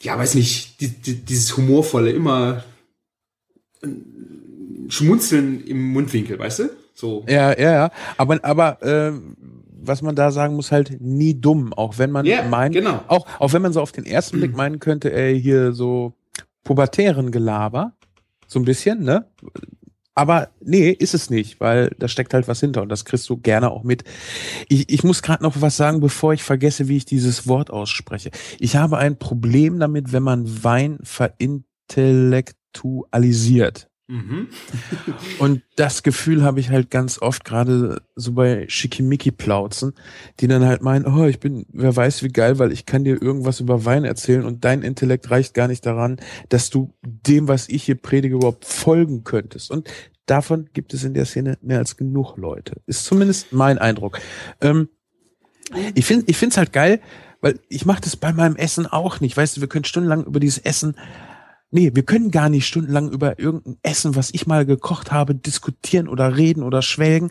ja, 0.00 0.18
weiß 0.18 0.34
nicht, 0.34 0.80
die, 0.80 0.88
die, 0.88 1.14
dieses 1.24 1.56
Humorvolle, 1.56 2.10
immer 2.10 2.64
ein 3.82 4.86
Schmunzeln 4.88 5.64
im 5.64 5.88
Mundwinkel, 5.92 6.38
weißt 6.38 6.58
du? 6.60 6.70
So. 6.94 7.24
Ja, 7.28 7.56
ja, 7.58 7.72
ja. 7.72 7.90
Aber, 8.16 8.38
aber 8.44 8.78
ähm, 8.82 9.36
was 9.80 10.02
man 10.02 10.16
da 10.16 10.30
sagen 10.30 10.54
muss, 10.56 10.72
halt 10.72 11.00
nie 11.00 11.34
dumm, 11.40 11.72
auch 11.72 11.98
wenn 11.98 12.10
man 12.10 12.26
Ja, 12.26 12.42
meint, 12.48 12.74
genau. 12.74 13.04
auch, 13.08 13.26
auch 13.38 13.52
wenn 13.52 13.62
man 13.62 13.72
so 13.72 13.80
auf 13.80 13.92
den 13.92 14.04
ersten 14.06 14.38
Blick 14.38 14.56
meinen 14.56 14.80
könnte, 14.80 15.12
ey, 15.12 15.40
hier 15.40 15.72
so 15.72 16.12
pubertären 16.66 17.30
Gelaber, 17.30 17.94
so 18.48 18.58
ein 18.58 18.64
bisschen, 18.64 19.04
ne? 19.04 19.30
Aber 20.14 20.48
nee, 20.60 20.90
ist 20.90 21.14
es 21.14 21.30
nicht, 21.30 21.60
weil 21.60 21.94
da 21.98 22.08
steckt 22.08 22.34
halt 22.34 22.48
was 22.48 22.58
hinter 22.60 22.82
und 22.82 22.88
das 22.88 23.04
kriegst 23.04 23.28
du 23.28 23.36
gerne 23.36 23.70
auch 23.70 23.84
mit. 23.84 24.02
Ich, 24.68 24.88
ich 24.88 25.04
muss 25.04 25.22
gerade 25.22 25.44
noch 25.44 25.60
was 25.60 25.76
sagen, 25.76 26.00
bevor 26.00 26.32
ich 26.32 26.42
vergesse, 26.42 26.88
wie 26.88 26.96
ich 26.96 27.04
dieses 27.04 27.46
Wort 27.46 27.70
ausspreche. 27.70 28.30
Ich 28.58 28.76
habe 28.76 28.96
ein 28.98 29.18
Problem 29.18 29.78
damit, 29.78 30.12
wenn 30.12 30.22
man 30.22 30.64
Wein 30.64 30.98
verintellektualisiert. 31.02 33.90
Mhm. 34.08 34.48
Und 35.40 35.62
das 35.74 36.04
Gefühl 36.04 36.44
habe 36.44 36.60
ich 36.60 36.70
halt 36.70 36.90
ganz 36.90 37.20
oft, 37.20 37.44
gerade 37.44 38.02
so 38.14 38.32
bei 38.32 38.68
Schickimicki-Plauzen, 38.68 39.94
die 40.38 40.46
dann 40.46 40.64
halt 40.64 40.82
meinen, 40.82 41.06
oh, 41.06 41.26
ich 41.26 41.40
bin, 41.40 41.66
wer 41.72 41.94
weiß 41.94 42.22
wie 42.22 42.28
geil, 42.28 42.58
weil 42.60 42.70
ich 42.70 42.86
kann 42.86 43.02
dir 43.02 43.20
irgendwas 43.20 43.58
über 43.58 43.84
Wein 43.84 44.04
erzählen 44.04 44.44
und 44.44 44.64
dein 44.64 44.82
Intellekt 44.82 45.30
reicht 45.30 45.54
gar 45.54 45.66
nicht 45.66 45.84
daran, 45.84 46.18
dass 46.48 46.70
du 46.70 46.94
dem, 47.02 47.48
was 47.48 47.68
ich 47.68 47.82
hier 47.82 47.96
predige, 47.96 48.36
überhaupt 48.36 48.64
folgen 48.64 49.24
könntest. 49.24 49.72
Und 49.72 49.90
davon 50.26 50.68
gibt 50.72 50.94
es 50.94 51.02
in 51.02 51.14
der 51.14 51.24
Szene 51.24 51.58
mehr 51.60 51.78
als 51.78 51.96
genug 51.96 52.36
Leute. 52.36 52.80
Ist 52.86 53.04
zumindest 53.04 53.52
mein 53.52 53.78
Eindruck. 53.78 54.20
Ähm, 54.60 54.88
ich 55.94 56.06
finde 56.06 56.26
ich 56.28 56.36
finde 56.36 56.52
es 56.52 56.58
halt 56.58 56.72
geil, 56.72 57.00
weil 57.40 57.58
ich 57.68 57.86
mache 57.86 58.02
das 58.02 58.16
bei 58.16 58.32
meinem 58.32 58.54
Essen 58.54 58.86
auch 58.86 59.20
nicht. 59.20 59.36
Weißt 59.36 59.56
du, 59.56 59.60
wir 59.60 59.68
können 59.68 59.84
stundenlang 59.84 60.24
über 60.24 60.38
dieses 60.38 60.58
Essen 60.58 60.96
Nee, 61.70 61.90
wir 61.94 62.04
können 62.04 62.30
gar 62.30 62.48
nicht 62.48 62.66
stundenlang 62.66 63.10
über 63.10 63.38
irgendein 63.38 63.76
Essen, 63.82 64.14
was 64.14 64.30
ich 64.32 64.46
mal 64.46 64.64
gekocht 64.64 65.10
habe, 65.12 65.34
diskutieren 65.34 66.08
oder 66.08 66.36
reden 66.36 66.62
oder 66.62 66.80
schwelgen. 66.82 67.30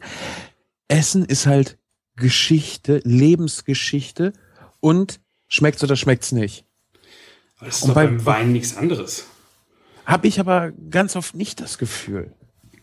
Essen 0.87 1.25
ist 1.25 1.45
halt 1.45 1.77
Geschichte, 2.15 3.01
Lebensgeschichte 3.03 4.33
und 4.79 5.19
schmeckt's 5.47 5.83
oder 5.83 5.95
schmeckt's 5.95 6.31
nicht. 6.31 6.65
Das 7.59 7.77
ist 7.77 7.81
Und 7.83 7.89
doch 7.89 7.95
bei- 7.95 8.05
beim 8.07 8.25
Wein 8.25 8.51
nichts 8.51 8.75
anderes. 8.77 9.25
Habe 10.05 10.27
ich 10.27 10.39
aber 10.39 10.71
ganz 10.91 11.15
oft 11.15 11.35
nicht 11.35 11.61
das 11.61 11.77
Gefühl. 11.77 12.31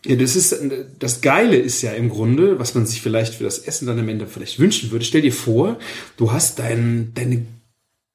Ja, 0.05 0.17
das 0.17 0.35
ist 0.35 0.53
das 0.99 1.21
Geile 1.21 1.55
ist 1.55 1.81
ja 1.81 1.93
im 1.93 2.09
Grunde, 2.09 2.59
was 2.59 2.75
man 2.75 2.85
sich 2.85 3.01
vielleicht 3.01 3.35
für 3.35 3.45
das 3.45 3.59
Essen 3.59 3.87
dann 3.87 3.97
am 3.99 4.09
Ende 4.09 4.27
vielleicht 4.27 4.59
wünschen 4.59 4.91
würde. 4.91 5.05
Stell 5.05 5.21
dir 5.21 5.31
vor, 5.31 5.79
du 6.17 6.33
hast 6.33 6.59
dein 6.59 7.13
deine 7.13 7.45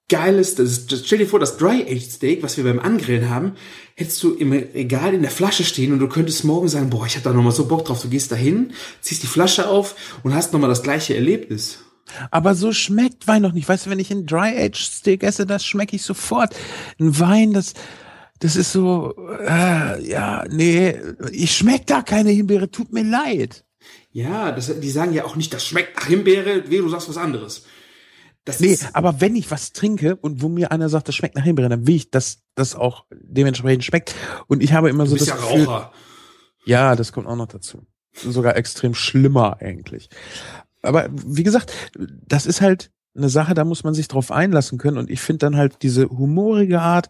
geiles, 0.08 0.54
das 0.54 0.70
ist, 0.70 1.06
stell 1.06 1.18
dir 1.18 1.26
vor, 1.26 1.38
das 1.38 1.56
Dry 1.56 1.82
Aged 1.82 2.10
Steak, 2.10 2.42
was 2.42 2.56
wir 2.56 2.64
beim 2.64 2.78
Angrillen 2.78 3.28
haben, 3.28 3.52
hättest 3.94 4.22
du 4.22 4.34
im 4.34 4.52
Regal 4.52 5.14
in 5.14 5.22
der 5.22 5.30
Flasche 5.30 5.64
stehen 5.64 5.92
und 5.92 5.98
du 5.98 6.08
könntest 6.08 6.44
morgen 6.44 6.68
sagen, 6.68 6.90
boah, 6.90 7.06
ich 7.06 7.16
hab 7.16 7.24
da 7.24 7.32
noch 7.32 7.42
mal 7.42 7.52
so 7.52 7.66
Bock 7.66 7.84
drauf. 7.84 8.02
Du 8.02 8.08
gehst 8.08 8.32
dahin, 8.32 8.72
ziehst 9.00 9.22
die 9.22 9.26
Flasche 9.26 9.68
auf 9.68 9.94
und 10.22 10.34
hast 10.34 10.52
noch 10.52 10.60
mal 10.60 10.68
das 10.68 10.82
gleiche 10.82 11.14
Erlebnis. 11.14 11.80
Aber 12.30 12.54
so 12.54 12.72
schmeckt 12.72 13.28
Wein 13.28 13.42
noch 13.42 13.52
nicht. 13.52 13.68
Weißt 13.68 13.84
du, 13.84 13.90
wenn 13.90 13.98
ich 13.98 14.10
ein 14.10 14.24
Dry-Aged 14.24 14.76
Steak 14.76 15.22
esse, 15.22 15.44
das 15.44 15.66
schmecke 15.66 15.96
ich 15.96 16.02
sofort. 16.02 16.54
Ein 16.98 17.18
Wein, 17.18 17.52
das, 17.52 17.74
das 18.38 18.56
ist 18.56 18.72
so, 18.72 19.14
äh, 19.46 20.08
ja, 20.08 20.44
nee, 20.48 20.96
ich 21.32 21.54
schmeck 21.54 21.86
da 21.86 22.00
keine 22.00 22.30
Himbeere, 22.30 22.70
tut 22.70 22.92
mir 22.92 23.04
leid. 23.04 23.64
Ja, 24.10 24.52
das, 24.52 24.80
die 24.80 24.90
sagen 24.90 25.12
ja 25.12 25.24
auch 25.24 25.36
nicht, 25.36 25.52
das 25.52 25.66
schmeckt 25.66 25.96
nach 25.96 26.06
Himbeere, 26.06 26.70
weh, 26.70 26.78
du 26.78 26.88
sagst 26.88 27.08
was 27.08 27.18
anderes. 27.18 27.64
Das 28.48 28.60
Nee, 28.60 28.78
aber 28.94 29.20
wenn 29.20 29.36
ich 29.36 29.50
was 29.50 29.74
trinke 29.74 30.16
und 30.16 30.40
wo 30.40 30.48
mir 30.48 30.72
einer 30.72 30.88
sagt, 30.88 31.06
das 31.06 31.14
schmeckt 31.14 31.34
nach 31.34 31.44
Himbeere, 31.44 31.68
dann 31.68 31.86
will 31.86 31.96
ich, 31.96 32.10
dass 32.10 32.40
das 32.54 32.74
auch 32.74 33.04
dementsprechend 33.10 33.84
schmeckt. 33.84 34.14
Und 34.46 34.62
ich 34.62 34.72
habe 34.72 34.88
immer 34.88 35.04
du 35.04 35.10
so 35.10 35.16
bist 35.16 35.28
das 35.28 35.38
ja 35.38 35.46
Gefühl, 35.46 35.66
Raucher. 35.66 35.92
ja, 36.64 36.96
das 36.96 37.12
kommt 37.12 37.26
auch 37.26 37.36
noch 37.36 37.48
dazu. 37.48 37.86
Sogar 38.14 38.56
extrem 38.56 38.94
schlimmer 38.94 39.58
eigentlich. 39.60 40.08
aber 40.80 41.10
wie 41.12 41.42
gesagt, 41.42 41.74
das 42.26 42.46
ist 42.46 42.62
halt 42.62 42.90
eine 43.14 43.28
Sache, 43.28 43.52
da 43.52 43.66
muss 43.66 43.84
man 43.84 43.92
sich 43.92 44.08
drauf 44.08 44.32
einlassen 44.32 44.78
können. 44.78 44.96
Und 44.96 45.10
ich 45.10 45.20
finde 45.20 45.40
dann 45.40 45.56
halt 45.56 45.82
diese 45.82 46.08
humorige 46.08 46.80
Art, 46.80 47.08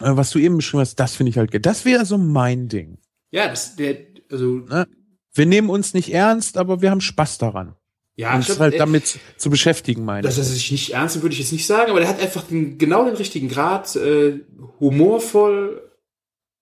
äh, 0.00 0.16
was 0.16 0.30
du 0.30 0.38
eben 0.38 0.56
beschrieben 0.56 0.80
hast, 0.80 0.96
das 0.96 1.14
finde 1.14 1.28
ich 1.28 1.36
halt, 1.36 1.66
das 1.66 1.84
wäre 1.84 2.06
so 2.06 2.16
mein 2.16 2.68
Ding. 2.68 2.96
Ja, 3.32 3.48
das, 3.48 3.76
der, 3.76 3.98
also, 4.30 4.46
Ne? 4.46 4.86
Wir 5.34 5.44
nehmen 5.44 5.68
uns 5.68 5.92
nicht 5.92 6.12
ernst, 6.12 6.56
aber 6.56 6.80
wir 6.80 6.90
haben 6.90 7.02
Spaß 7.02 7.36
daran. 7.36 7.74
Ja, 8.16 8.34
uns 8.34 8.44
stimmt, 8.44 8.60
halt 8.60 8.74
äh, 8.74 8.78
damit 8.78 9.18
zu 9.36 9.50
beschäftigen, 9.50 10.04
meine 10.04 10.22
dass 10.22 10.34
ich. 10.34 10.40
er 10.40 10.44
sich 10.44 10.70
nicht 10.72 10.90
ernst 10.90 11.16
nimmt, 11.16 11.24
würde 11.24 11.32
ich 11.34 11.40
jetzt 11.40 11.52
nicht 11.52 11.66
sagen, 11.66 11.90
aber 11.90 12.00
der 12.00 12.08
hat 12.08 12.20
einfach 12.20 12.42
den, 12.42 12.78
genau 12.78 13.04
den 13.04 13.16
richtigen 13.16 13.48
Grad, 13.48 13.96
äh, 13.96 14.40
humorvoll 14.80 15.82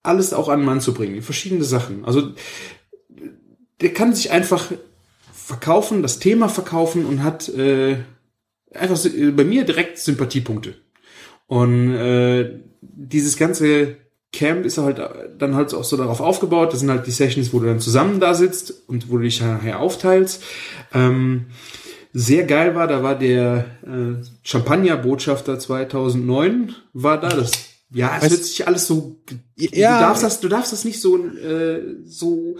alles 0.03 0.33
auch 0.33 0.49
an 0.49 0.59
den 0.59 0.65
Mann 0.65 0.81
zu 0.81 0.93
bringen, 0.93 1.21
verschiedene 1.21 1.63
Sachen. 1.63 2.05
Also 2.05 2.33
der 3.81 3.93
kann 3.93 4.15
sich 4.15 4.31
einfach 4.31 4.71
verkaufen, 5.33 6.01
das 6.01 6.19
Thema 6.19 6.49
verkaufen 6.49 7.05
und 7.05 7.23
hat 7.23 7.49
äh, 7.49 7.97
einfach 8.73 9.03
äh, 9.05 9.31
bei 9.31 9.43
mir 9.43 9.63
direkt 9.65 9.97
Sympathiepunkte. 9.97 10.75
Und 11.47 11.93
äh, 11.93 12.59
dieses 12.81 13.37
ganze 13.37 13.97
Camp 14.33 14.65
ist 14.65 14.77
halt 14.77 15.01
dann 15.37 15.55
halt 15.55 15.73
auch 15.73 15.83
so 15.83 15.97
darauf 15.97 16.21
aufgebaut. 16.21 16.71
Das 16.71 16.79
sind 16.79 16.89
halt 16.89 17.05
die 17.05 17.11
Sessions, 17.11 17.53
wo 17.53 17.59
du 17.59 17.67
dann 17.67 17.79
zusammen 17.79 18.19
da 18.19 18.33
sitzt 18.33 18.73
und 18.87 19.11
wo 19.11 19.17
du 19.17 19.23
dich 19.23 19.41
nachher 19.41 19.79
aufteilst. 19.79 20.41
Ähm, 20.93 21.47
sehr 22.13 22.45
geil 22.45 22.75
war, 22.75 22.87
da 22.87 23.03
war 23.03 23.17
der 23.17 23.65
äh, 23.85 24.23
Champagner-Botschafter 24.43 25.59
2009 25.59 26.73
war 26.93 27.19
da. 27.19 27.29
Das 27.29 27.51
ja, 27.93 28.15
es 28.17 28.23
Weißt- 28.23 28.29
hört 28.29 28.43
sich 28.45 28.67
alles 28.67 28.87
so. 28.87 29.17
Ja. 29.57 29.97
Du 29.97 30.05
darfst 30.05 30.23
das, 30.23 30.39
du 30.39 30.47
darfst 30.47 30.71
das 30.71 30.85
nicht 30.85 31.01
so 31.01 31.25
äh, 31.25 31.97
so 32.05 32.55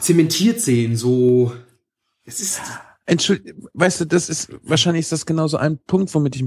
zementiert 0.00 0.60
sehen. 0.60 0.96
So, 0.96 1.52
es 2.24 2.40
ist 2.40 2.60
Entschuldigung, 3.08 3.68
weißt 3.74 4.00
du, 4.00 4.04
das 4.04 4.28
ist, 4.28 4.48
wahrscheinlich 4.64 5.02
ist 5.02 5.12
das 5.12 5.26
genauso 5.26 5.58
ein 5.58 5.78
Punkt, 5.78 6.12
womit 6.12 6.34
ich, 6.34 6.44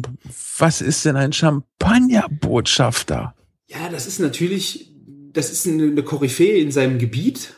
was 0.57 0.82
ist 0.82 1.05
denn 1.05 1.15
ein 1.15 1.32
Champagnerbotschafter? 1.32 3.34
Ja, 3.70 3.88
das 3.89 4.07
ist 4.07 4.20
natürlich, 4.20 4.91
das 5.32 5.51
ist 5.51 5.67
eine, 5.67 5.84
eine 5.84 6.03
Koryphäe 6.03 6.59
in 6.59 6.72
seinem 6.72 6.97
Gebiet. 6.97 7.53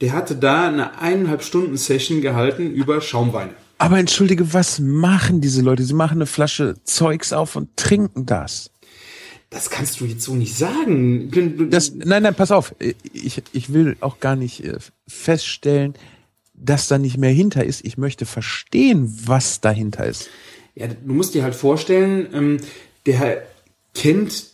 Der 0.00 0.12
hatte 0.12 0.34
da 0.34 0.68
eine 0.68 0.98
eineinhalb 0.98 1.42
Stunden 1.42 1.76
Session 1.76 2.20
gehalten 2.20 2.72
über 2.72 3.00
Schaumweine. 3.00 3.54
Aber 3.78 3.98
entschuldige, 3.98 4.52
was 4.52 4.80
machen 4.80 5.40
diese 5.40 5.62
Leute? 5.62 5.84
Sie 5.84 5.94
machen 5.94 6.18
eine 6.18 6.26
Flasche 6.26 6.74
Zeugs 6.84 7.32
auf 7.32 7.56
und 7.56 7.76
trinken 7.76 8.26
das. 8.26 8.70
Das 9.48 9.70
kannst 9.70 10.00
du 10.00 10.06
jetzt 10.06 10.24
so 10.24 10.34
nicht 10.34 10.56
sagen. 10.56 11.30
Das, 11.70 11.94
nein, 11.94 12.24
nein, 12.24 12.34
pass 12.34 12.50
auf. 12.50 12.74
Ich, 13.12 13.42
ich 13.52 13.72
will 13.72 13.96
auch 14.00 14.18
gar 14.18 14.34
nicht 14.34 14.64
äh, 14.64 14.78
feststellen, 15.06 15.94
dass 16.54 16.88
da 16.88 16.98
nicht 16.98 17.18
mehr 17.18 17.30
hinter 17.30 17.64
ist. 17.64 17.84
Ich 17.84 17.96
möchte 17.96 18.26
verstehen, 18.26 19.16
was 19.24 19.60
dahinter 19.60 20.06
ist. 20.06 20.28
Ja, 20.74 20.88
du 20.88 21.12
musst 21.12 21.34
dir 21.34 21.44
halt 21.44 21.54
vorstellen, 21.54 22.26
ähm, 22.32 22.56
der 23.06 23.46
kennt, 23.96 24.50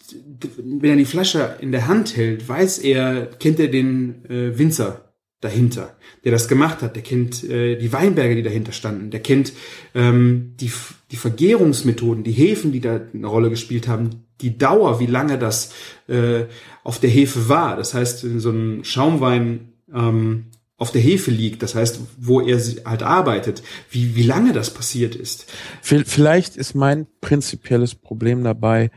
wenn 0.56 0.90
er 0.90 0.96
die 0.96 1.04
Flasche 1.04 1.56
in 1.60 1.72
der 1.72 1.88
Hand 1.88 2.16
hält, 2.16 2.48
weiß 2.48 2.78
er, 2.78 3.26
kennt 3.26 3.58
er 3.60 3.68
den 3.68 4.24
äh, 4.30 4.58
Winzer 4.58 5.12
dahinter, 5.40 5.96
der 6.24 6.30
das 6.30 6.46
gemacht 6.46 6.82
hat. 6.82 6.94
Der 6.94 7.02
kennt 7.02 7.42
äh, 7.42 7.76
die 7.76 7.92
Weinberge, 7.92 8.36
die 8.36 8.42
dahinter 8.44 8.72
standen. 8.72 9.10
Der 9.10 9.20
kennt 9.20 9.52
ähm, 9.94 10.54
die, 10.60 10.70
die 11.10 11.16
Vergärungsmethoden, 11.16 12.22
die 12.22 12.32
Hefen, 12.32 12.70
die 12.72 12.80
da 12.80 13.00
eine 13.12 13.26
Rolle 13.26 13.50
gespielt 13.50 13.88
haben, 13.88 14.24
die 14.40 14.56
Dauer, 14.56 15.00
wie 15.00 15.06
lange 15.06 15.38
das 15.38 15.72
äh, 16.08 16.44
auf 16.84 17.00
der 17.00 17.10
Hefe 17.10 17.48
war. 17.48 17.76
Das 17.76 17.94
heißt, 17.94 18.24
wenn 18.24 18.40
so 18.40 18.50
ein 18.50 18.84
Schaumwein 18.84 19.72
ähm, 19.92 20.46
auf 20.76 20.92
der 20.92 21.00
Hefe 21.00 21.30
liegt, 21.30 21.62
das 21.62 21.74
heißt, 21.74 22.00
wo 22.18 22.40
er 22.40 22.58
halt 22.84 23.02
arbeitet, 23.02 23.62
wie, 23.90 24.14
wie 24.16 24.24
lange 24.24 24.52
das 24.52 24.72
passiert 24.74 25.14
ist. 25.14 25.46
Vi- 25.84 26.04
Vielleicht 26.04 26.56
ist 26.56 26.74
mein 26.74 27.06
prinzipielles 27.20 27.94
Problem 27.94 28.42
dabei, 28.42 28.90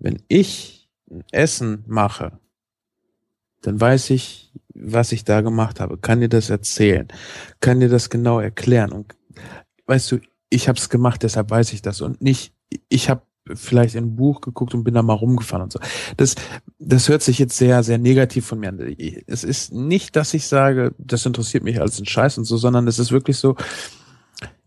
wenn 0.00 0.22
ich 0.28 0.88
Essen 1.30 1.84
mache, 1.86 2.38
dann 3.62 3.80
weiß 3.80 4.10
ich, 4.10 4.52
was 4.74 5.12
ich 5.12 5.24
da 5.24 5.42
gemacht 5.42 5.80
habe, 5.80 5.98
kann 5.98 6.20
dir 6.20 6.28
das 6.28 6.50
erzählen, 6.50 7.08
kann 7.60 7.80
dir 7.80 7.88
das 7.88 8.10
genau 8.10 8.40
erklären. 8.40 8.92
Und 8.92 9.14
weißt 9.86 10.12
du, 10.12 10.18
ich 10.48 10.68
habe 10.68 10.78
es 10.78 10.88
gemacht, 10.88 11.22
deshalb 11.22 11.50
weiß 11.50 11.72
ich 11.72 11.82
das 11.82 12.00
und 12.00 12.22
nicht, 12.22 12.54
ich 12.88 13.10
habe 13.10 13.22
vielleicht 13.52 13.94
in 13.94 14.04
ein 14.04 14.16
Buch 14.16 14.40
geguckt 14.40 14.74
und 14.74 14.84
bin 14.84 14.94
da 14.94 15.02
mal 15.02 15.14
rumgefahren 15.14 15.64
und 15.64 15.72
so. 15.72 15.80
Das, 16.16 16.34
das 16.78 17.08
hört 17.08 17.22
sich 17.22 17.38
jetzt 17.38 17.56
sehr, 17.56 17.82
sehr 17.82 17.98
negativ 17.98 18.46
von 18.46 18.60
mir 18.60 18.68
an. 18.68 18.78
Es 19.26 19.44
ist 19.44 19.72
nicht, 19.72 20.14
dass 20.16 20.34
ich 20.34 20.46
sage, 20.46 20.94
das 20.98 21.26
interessiert 21.26 21.64
mich 21.64 21.80
als 21.80 21.98
ein 21.98 22.06
Scheiß 22.06 22.38
und 22.38 22.44
so, 22.44 22.56
sondern 22.56 22.86
es 22.86 22.98
ist 22.98 23.12
wirklich 23.12 23.38
so, 23.38 23.56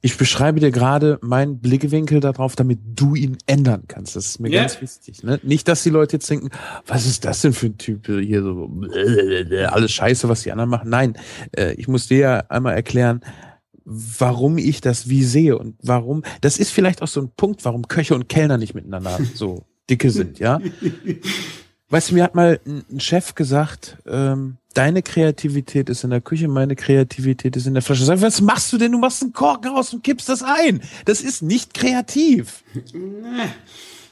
ich 0.02 0.18
beschreibe 0.18 0.60
dir 0.60 0.72
gerade 0.72 1.18
meinen 1.22 1.60
Blickwinkel 1.60 2.20
darauf, 2.20 2.56
damit 2.56 2.80
du 2.96 3.16
ihn 3.16 3.38
ändern 3.46 3.84
kannst. 3.88 4.16
Das 4.16 4.26
ist 4.26 4.40
mir 4.40 4.50
Ja. 4.50 4.62
ganz 4.62 4.82
wichtig. 4.82 5.24
Ne? 5.24 5.40
Nicht, 5.44 5.68
dass 5.68 5.84
die 5.84 5.90
Leute 5.90 6.18
jetzt 6.18 6.30
denken, 6.30 6.50
was 6.86 7.06
ist 7.06 7.24
das 7.24 7.42
denn 7.42 7.54
für 7.54 7.68
ein 7.68 7.78
Typ 7.78 8.06
hier 8.08 8.42
so 8.44 8.70
alles 9.70 9.92
Scheiße, 9.94 10.28
was 10.28 10.44
die 10.44 10.52
anderen 10.52 10.70
machen. 10.70 10.90
Nein, 10.90 11.18
äh, 11.56 11.74
ich 11.76 11.88
muss 11.88 12.08
dir 12.08 12.18
ja 12.18 12.38
einmal 12.50 12.74
erklären, 12.76 13.22
warum 13.86 14.58
ich 14.58 14.82
das 14.82 15.10
wie 15.10 15.24
sehe 15.24 15.58
und 15.58 15.76
warum. 15.82 16.24
Das 16.42 16.58
ist 16.58 16.72
vielleicht 16.72 17.02
auch 17.02 17.08
so 17.08 17.22
ein 17.22 17.32
Punkt, 17.36 17.64
warum 17.66 17.88
Köche 17.88 18.16
und 18.16 18.28
Kellner 18.30 18.58
nicht 18.58 18.74
miteinander 18.76 19.20
so 19.34 19.64
dicke 19.90 20.10
sind, 20.10 20.40
ja. 20.40 20.60
Weißt 21.90 22.10
du, 22.12 22.16
mir 22.16 22.24
hat 22.24 22.36
mal 22.36 22.60
ein 22.66 22.84
ein 22.92 23.00
Chef 23.00 23.36
gesagt, 23.36 23.98
ähm, 24.08 24.58
deine 24.74 25.02
Kreativität 25.02 25.90
ist 25.90 26.04
in 26.04 26.10
der 26.10 26.22
Küche, 26.22 26.48
meine 26.48 26.76
Kreativität 26.76 27.56
ist 27.56 27.68
in 27.68 27.74
der 27.74 27.84
Flasche. 27.84 28.08
Was 28.08 28.42
machst 28.42 28.74
du 28.74 28.78
denn? 28.78 28.92
Du 28.92 28.98
machst 28.98 29.22
einen 29.22 29.34
Korken 29.34 29.72
raus 29.72 29.94
und 29.94 30.04
kippst 30.04 30.30
das 30.30 30.44
ein. 30.44 30.82
Das 31.06 31.22
ist 31.22 31.42
nicht 31.42 31.74
kreativ. 31.74 32.64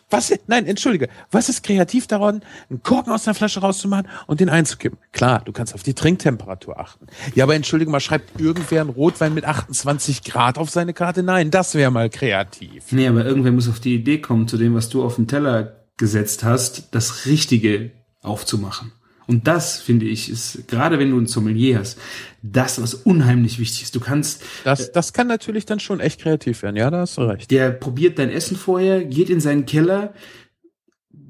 Was, 0.09 0.33
nein, 0.47 0.65
entschuldige. 0.65 1.07
Was 1.31 1.47
ist 1.47 1.63
kreativ 1.63 2.05
daran, 2.05 2.43
einen 2.69 2.83
Korken 2.83 3.13
aus 3.13 3.23
der 3.23 3.33
Flasche 3.33 3.61
rauszumachen 3.61 4.07
und 4.27 4.41
den 4.41 4.49
einzukippen? 4.49 4.99
Klar, 5.13 5.41
du 5.45 5.53
kannst 5.53 5.73
auf 5.73 5.83
die 5.83 5.93
Trinktemperatur 5.93 6.77
achten. 6.77 7.07
Ja, 7.33 7.45
aber 7.45 7.55
entschuldige 7.55 7.89
mal, 7.89 8.01
schreibt 8.01 8.39
irgendwer 8.39 8.81
einen 8.81 8.89
Rotwein 8.89 9.33
mit 9.33 9.45
28 9.45 10.23
Grad 10.23 10.57
auf 10.57 10.69
seine 10.69 10.93
Karte? 10.93 11.23
Nein, 11.23 11.49
das 11.49 11.75
wäre 11.75 11.91
mal 11.91 12.09
kreativ. 12.09 12.91
Nee, 12.91 13.07
aber 13.07 13.23
irgendwer 13.25 13.53
muss 13.53 13.69
auf 13.69 13.79
die 13.79 13.95
Idee 13.95 14.19
kommen, 14.19 14.49
zu 14.49 14.57
dem, 14.57 14.75
was 14.75 14.89
du 14.89 15.01
auf 15.01 15.15
den 15.15 15.27
Teller 15.29 15.85
gesetzt 15.95 16.43
hast, 16.43 16.89
das 16.91 17.25
Richtige 17.25 17.91
aufzumachen. 18.21 18.91
Und 19.27 19.47
das, 19.47 19.79
finde 19.79 20.05
ich, 20.05 20.29
ist, 20.29 20.67
gerade 20.67 20.99
wenn 20.99 21.11
du 21.11 21.19
ein 21.19 21.27
Sommelier 21.27 21.79
hast, 21.79 21.97
das, 22.41 22.81
was 22.81 22.93
unheimlich 22.93 23.59
wichtig 23.59 23.83
ist. 23.83 23.95
Du 23.95 23.99
kannst, 23.99 24.43
Das, 24.63 24.91
das 24.91 25.13
kann 25.13 25.27
natürlich 25.27 25.65
dann 25.65 25.79
schon 25.79 25.99
echt 25.99 26.21
kreativ 26.21 26.63
werden. 26.63 26.75
Ja, 26.75 26.89
da 26.89 27.01
hast 27.01 27.17
du 27.17 27.21
recht. 27.21 27.51
der 27.51 27.71
probiert 27.71 28.19
dein 28.19 28.29
Essen 28.29 28.57
vorher, 28.57 29.03
geht 29.03 29.29
in 29.29 29.39
seinen 29.39 29.65
Keller, 29.65 30.13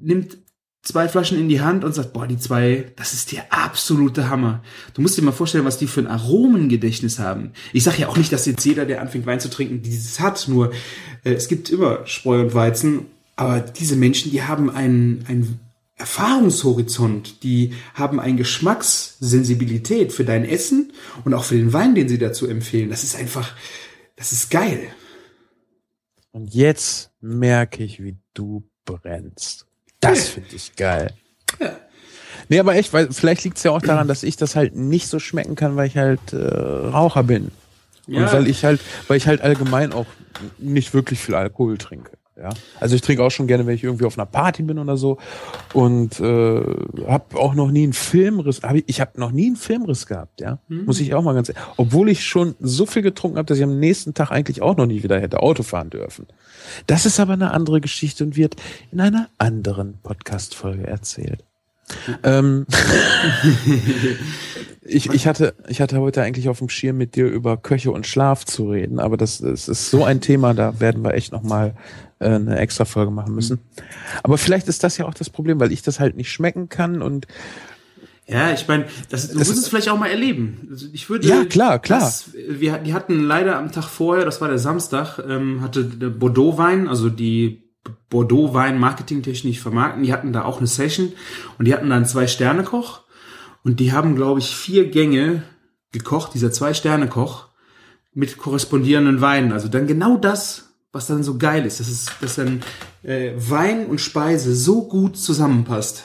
nimmt 0.01 0.37
zwei 0.83 1.07
Flaschen 1.07 1.39
in 1.39 1.47
die 1.47 1.61
Hand 1.61 1.83
und 1.83 1.93
sagt, 1.93 2.13
boah, 2.13 2.25
die 2.25 2.37
zwei, 2.37 2.91
das 2.95 3.13
ist 3.13 3.31
der 3.31 3.53
absolute 3.53 4.29
Hammer. 4.29 4.63
Du 4.93 5.01
musst 5.01 5.17
dir 5.17 5.21
mal 5.21 5.31
vorstellen, 5.31 5.65
was 5.65 5.77
die 5.77 5.87
für 5.87 6.01
ein 6.01 6.07
Aromengedächtnis 6.07 7.19
haben. 7.19 7.51
Ich 7.71 7.83
sage 7.83 8.01
ja 8.01 8.07
auch 8.07 8.17
nicht, 8.17 8.33
dass 8.33 8.45
jetzt 8.45 8.65
jeder, 8.65 8.85
der 8.85 9.01
anfängt 9.01 9.25
Wein 9.25 9.39
zu 9.39 9.49
trinken, 9.49 9.81
dieses 9.83 10.19
hat, 10.19 10.47
nur 10.47 10.71
äh, 11.23 11.33
es 11.33 11.47
gibt 11.47 11.69
immer 11.69 12.05
Spreu 12.07 12.41
und 12.41 12.55
Weizen, 12.55 13.05
aber 13.35 13.59
diese 13.59 13.95
Menschen, 13.95 14.31
die 14.31 14.43
haben 14.43 14.69
einen, 14.69 15.23
einen 15.27 15.59
Erfahrungshorizont, 16.01 17.43
die 17.43 17.73
haben 17.93 18.19
eine 18.19 18.35
Geschmackssensibilität 18.35 20.11
für 20.11 20.25
dein 20.25 20.43
Essen 20.45 20.91
und 21.25 21.33
auch 21.33 21.43
für 21.43 21.55
den 21.55 21.73
Wein, 21.73 21.95
den 21.95 22.09
sie 22.09 22.17
dazu 22.17 22.47
empfehlen. 22.47 22.89
Das 22.89 23.03
ist 23.03 23.15
einfach, 23.15 23.53
das 24.15 24.31
ist 24.31 24.49
geil. 24.49 24.81
Und 26.31 26.53
jetzt 26.53 27.11
merke 27.21 27.83
ich, 27.83 28.01
wie 28.03 28.17
du 28.33 28.63
brennst. 28.85 29.67
Das 29.99 30.29
finde 30.29 30.55
ich 30.55 30.75
geil. 30.75 31.13
Ja. 31.59 31.77
Nee, 32.49 32.59
aber 32.59 32.75
echt, 32.75 32.91
weil 32.93 33.11
vielleicht 33.11 33.43
liegt 33.43 33.57
es 33.57 33.63
ja 33.63 33.71
auch 33.71 33.81
daran, 33.81 34.07
dass 34.07 34.23
ich 34.23 34.35
das 34.35 34.55
halt 34.55 34.75
nicht 34.75 35.07
so 35.07 35.19
schmecken 35.19 35.55
kann, 35.55 35.75
weil 35.75 35.87
ich 35.87 35.97
halt 35.97 36.33
äh, 36.33 36.37
Raucher 36.37 37.23
bin. 37.23 37.51
Und 38.07 38.13
Ja. 38.15 38.33
weil 38.33 38.47
ich 38.47 38.65
halt, 38.65 38.81
weil 39.07 39.17
ich 39.17 39.27
halt 39.27 39.41
allgemein 39.41 39.93
auch 39.93 40.07
nicht 40.57 40.93
wirklich 40.93 41.19
viel 41.19 41.35
Alkohol 41.35 41.77
trinke. 41.77 42.17
Ja, 42.37 42.49
also 42.79 42.95
ich 42.95 43.01
trinke 43.01 43.23
auch 43.23 43.29
schon 43.29 43.47
gerne, 43.47 43.65
wenn 43.65 43.75
ich 43.75 43.83
irgendwie 43.83 44.05
auf 44.05 44.17
einer 44.17 44.25
Party 44.25 44.63
bin 44.63 44.79
oder 44.79 44.95
so 44.95 45.17
und 45.73 46.19
äh, 46.21 46.63
habe 47.05 47.37
auch 47.37 47.53
noch 47.53 47.71
nie 47.71 47.83
einen 47.83 47.93
Filmriss. 47.93 48.61
Hab 48.63 48.75
ich 48.75 48.85
ich 48.87 49.01
habe 49.01 49.19
noch 49.19 49.31
nie 49.31 49.47
einen 49.47 49.57
Filmriss 49.57 50.05
gehabt, 50.05 50.39
ja, 50.39 50.59
muss 50.69 51.01
ich 51.01 51.13
auch 51.13 51.23
mal 51.23 51.33
ganz, 51.33 51.51
obwohl 51.75 52.09
ich 52.09 52.23
schon 52.23 52.55
so 52.59 52.85
viel 52.85 53.01
getrunken 53.01 53.37
habe, 53.37 53.47
dass 53.47 53.57
ich 53.57 53.63
am 53.63 53.79
nächsten 53.79 54.13
Tag 54.13 54.31
eigentlich 54.31 54.61
auch 54.61 54.77
noch 54.77 54.85
nie 54.85 55.03
wieder 55.03 55.19
hätte 55.19 55.41
Auto 55.41 55.61
fahren 55.61 55.89
dürfen. 55.89 56.25
Das 56.87 57.05
ist 57.05 57.19
aber 57.19 57.33
eine 57.33 57.51
andere 57.51 57.81
Geschichte 57.81 58.23
und 58.23 58.37
wird 58.37 58.55
in 58.91 59.01
einer 59.01 59.27
anderen 59.37 59.99
Podcast-Folge 60.01 60.87
erzählt. 60.87 61.43
Ähm, 62.23 62.65
ich, 64.81 65.09
ich, 65.09 65.27
hatte, 65.27 65.53
ich 65.67 65.81
hatte 65.81 65.99
heute 65.99 66.21
eigentlich 66.21 66.49
auf 66.49 66.59
dem 66.59 66.69
Schirm 66.69 66.97
mit 66.97 67.15
dir 67.15 67.27
über 67.27 67.57
Köche 67.57 67.91
und 67.91 68.07
Schlaf 68.07 68.45
zu 68.45 68.69
reden, 68.69 68.99
aber 68.99 69.17
das, 69.17 69.39
das 69.39 69.67
ist 69.67 69.89
so 69.89 70.03
ein 70.03 70.21
Thema, 70.21 70.53
da 70.53 70.79
werden 70.79 71.03
wir 71.03 71.13
echt 71.13 71.31
nochmal 71.31 71.75
äh, 72.19 72.29
eine 72.29 72.57
extra 72.57 72.85
Folge 72.85 73.11
machen 73.11 73.35
müssen. 73.35 73.59
Aber 74.23 74.37
vielleicht 74.37 74.67
ist 74.67 74.83
das 74.83 74.97
ja 74.97 75.05
auch 75.05 75.13
das 75.13 75.29
Problem, 75.29 75.59
weil 75.59 75.71
ich 75.71 75.81
das 75.81 75.99
halt 75.99 76.15
nicht 76.15 76.31
schmecken 76.31 76.69
kann 76.69 77.01
und 77.01 77.27
Ja, 78.27 78.51
ich 78.51 78.67
meine, 78.67 78.85
das, 79.09 79.29
du 79.29 79.39
Das 79.39 79.47
musst 79.47 79.63
es 79.63 79.67
vielleicht 79.67 79.89
auch 79.89 79.99
mal 79.99 80.09
erleben. 80.09 80.67
Also 80.71 80.87
ich 80.93 81.09
würde, 81.09 81.27
Ja, 81.27 81.45
klar, 81.45 81.79
klar. 81.79 81.99
Das, 81.99 82.29
wir, 82.33 82.77
die 82.77 82.93
hatten 82.93 83.23
leider 83.23 83.57
am 83.57 83.71
Tag 83.71 83.85
vorher, 83.85 84.25
das 84.25 84.41
war 84.41 84.47
der 84.47 84.59
Samstag, 84.59 85.19
ähm, 85.27 85.61
hatte 85.61 85.85
der 85.85 86.09
Bordeaux 86.09 86.57
Wein, 86.57 86.87
also 86.87 87.09
die 87.09 87.70
Bordeaux 88.09 88.53
Wein 88.53 88.79
marketingtechnisch 88.79 89.59
vermarkten, 89.59 90.03
die 90.03 90.13
hatten 90.13 90.33
da 90.33 90.43
auch 90.43 90.57
eine 90.57 90.67
Session 90.67 91.13
und 91.57 91.65
die 91.65 91.73
hatten 91.73 91.89
da 91.89 91.95
einen 91.95 92.05
Zwei-Sterne-Koch 92.05 93.01
und 93.63 93.79
die 93.79 93.93
haben, 93.93 94.15
glaube 94.15 94.39
ich, 94.39 94.55
vier 94.55 94.89
Gänge 94.89 95.43
gekocht, 95.91 96.33
dieser 96.33 96.51
Zwei-Sterne-Koch 96.51 97.47
mit 98.13 98.37
korrespondierenden 98.37 99.21
Weinen. 99.21 99.51
Also 99.51 99.67
dann 99.67 99.87
genau 99.87 100.17
das, 100.17 100.69
was 100.91 101.07
dann 101.07 101.23
so 101.23 101.37
geil 101.37 101.65
ist, 101.65 101.79
dass 101.79 101.87
es, 101.87 102.07
dass 102.19 102.35
dann 102.35 102.61
äh, 103.03 103.31
Wein 103.37 103.85
und 103.85 104.01
Speise 104.01 104.55
so 104.55 104.87
gut 104.87 105.17
zusammenpasst. 105.17 106.03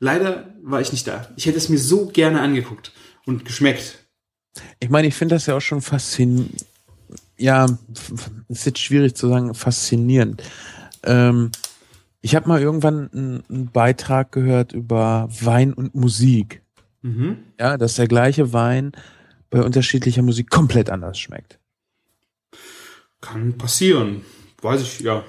Leider 0.00 0.52
war 0.62 0.80
ich 0.80 0.92
nicht 0.92 1.06
da. 1.06 1.28
Ich 1.36 1.46
hätte 1.46 1.58
es 1.58 1.68
mir 1.68 1.78
so 1.78 2.06
gerne 2.06 2.40
angeguckt 2.40 2.92
und 3.26 3.44
geschmeckt. 3.44 4.00
Ich 4.80 4.90
meine, 4.90 5.06
ich 5.08 5.14
finde 5.14 5.36
das 5.36 5.46
ja 5.46 5.56
auch 5.56 5.60
schon 5.60 5.80
faszinierend. 5.80 6.66
Ja, 7.36 7.64
f- 7.66 8.30
ist 8.48 8.66
jetzt 8.66 8.78
schwierig 8.80 9.14
zu 9.14 9.28
sagen, 9.28 9.54
faszinierend. 9.54 10.42
Ähm, 11.04 11.50
ich 12.20 12.34
habe 12.34 12.48
mal 12.48 12.60
irgendwann 12.60 13.10
einen, 13.12 13.44
einen 13.48 13.70
Beitrag 13.70 14.32
gehört 14.32 14.72
über 14.72 15.28
Wein 15.40 15.72
und 15.72 15.94
Musik. 15.94 16.62
Mhm. 17.02 17.38
Ja, 17.60 17.76
dass 17.76 17.94
der 17.94 18.08
gleiche 18.08 18.52
Wein 18.52 18.92
bei 19.50 19.62
unterschiedlicher 19.62 20.22
Musik 20.22 20.50
komplett 20.50 20.90
anders 20.90 21.18
schmeckt. 21.18 21.58
Kann 23.20 23.56
passieren. 23.58 24.22
Weiß 24.62 24.80
ich, 24.80 25.00
ja. 25.00 25.24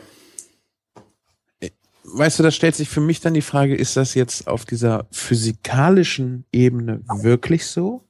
Weißt 2.04 2.40
du, 2.40 2.44
da 2.44 2.52
stellt 2.52 2.76
sich 2.76 2.88
für 2.88 3.02
mich 3.02 3.20
dann 3.20 3.34
die 3.34 3.42
Frage, 3.42 3.76
ist 3.76 3.98
das 3.98 4.14
jetzt 4.14 4.48
auf 4.48 4.64
dieser 4.64 5.08
physikalischen 5.12 6.46
Ebene 6.52 7.02
wirklich 7.22 7.66
so? 7.66 8.08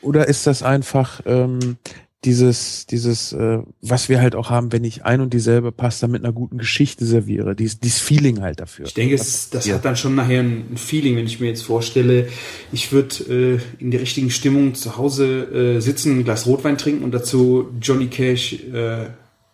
Oder 0.00 0.28
ist 0.28 0.46
das 0.46 0.62
einfach 0.62 1.20
ähm, 1.26 1.76
dieses, 2.24 2.86
dieses, 2.86 3.32
äh, 3.32 3.58
was 3.80 4.08
wir 4.08 4.20
halt 4.20 4.36
auch 4.36 4.48
haben, 4.48 4.70
wenn 4.70 4.84
ich 4.84 5.04
ein 5.04 5.20
und 5.20 5.34
dieselbe 5.34 5.72
Pasta 5.72 6.06
mit 6.06 6.22
einer 6.22 6.32
guten 6.32 6.58
Geschichte 6.58 7.04
serviere, 7.04 7.56
dies, 7.56 7.80
dieses 7.80 7.98
Feeling 7.98 8.42
halt 8.42 8.60
dafür. 8.60 8.86
Ich 8.86 8.94
denke, 8.94 9.14
es, 9.14 9.50
das 9.50 9.68
hat 9.68 9.84
dann 9.84 9.96
schon 9.96 10.14
nachher 10.14 10.40
ein 10.40 10.76
Feeling, 10.76 11.16
wenn 11.16 11.26
ich 11.26 11.40
mir 11.40 11.48
jetzt 11.48 11.62
vorstelle, 11.62 12.28
ich 12.70 12.92
würde 12.92 13.58
äh, 13.58 13.82
in 13.82 13.90
der 13.90 14.00
richtigen 14.00 14.30
Stimmung 14.30 14.74
zu 14.74 14.96
Hause 14.96 15.76
äh, 15.76 15.80
sitzen, 15.80 16.18
ein 16.18 16.24
Glas 16.24 16.46
Rotwein 16.46 16.78
trinken 16.78 17.02
und 17.02 17.12
dazu 17.12 17.70
Johnny 17.80 18.06
Cash 18.06 18.52
äh, 18.72 19.06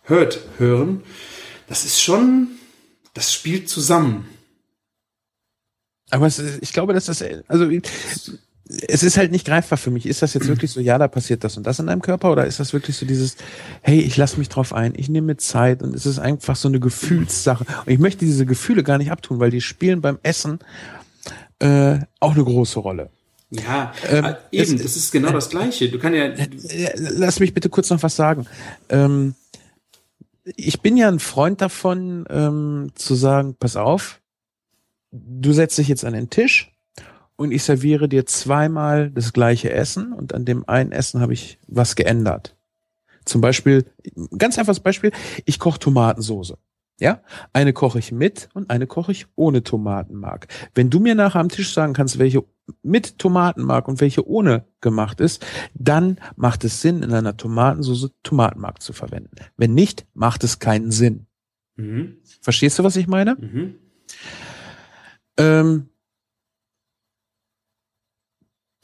Hurt 0.07 0.39
hören. 0.57 1.01
Das 1.67 1.85
ist 1.85 2.01
schon, 2.01 2.49
das 3.13 3.33
spielt 3.33 3.67
zusammen. 3.67 4.27
Aber 6.11 6.27
es, 6.27 6.39
ich 6.61 6.73
glaube, 6.73 6.93
dass 6.93 7.05
das, 7.05 7.23
also 7.47 7.69
es 8.87 9.01
ist 9.01 9.17
halt 9.17 9.31
nicht 9.31 9.45
greifbar 9.47 9.77
für 9.79 9.89
mich. 9.89 10.05
Ist 10.05 10.21
das 10.21 10.35
jetzt 10.35 10.47
wirklich 10.47 10.69
so, 10.71 10.79
ja, 10.79 10.97
da 10.99 11.07
passiert 11.07 11.43
das 11.43 11.57
und 11.57 11.65
das 11.65 11.79
in 11.79 11.87
deinem 11.87 12.01
Körper? 12.03 12.31
Oder 12.31 12.45
ist 12.45 12.59
das 12.59 12.71
wirklich 12.71 12.95
so 12.97 13.05
dieses, 13.05 13.35
hey, 13.81 13.99
ich 13.99 14.15
lasse 14.15 14.37
mich 14.37 14.47
drauf 14.47 14.73
ein, 14.73 14.93
ich 14.95 15.09
nehme 15.09 15.27
mir 15.27 15.37
Zeit 15.37 15.81
und 15.81 15.95
es 15.95 16.05
ist 16.05 16.19
einfach 16.19 16.55
so 16.55 16.67
eine 16.67 16.79
Gefühlssache. 16.79 17.65
Und 17.85 17.91
ich 17.91 17.97
möchte 17.97 18.25
diese 18.25 18.45
Gefühle 18.45 18.83
gar 18.83 18.99
nicht 18.99 19.11
abtun, 19.11 19.39
weil 19.39 19.49
die 19.49 19.61
spielen 19.61 20.01
beim 20.01 20.19
Essen 20.21 20.59
äh, 21.59 21.99
auch 22.19 22.35
eine 22.35 22.43
große 22.43 22.79
Rolle. 22.79 23.09
Ja, 23.49 23.91
Ähm, 24.07 24.25
äh, 24.25 24.35
eben, 24.51 24.75
es- 24.75 24.83
das 24.83 24.95
ist 24.95 25.11
genau 25.11 25.31
das 25.31 25.49
Gleiche. 25.49 25.89
Du 25.89 25.97
kannst 25.97 26.15
ja, 26.17 26.25
Äh, 26.25 26.93
Lass 26.95 27.39
mich 27.39 27.55
bitte 27.55 27.69
kurz 27.69 27.89
noch 27.89 28.03
was 28.03 28.15
sagen. 28.15 28.45
Ähm, 28.89 29.33
ich 30.43 30.81
bin 30.81 30.95
ja 30.95 31.07
ein 31.07 31.19
Freund 31.19 31.59
davon, 31.61 32.25
ähm, 32.29 32.91
zu 32.93 33.15
sagen, 33.15 33.55
pass 33.59 33.75
auf, 33.75 34.21
du 35.11 35.53
setzt 35.53 35.77
dich 35.79 35.87
jetzt 35.87 36.05
an 36.05 36.13
den 36.13 36.29
Tisch 36.29 36.71
und 37.39 37.51
ich 37.51 37.63
serviere 37.63 38.09
dir 38.09 38.25
zweimal 38.25 39.11
das 39.11 39.31
gleiche 39.31 39.71
Essen 39.71 40.11
und 40.11 40.33
an 40.33 40.43
dem 40.43 40.67
einen 40.67 40.91
Essen 40.91 41.21
habe 41.21 41.31
ich 41.31 41.57
was 41.67 41.95
geändert. 41.95 42.57
Zum 43.23 43.39
Beispiel, 43.39 43.85
ganz 44.37 44.59
einfaches 44.59 44.81
Beispiel, 44.81 45.11
ich 45.45 45.57
koche 45.57 45.79
Tomatensoße. 45.79 46.57
Ja, 46.99 47.21
eine 47.53 47.71
koche 47.71 47.97
ich 47.97 48.11
mit 48.11 48.49
und 48.53 48.69
eine 48.69 48.87
koche 48.87 49.13
ich 49.13 49.27
ohne 49.35 49.63
Tomatenmark. 49.63 50.47
Wenn 50.75 50.89
du 50.89 50.99
mir 50.99 51.15
nachher 51.15 51.39
am 51.39 51.47
Tisch 51.47 51.73
sagen 51.73 51.93
kannst, 51.93 52.19
welche 52.19 52.43
mit 52.83 53.17
Tomatenmark 53.19 53.87
und 53.87 54.01
welche 54.01 54.27
ohne 54.27 54.65
gemacht 54.81 55.21
ist, 55.21 55.45
dann 55.73 56.19
macht 56.35 56.65
es 56.65 56.81
Sinn, 56.81 57.03
in 57.03 57.13
einer 57.13 57.37
Tomatensauce 57.37 58.11
Tomatenmark 58.21 58.81
zu 58.81 58.91
verwenden. 58.91 59.31
Wenn 59.55 59.73
nicht, 59.73 60.05
macht 60.13 60.43
es 60.43 60.59
keinen 60.59 60.91
Sinn. 60.91 61.25
mhm, 61.77 62.17
Verstehst 62.41 62.77
du, 62.79 62.83
was 62.83 62.97
ich 62.97 63.07
meine? 63.07 63.35
mhm. 63.35 63.75
Ähm, 65.37 65.89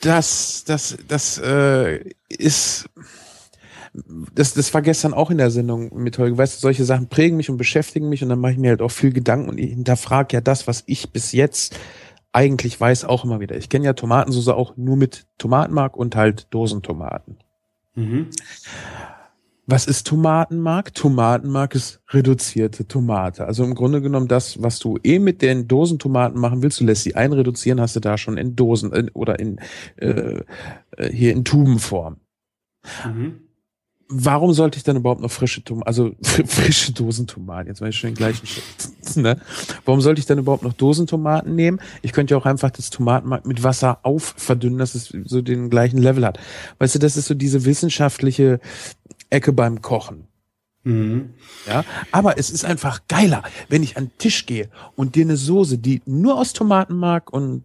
das, 0.05 0.63
das, 0.65 0.97
das 1.07 1.37
äh, 1.39 2.11
ist, 2.29 2.89
das, 4.33 4.53
das 4.53 4.73
war 4.73 4.81
gestern 4.81 5.13
auch 5.13 5.31
in 5.31 5.37
der 5.37 5.49
Sendung 5.49 5.95
mit 5.95 6.17
Holger. 6.17 6.37
Weißt 6.37 6.57
du, 6.57 6.59
solche 6.61 6.85
Sachen 6.85 7.07
prägen 7.07 7.37
mich 7.37 7.49
und 7.49 7.57
beschäftigen 7.57 8.09
mich 8.09 8.21
und 8.21 8.29
dann 8.29 8.39
mache 8.39 8.53
ich 8.53 8.57
mir 8.57 8.69
halt 8.69 8.81
auch 8.81 8.91
viel 8.91 9.11
Gedanken 9.11 9.49
und 9.49 9.57
ich 9.57 9.71
hinterfrage 9.71 10.35
ja 10.37 10.41
das, 10.41 10.67
was 10.67 10.83
ich 10.85 11.11
bis 11.11 11.31
jetzt 11.31 11.79
eigentlich 12.31 12.79
weiß, 12.79 13.05
auch 13.05 13.23
immer 13.23 13.39
wieder. 13.39 13.55
Ich 13.55 13.69
kenne 13.69 13.85
ja 13.85 13.93
Tomatensauce 13.93 14.49
auch 14.49 14.77
nur 14.77 14.97
mit 14.97 15.25
Tomatenmark 15.37 15.95
und 15.97 16.15
halt 16.15 16.47
Dosentomaten. 16.53 17.37
Mhm. 17.95 18.27
Was 19.68 19.88
ist 19.88 20.05
Tomatenmark? 20.05 20.93
Tomatenmark 20.93 21.74
ist 21.74 21.99
reduzierte 22.09 22.88
Tomate. 22.88 23.45
Also 23.45 23.63
im 23.63 23.74
Grunde 23.74 23.99
genommen 23.99 24.28
das, 24.28 24.61
was 24.61 24.78
du 24.78 24.99
eh 25.03 25.18
mit 25.18 25.41
den 25.41 25.68
Dosentomaten 25.68 26.39
machen 26.39 26.61
willst, 26.61 26.80
du 26.80 26.86
lässt 26.86 27.03
sie 27.03 27.16
einreduzieren, 27.16 27.82
hast 27.82 27.95
du 27.95 27.99
da 27.99 28.18
schon 28.18 28.38
in 28.38 28.55
Dosen 28.55 28.93
äh, 28.93 29.07
oder 29.13 29.39
in 29.39 29.59
äh, 29.97 30.41
äh, 30.97 31.11
hier 31.11 31.32
in 31.32 31.45
Tubenform. 31.45 32.18
Mhm. 33.05 33.39
Warum 34.07 34.53
sollte 34.53 34.78
ich 34.78 34.84
dann 34.84 34.97
überhaupt 34.97 35.22
noch 35.22 35.32
frische 35.32 35.63
Tomaten, 35.63 35.88
also 35.88 36.11
frische 36.22 36.93
Dosentomaten, 36.93 37.70
jetzt 37.70 37.82
war 37.82 37.88
ich 37.88 37.97
schon 37.97 38.11
den 38.11 38.16
gleichen 38.16 38.45
Schritt, 38.45 39.18
ne? 39.18 39.41
Warum 39.84 39.99
sollte 39.99 40.20
ich 40.20 40.28
dann 40.28 40.38
überhaupt 40.38 40.61
noch 40.61 40.74
Dosentomaten 40.74 41.55
nehmen? 41.55 41.82
Ich 42.03 42.13
könnte 42.13 42.36
ja 42.36 42.38
auch 42.38 42.45
einfach 42.45 42.70
das 42.70 42.91
Tomatenmark 42.91 43.47
mit 43.47 43.63
Wasser 43.63 44.01
aufverdünnen, 44.03 44.78
dass 44.78 44.93
es 44.93 45.11
so 45.24 45.41
den 45.41 45.72
gleichen 45.72 45.97
Level 45.97 46.24
hat. 46.24 46.38
Weißt 46.78 46.93
du, 46.93 46.99
das 46.99 47.18
ist 47.18 47.26
so 47.26 47.34
diese 47.34 47.66
wissenschaftliche 47.66 48.59
Ecke 49.30 49.53
beim 49.53 49.82
Kochen. 49.82 50.28
Mhm. 50.84 51.32
Ja, 51.67 51.84
aber 52.11 52.38
es 52.38 52.51
ist 52.51 52.63
einfach 52.63 53.01
geiler, 53.07 53.43
wenn 53.69 53.82
ich 53.82 53.97
an 53.97 54.05
den 54.05 54.17
Tisch 54.19 54.45
gehe 54.45 54.69
und 54.95 55.15
dir 55.15 55.26
eine 55.26 55.36
Soße, 55.36 55.80
die 55.80 56.01
nur 56.05 56.38
aus 56.39 56.53
Tomatenmark 56.53 57.34
und 57.34 57.63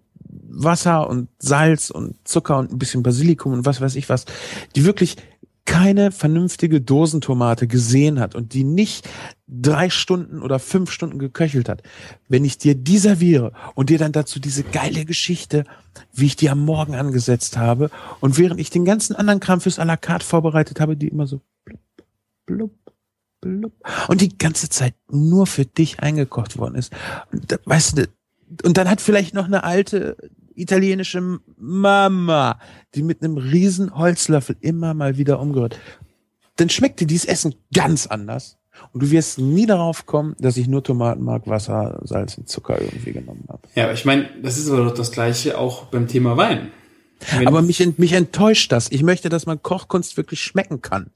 Wasser 0.49 1.09
und 1.09 1.29
Salz 1.39 1.91
und 1.91 2.17
Zucker 2.27 2.59
und 2.59 2.73
ein 2.73 2.79
bisschen 2.79 3.03
Basilikum 3.03 3.53
und 3.53 3.67
was 3.67 3.81
weiß 3.81 3.95
ich 3.97 4.09
was, 4.09 4.25
die 4.75 4.85
wirklich 4.85 5.17
keine 5.67 6.11
vernünftige 6.11 6.81
Dosentomate 6.81 7.67
gesehen 7.67 8.19
hat 8.19 8.35
und 8.35 8.55
die 8.55 8.65
nicht 8.65 9.09
drei 9.47 9.91
Stunden 9.91 10.43
oder 10.43 10.59
fünf 10.59 10.91
Stunden 10.91 11.19
geköchelt 11.19 11.69
hat, 11.69 11.83
wenn 12.29 12.45
ich 12.45 12.59
dir 12.59 12.75
die 12.75 12.99
serviere 12.99 13.53
und 13.75 13.91
dir 13.91 13.99
dann 13.99 14.13
dazu 14.13 14.41
diese 14.41 14.65
geile 14.65 15.05
Geschichte, 15.05 15.65
wie 16.13 16.27
ich 16.27 16.37
die 16.37 16.51
am 16.51 16.65
Morgen 16.65 16.95
angesetzt 16.95 17.57
habe 17.57 17.91
und 18.21 18.39
während 18.39 18.59
ich 18.59 18.71
den 18.71 18.85
ganzen 18.85 19.15
anderen 19.15 19.41
Kram 19.41 19.61
fürs 19.61 19.79
à 19.79 19.85
la 19.85 19.97
carte 19.97 20.27
vorbereitet 20.27 20.81
habe, 20.81 20.97
die 20.97 21.09
immer 21.09 21.27
so 21.27 21.41
blub, 22.47 22.73
blub, 23.41 23.73
und 24.09 24.21
die 24.21 24.37
ganze 24.37 24.69
Zeit 24.69 24.95
nur 25.11 25.47
für 25.47 25.65
dich 25.65 26.01
eingekocht 26.01 26.59
worden 26.59 26.75
ist. 26.75 26.93
Und, 27.33 27.59
weißt 27.65 27.99
du, 27.99 28.09
und 28.65 28.77
dann 28.77 28.89
hat 28.91 29.01
vielleicht 29.01 29.35
noch 29.35 29.45
eine 29.47 29.65
alte 29.65 30.17
italienische 30.55 31.41
Mama, 31.57 32.59
die 32.95 33.03
mit 33.03 33.23
einem 33.23 33.37
riesen 33.39 33.97
Holzlöffel 33.97 34.57
immer 34.61 34.93
mal 34.95 35.17
wieder 35.17 35.41
umgerührt. 35.41 35.79
Dann 36.57 36.69
schmeckt 36.69 37.01
dir 37.01 37.07
dieses 37.07 37.25
Essen 37.27 37.55
ganz 37.73 38.07
anders. 38.07 38.59
Und 38.93 39.03
du 39.03 39.11
wirst 39.11 39.39
nie 39.39 39.67
darauf 39.67 40.07
kommen, 40.07 40.35
dass 40.39 40.57
ich 40.57 40.67
nur 40.67 40.83
Tomatenmark, 40.83 41.47
Wasser, 41.47 42.01
Salz 42.05 42.39
und 42.39 42.49
Zucker 42.49 42.81
irgendwie 42.81 43.13
genommen 43.13 43.45
habe. 43.49 43.63
Ja, 43.75 43.85
aber 43.85 43.93
ich 43.93 44.05
meine, 44.05 44.29
das 44.43 44.59
ist 44.59 44.71
aber 44.71 44.85
doch 44.85 44.95
das 44.95 45.13
Gleiche 45.13 45.59
auch 45.59 45.87
beim 45.87 46.07
Thema 46.09 46.37
Wein. 46.37 46.71
Wenn- 47.37 47.47
Aber 47.47 47.61
mich, 47.63 47.99
mich 47.99 48.13
enttäuscht 48.13 48.73
das. 48.73 48.91
Ich 48.91 49.03
möchte, 49.03 49.29
dass 49.29 49.45
man 49.45 49.63
Kochkunst 49.63 50.17
wirklich 50.17 50.41
schmecken 50.43 50.81
kann. 50.81 51.11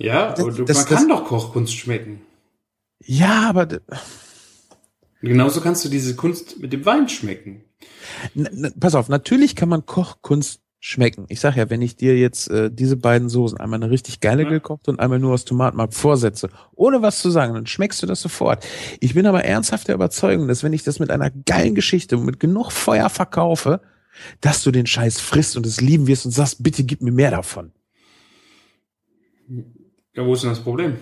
Ja, 0.00 0.28
aber 0.34 0.50
du, 0.52 0.64
das- 0.64 0.76
man 0.78 0.86
das- 0.86 0.98
kann 0.98 1.08
doch 1.08 1.24
Kochkunst 1.24 1.74
schmecken. 1.74 2.20
Ja, 3.04 3.48
aber 3.48 3.66
genauso 5.22 5.60
kannst 5.60 5.84
du 5.84 5.88
diese 5.88 6.16
Kunst 6.16 6.58
mit 6.60 6.72
dem 6.72 6.84
Wein 6.84 7.08
schmecken. 7.08 7.64
N 8.34 8.46
n- 8.46 8.74
pass 8.78 8.94
auf, 8.94 9.08
natürlich 9.08 9.56
kann 9.56 9.68
man 9.68 9.86
Kochkunst 9.86 10.60
schmecken. 10.82 11.26
Ich 11.28 11.40
sag 11.40 11.56
ja, 11.56 11.68
wenn 11.70 11.82
ich 11.82 11.96
dir 11.96 12.16
jetzt 12.18 12.48
äh, 12.50 12.70
diese 12.70 12.96
beiden 12.96 13.28
Soßen, 13.28 13.58
einmal 13.60 13.82
eine 13.82 13.90
richtig 13.90 14.20
geile 14.20 14.44
Ja. 14.44 14.48
gekocht 14.48 14.88
und 14.88 14.98
einmal 14.98 15.18
nur 15.18 15.32
aus 15.34 15.44
Tomatenmark 15.44 15.92
vorsetze, 15.94 16.48
ohne 16.74 17.02
was 17.02 17.20
zu 17.20 17.30
sagen, 17.30 17.52
dann 17.54 17.66
schmeckst 17.66 18.02
du 18.02 18.06
das 18.06 18.20
sofort. 18.22 18.66
Ich 19.00 19.12
bin 19.14 19.26
aber 19.26 19.44
ernsthaft 19.44 19.88
der 19.88 19.94
Überzeugung, 19.94 20.48
dass 20.48 20.62
wenn 20.62 20.72
ich 20.72 20.82
das 20.82 20.98
mit 20.98 21.10
einer 21.10 21.30
geilen 21.30 21.74
Geschichte 21.74 22.16
und 22.16 22.24
mit 22.24 22.40
genug 22.40 22.70
Feuer 22.72 23.10
verkaufe, 23.10 23.80
dass 24.40 24.62
du 24.62 24.70
den 24.70 24.86
Scheiß 24.86 25.20
frisst 25.20 25.56
und 25.56 25.66
es 25.66 25.80
lieben 25.82 26.06
wirst 26.06 26.24
und 26.26 26.32
sagst, 26.32 26.62
bitte 26.62 26.82
gib 26.84 27.02
mir 27.02 27.12
mehr 27.12 27.30
davon. 27.30 27.72
Ja, 30.14 30.24
wo 30.26 30.34
ist 30.34 30.42
denn 30.42 30.50
das 30.50 30.60
Problem? 30.60 30.96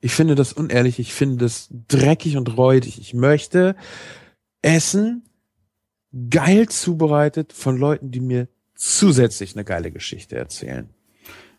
Ich 0.00 0.12
finde 0.12 0.34
das 0.34 0.52
unehrlich, 0.52 0.98
ich 0.98 1.12
finde 1.12 1.44
das 1.44 1.68
dreckig 1.88 2.36
und 2.36 2.56
räudig. 2.56 2.98
Ich 3.00 3.14
möchte 3.14 3.74
Essen 4.62 5.24
geil 6.30 6.68
zubereitet 6.68 7.52
von 7.52 7.76
Leuten, 7.76 8.10
die 8.10 8.20
mir 8.20 8.48
zusätzlich 8.74 9.54
eine 9.54 9.64
geile 9.64 9.90
Geschichte 9.90 10.36
erzählen. 10.36 10.88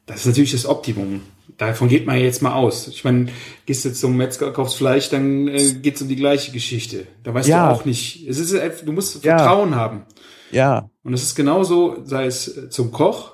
Das 0.05 0.21
ist 0.21 0.25
natürlich 0.27 0.53
das 0.53 0.65
Optimum. 0.65 1.21
Davon 1.57 1.87
geht 1.89 2.05
man 2.05 2.17
jetzt 2.17 2.41
mal 2.41 2.53
aus. 2.53 2.87
Ich 2.87 3.03
meine, 3.03 3.27
gehst 3.65 3.85
du 3.85 3.93
zum 3.93 4.15
Metzger, 4.17 4.51
kaufst 4.53 4.77
Fleisch, 4.77 5.09
dann 5.09 5.47
äh, 5.49 5.73
geht's 5.81 6.01
um 6.01 6.07
die 6.07 6.15
gleiche 6.15 6.51
Geschichte. 6.51 7.05
Da 7.23 7.33
weißt 7.33 7.47
Ja. 7.49 7.67
du 7.69 7.75
auch 7.75 7.85
nicht. 7.85 8.25
Es 8.27 8.39
ist 8.39 8.53
einfach, 8.55 8.85
du 8.85 8.91
musst 8.93 9.23
Ja. 9.23 9.37
Vertrauen 9.37 9.75
haben. 9.75 10.03
Ja, 10.51 10.89
Und 11.03 11.13
es 11.13 11.21
ist 11.23 11.35
genauso, 11.35 12.03
sei 12.05 12.25
es 12.25 12.47
äh, 12.57 12.69
zum 12.69 12.91
Koch 12.91 13.33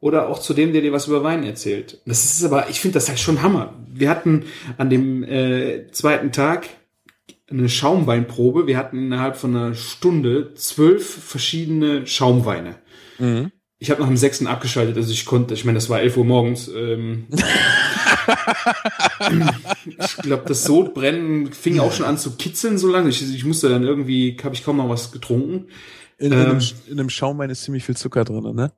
oder 0.00 0.28
auch 0.28 0.38
zu 0.38 0.54
dem, 0.54 0.72
der 0.72 0.82
dir 0.82 0.92
was 0.92 1.06
über 1.08 1.24
Wein 1.24 1.42
erzählt. 1.44 2.00
Das 2.06 2.24
ist 2.24 2.44
aber, 2.44 2.68
ich 2.68 2.80
finde 2.80 2.94
das 2.94 3.08
halt 3.08 3.18
schon 3.18 3.42
Hammer. 3.42 3.74
Wir 3.92 4.10
hatten 4.10 4.44
an 4.76 4.90
dem 4.90 5.24
äh, 5.24 5.90
zweiten 5.90 6.30
Tag 6.32 6.68
eine 7.50 7.68
Schaumweinprobe. 7.68 8.66
Wir 8.66 8.76
hatten 8.76 8.98
innerhalb 8.98 9.36
von 9.36 9.56
einer 9.56 9.74
Stunde 9.74 10.54
zwölf 10.54 11.06
verschiedene 11.06 12.06
Schaumweine. 12.06 12.76
mhm. 13.18 13.52
Ich 13.80 13.92
habe 13.92 14.00
nach 14.00 14.08
dem 14.08 14.16
sechsten 14.16 14.48
abgeschaltet, 14.48 14.96
also 14.96 15.12
ich 15.12 15.24
konnte, 15.24 15.54
ich 15.54 15.64
meine, 15.64 15.76
das 15.76 15.88
war 15.88 16.00
11 16.00 16.16
Uhr 16.16 16.24
morgens. 16.24 16.66
Ähm, 16.66 17.28
ich 19.86 20.16
glaube, 20.16 20.42
das 20.48 20.64
Sodbrennen 20.64 21.52
fing 21.52 21.78
auch 21.78 21.92
schon 21.92 22.04
an 22.04 22.18
zu 22.18 22.32
kitzeln 22.36 22.76
so 22.76 22.88
lange. 22.88 23.08
Ich, 23.08 23.22
ich 23.22 23.44
musste 23.44 23.68
dann 23.68 23.84
irgendwie, 23.84 24.36
habe 24.42 24.56
ich 24.56 24.64
kaum 24.64 24.78
noch 24.78 24.88
was 24.88 25.12
getrunken. 25.12 25.68
in, 26.18 26.32
in, 26.32 26.38
Ähm. 26.38 26.46
einem, 26.50 26.60
in 26.88 26.98
einem 26.98 27.08
Schaumwein 27.08 27.50
ist 27.50 27.62
ziemlich 27.62 27.84
viel 27.84 27.96
Zucker 27.96 28.24
drin, 28.24 28.52
ne? 28.52 28.72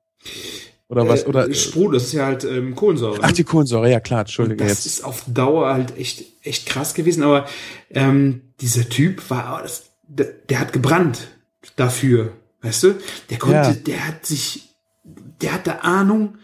Oder 0.91 1.09
was? 1.09 1.23
Äh, 1.23 1.27
Oder 1.29 1.55
Sprudel, 1.55 1.95
das 1.95 2.09
ist 2.09 2.13
ja 2.15 2.27
halt 2.27 2.45
ähm, 2.45 2.75
Kohlensäure. 2.75 3.21
ach 3.23 3.29
ne? 3.29 3.33
die 3.35 3.45
Kohlensäure, 3.45 3.89
ja 3.91 4.01
klar, 4.01 4.21
Und 4.21 4.27
entschuldige 4.27 4.65
das 4.65 4.85
jetzt. 4.85 4.87
ist 4.87 5.05
auf 5.05 5.23
Dauer 5.29 5.73
halt 5.73 5.97
echt, 5.97 6.25
echt 6.43 6.67
krass 6.67 6.95
gewesen. 6.95 7.23
Aber 7.23 7.47
ähm, 7.91 8.41
dieser 8.61 8.89
Typ 8.89 9.31
war, 9.31 9.63
das, 9.63 9.85
der, 10.09 10.27
der 10.49 10.59
hat 10.61 10.73
gebrannt 10.73 11.29
dafür, 11.77 12.33
weißt 12.63 12.83
du? 12.83 12.95
Der 13.31 13.39
konnte, 13.39 13.55
Ja. 13.57 13.73
der 13.73 14.09
hat 14.09 14.27
sich, 14.27 14.75
der 15.05 15.53
hatte 15.55 15.85
Ahnung 15.85 16.39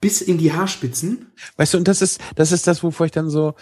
bis 0.00 0.22
in 0.22 0.38
die 0.38 0.52
Haarspitzen. 0.52 1.30
Weißt 1.58 1.74
du, 1.74 1.78
und 1.78 1.86
das 1.86 2.00
ist, 2.02 2.18
das 2.34 2.50
ist 2.50 2.66
das, 2.66 2.82
wovor 2.82 3.04
ich 3.06 3.12
dann 3.12 3.28
so, 3.28 3.54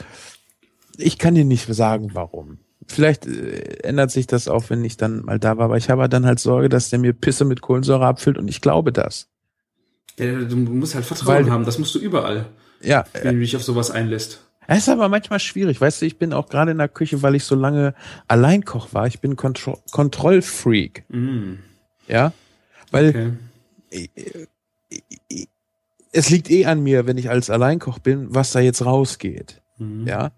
ich 0.97 1.19
kann 1.19 1.35
dir 1.35 1.45
nicht 1.45 1.67
sagen, 1.75 2.11
warum. 2.15 2.59
Vielleicht 2.87 3.27
äh, 3.27 3.79
ändert 3.83 4.11
sich 4.13 4.27
das 4.29 4.47
auch, 4.49 4.71
wenn 4.71 4.85
ich 4.85 4.97
dann 4.97 5.25
mal 5.25 5.41
da 5.41 5.59
war, 5.59 5.65
aber 5.67 5.77
ich 5.77 5.91
habe 5.91 6.09
dann 6.09 6.25
halt 6.25 6.39
Sorge, 6.39 6.69
dass 6.69 6.89
der 6.89 6.99
mir 7.01 7.13
Pisse 7.15 7.45
mit 7.45 7.61
Kohlensäure 7.63 8.07
abfüllt 8.07 8.39
und 8.39 8.47
ich 8.49 8.61
glaube 8.61 8.93
das. 8.93 9.27
Der, 10.21 10.43
du 10.43 10.57
musst 10.57 10.95
halt 10.95 11.05
Vertrauen 11.05 11.47
Weil- 11.47 11.51
haben, 11.51 11.65
das 11.65 11.79
musst 11.79 11.95
du 11.95 11.99
überall, 11.99 12.47
Ja, 12.81 13.01
äh, 13.15 13.25
wenn 13.25 13.35
du 13.37 13.41
dich 13.41 13.57
auf 13.57 13.63
sowas 13.65 13.91
einlässt. 13.91 14.41
es 14.69 14.79
ist 14.79 14.89
aber 14.89 15.09
manchmal 15.09 15.41
schwierig, 15.41 15.81
weißt 15.81 16.03
du, 16.03 16.07
ich 16.07 16.19
bin 16.19 16.33
auch 16.33 16.49
gerade 16.49 16.71
in 16.71 16.79
der 16.79 16.89
Küche, 16.89 17.23
weil 17.23 17.35
ich 17.35 17.45
so 17.45 17.55
lange 17.57 17.95
Alleinkoch 18.29 18.93
war, 18.95 19.07
ich 19.07 19.21
bin 19.21 19.35
Kontro 19.37 19.79
Kontrollfreak, 19.91 21.05
Mm, 21.09 21.55
ja, 22.07 22.33
weil 22.93 23.09
okay. 23.91 24.09
es 26.13 26.31
liegt 26.31 26.51
eh 26.51 26.67
an 26.67 26.83
mir, 26.83 27.07
wenn 27.07 27.19
ich 27.19 27.31
als 27.31 27.51
Alleinkoch 27.51 27.99
bin, 27.99 28.35
was 28.35 28.53
da 28.53 28.61
jetzt 28.61 28.85
rausgeht. 28.85 29.61
Mhm. 29.79 30.07
Ja. 30.07 30.33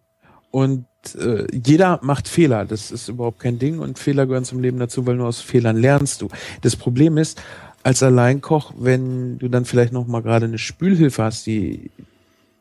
Und 0.50 0.84
äh, 1.18 1.46
jeder 1.50 1.98
macht 2.02 2.28
Fehler. 2.28 2.66
Das 2.66 2.90
ist 2.90 3.08
überhaupt 3.08 3.40
kein 3.40 3.58
Ding. 3.58 3.78
Und 3.78 3.98
Fehler 3.98 4.26
gehören 4.26 4.44
zum 4.44 4.60
Leben 4.60 4.78
dazu, 4.78 5.06
weil 5.06 5.16
nur 5.16 5.28
aus 5.28 5.40
Fehlern 5.40 5.78
lernst 5.78 6.20
du. 6.20 6.28
Das 6.60 6.76
Problem 6.76 7.16
ist, 7.16 7.40
als 7.82 8.02
Alleinkoch, 8.02 8.72
wenn 8.78 9.38
du 9.38 9.48
dann 9.48 9.64
vielleicht 9.64 9.92
noch 9.92 10.06
mal 10.06 10.22
gerade 10.22 10.46
eine 10.46 10.58
Spülhilfe 10.58 11.22
hast, 11.22 11.46
die 11.46 11.90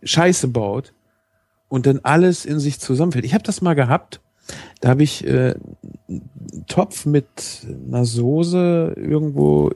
Scheiße 0.03 0.47
baut 0.47 0.93
und 1.69 1.85
dann 1.85 1.99
alles 2.03 2.45
in 2.45 2.59
sich 2.59 2.79
zusammenfällt. 2.79 3.25
Ich 3.25 3.33
habe 3.33 3.43
das 3.43 3.61
mal 3.61 3.75
gehabt. 3.75 4.19
Da 4.81 4.89
habe 4.89 5.03
ich 5.03 5.25
äh, 5.25 5.53
einen 6.09 6.65
Topf 6.67 7.05
mit 7.05 7.27
einer 7.87 8.03
Soße 8.03 8.95
irgendwo 8.97 9.71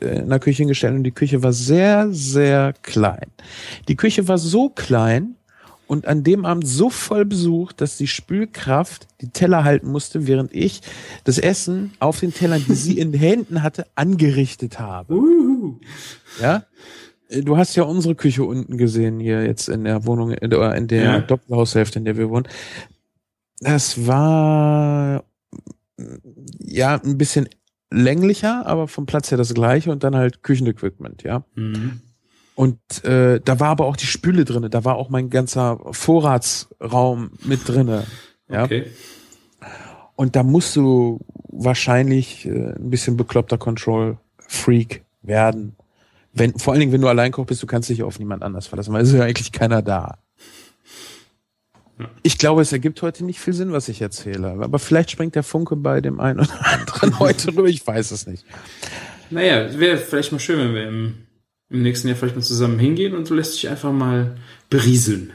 äh, 0.00 0.20
in 0.20 0.28
der 0.28 0.40
Küche 0.40 0.58
hingestellt 0.58 0.94
und 0.94 1.04
die 1.04 1.12
Küche 1.12 1.42
war 1.42 1.52
sehr, 1.52 2.08
sehr 2.10 2.74
klein. 2.82 3.26
Die 3.88 3.96
Küche 3.96 4.26
war 4.26 4.38
so 4.38 4.70
klein 4.70 5.35
und 5.86 6.06
an 6.06 6.22
dem 6.24 6.44
Abend 6.44 6.66
so 6.66 6.90
voll 6.90 7.24
besucht, 7.24 7.80
dass 7.80 7.96
die 7.96 8.06
Spülkraft 8.06 9.06
die 9.20 9.28
Teller 9.30 9.64
halten 9.64 9.90
musste, 9.90 10.26
während 10.26 10.52
ich 10.54 10.80
das 11.24 11.38
Essen 11.38 11.92
auf 12.00 12.20
den 12.20 12.34
Tellern, 12.34 12.64
die 12.68 12.74
sie 12.74 12.98
in 12.98 13.12
den 13.12 13.20
Händen 13.20 13.62
hatte, 13.62 13.86
angerichtet 13.94 14.78
habe. 14.78 15.14
Uhu. 15.14 15.78
Ja? 16.40 16.64
Äh, 17.28 17.42
Du 17.42 17.56
hast 17.56 17.74
ja 17.76 17.82
unsere 17.84 18.14
Küche 18.14 18.44
unten 18.44 18.76
gesehen 18.78 19.18
hier 19.20 19.44
jetzt 19.44 19.68
in 19.68 19.84
der 19.84 20.06
Wohnung, 20.06 20.30
in 20.32 20.50
der, 20.50 20.74
in 20.74 20.88
der 20.88 21.02
Ja. 21.04 21.20
Doppelhaushälfte, 21.20 21.98
in 21.98 22.04
der 22.04 22.16
wir 22.16 22.30
wohnen. 22.30 22.46
Das 23.60 24.06
war 24.06 25.24
ja 26.60 27.00
ein 27.02 27.16
bisschen 27.18 27.48
länglicher, 27.90 28.66
aber 28.66 28.88
vom 28.88 29.06
Platz 29.06 29.30
her 29.30 29.38
das 29.38 29.54
gleiche 29.54 29.90
und 29.90 30.04
dann 30.04 30.14
halt 30.16 30.42
Küchenequipment, 30.42 31.22
ja. 31.22 31.44
Mhm. 31.54 32.00
Und 32.56 33.04
äh, 33.04 33.38
da 33.44 33.60
war 33.60 33.68
aber 33.68 33.84
auch 33.84 33.98
die 33.98 34.06
Spüle 34.06 34.46
drinne, 34.46 34.70
da 34.70 34.82
war 34.82 34.96
auch 34.96 35.10
mein 35.10 35.28
ganzer 35.28 35.78
Vorratsraum 35.90 37.32
mit 37.44 37.68
drinne. 37.68 38.04
Ja. 38.48 38.64
Okay. 38.64 38.86
Und 40.14 40.36
da 40.36 40.42
musst 40.42 40.74
du 40.74 41.20
wahrscheinlich 41.48 42.46
äh, 42.46 42.72
ein 42.72 42.88
bisschen 42.88 43.18
bekloppter 43.18 43.58
Control 43.58 44.16
Freak 44.38 45.04
werden. 45.20 45.76
Wenn, 46.32 46.58
vor 46.58 46.72
allen 46.72 46.80
Dingen, 46.80 46.92
wenn 46.92 47.02
du 47.02 47.08
allein 47.08 47.30
koch 47.30 47.44
bist, 47.44 47.62
du 47.62 47.66
kannst 47.66 47.90
dich 47.90 48.02
auf 48.02 48.18
niemand 48.18 48.42
anders 48.42 48.68
verlassen, 48.68 48.94
weil 48.94 49.02
es 49.02 49.10
ist 49.10 49.16
ja 49.16 49.24
eigentlich 49.24 49.52
keiner 49.52 49.82
da. 49.82 50.16
Ja. 51.98 52.08
Ich 52.22 52.38
glaube, 52.38 52.62
es 52.62 52.72
ergibt 52.72 53.02
heute 53.02 53.22
nicht 53.22 53.38
viel 53.38 53.52
Sinn, 53.52 53.72
was 53.72 53.90
ich 53.90 54.00
erzähle. 54.00 54.48
Aber 54.62 54.78
vielleicht 54.78 55.10
springt 55.10 55.34
der 55.34 55.42
Funke 55.42 55.76
bei 55.76 56.00
dem 56.00 56.20
einen 56.20 56.40
oder 56.40 56.66
anderen 56.66 57.18
heute 57.18 57.48
rüber. 57.48 57.68
Ich 57.68 57.86
weiß 57.86 58.12
es 58.12 58.26
nicht. 58.26 58.46
Naja, 59.28 59.78
wäre 59.78 59.98
vielleicht 59.98 60.32
mal 60.32 60.38
schön, 60.38 60.58
wenn 60.58 60.74
wir 60.74 60.88
im, 60.88 61.25
im 61.70 61.82
nächsten 61.82 62.08
Jahr 62.08 62.16
vielleicht 62.16 62.36
mal 62.36 62.42
zusammen 62.42 62.78
hingehen 62.78 63.14
und 63.14 63.28
du 63.28 63.34
lässt 63.34 63.54
dich 63.54 63.68
einfach 63.68 63.92
mal 63.92 64.36
berieseln. 64.70 65.32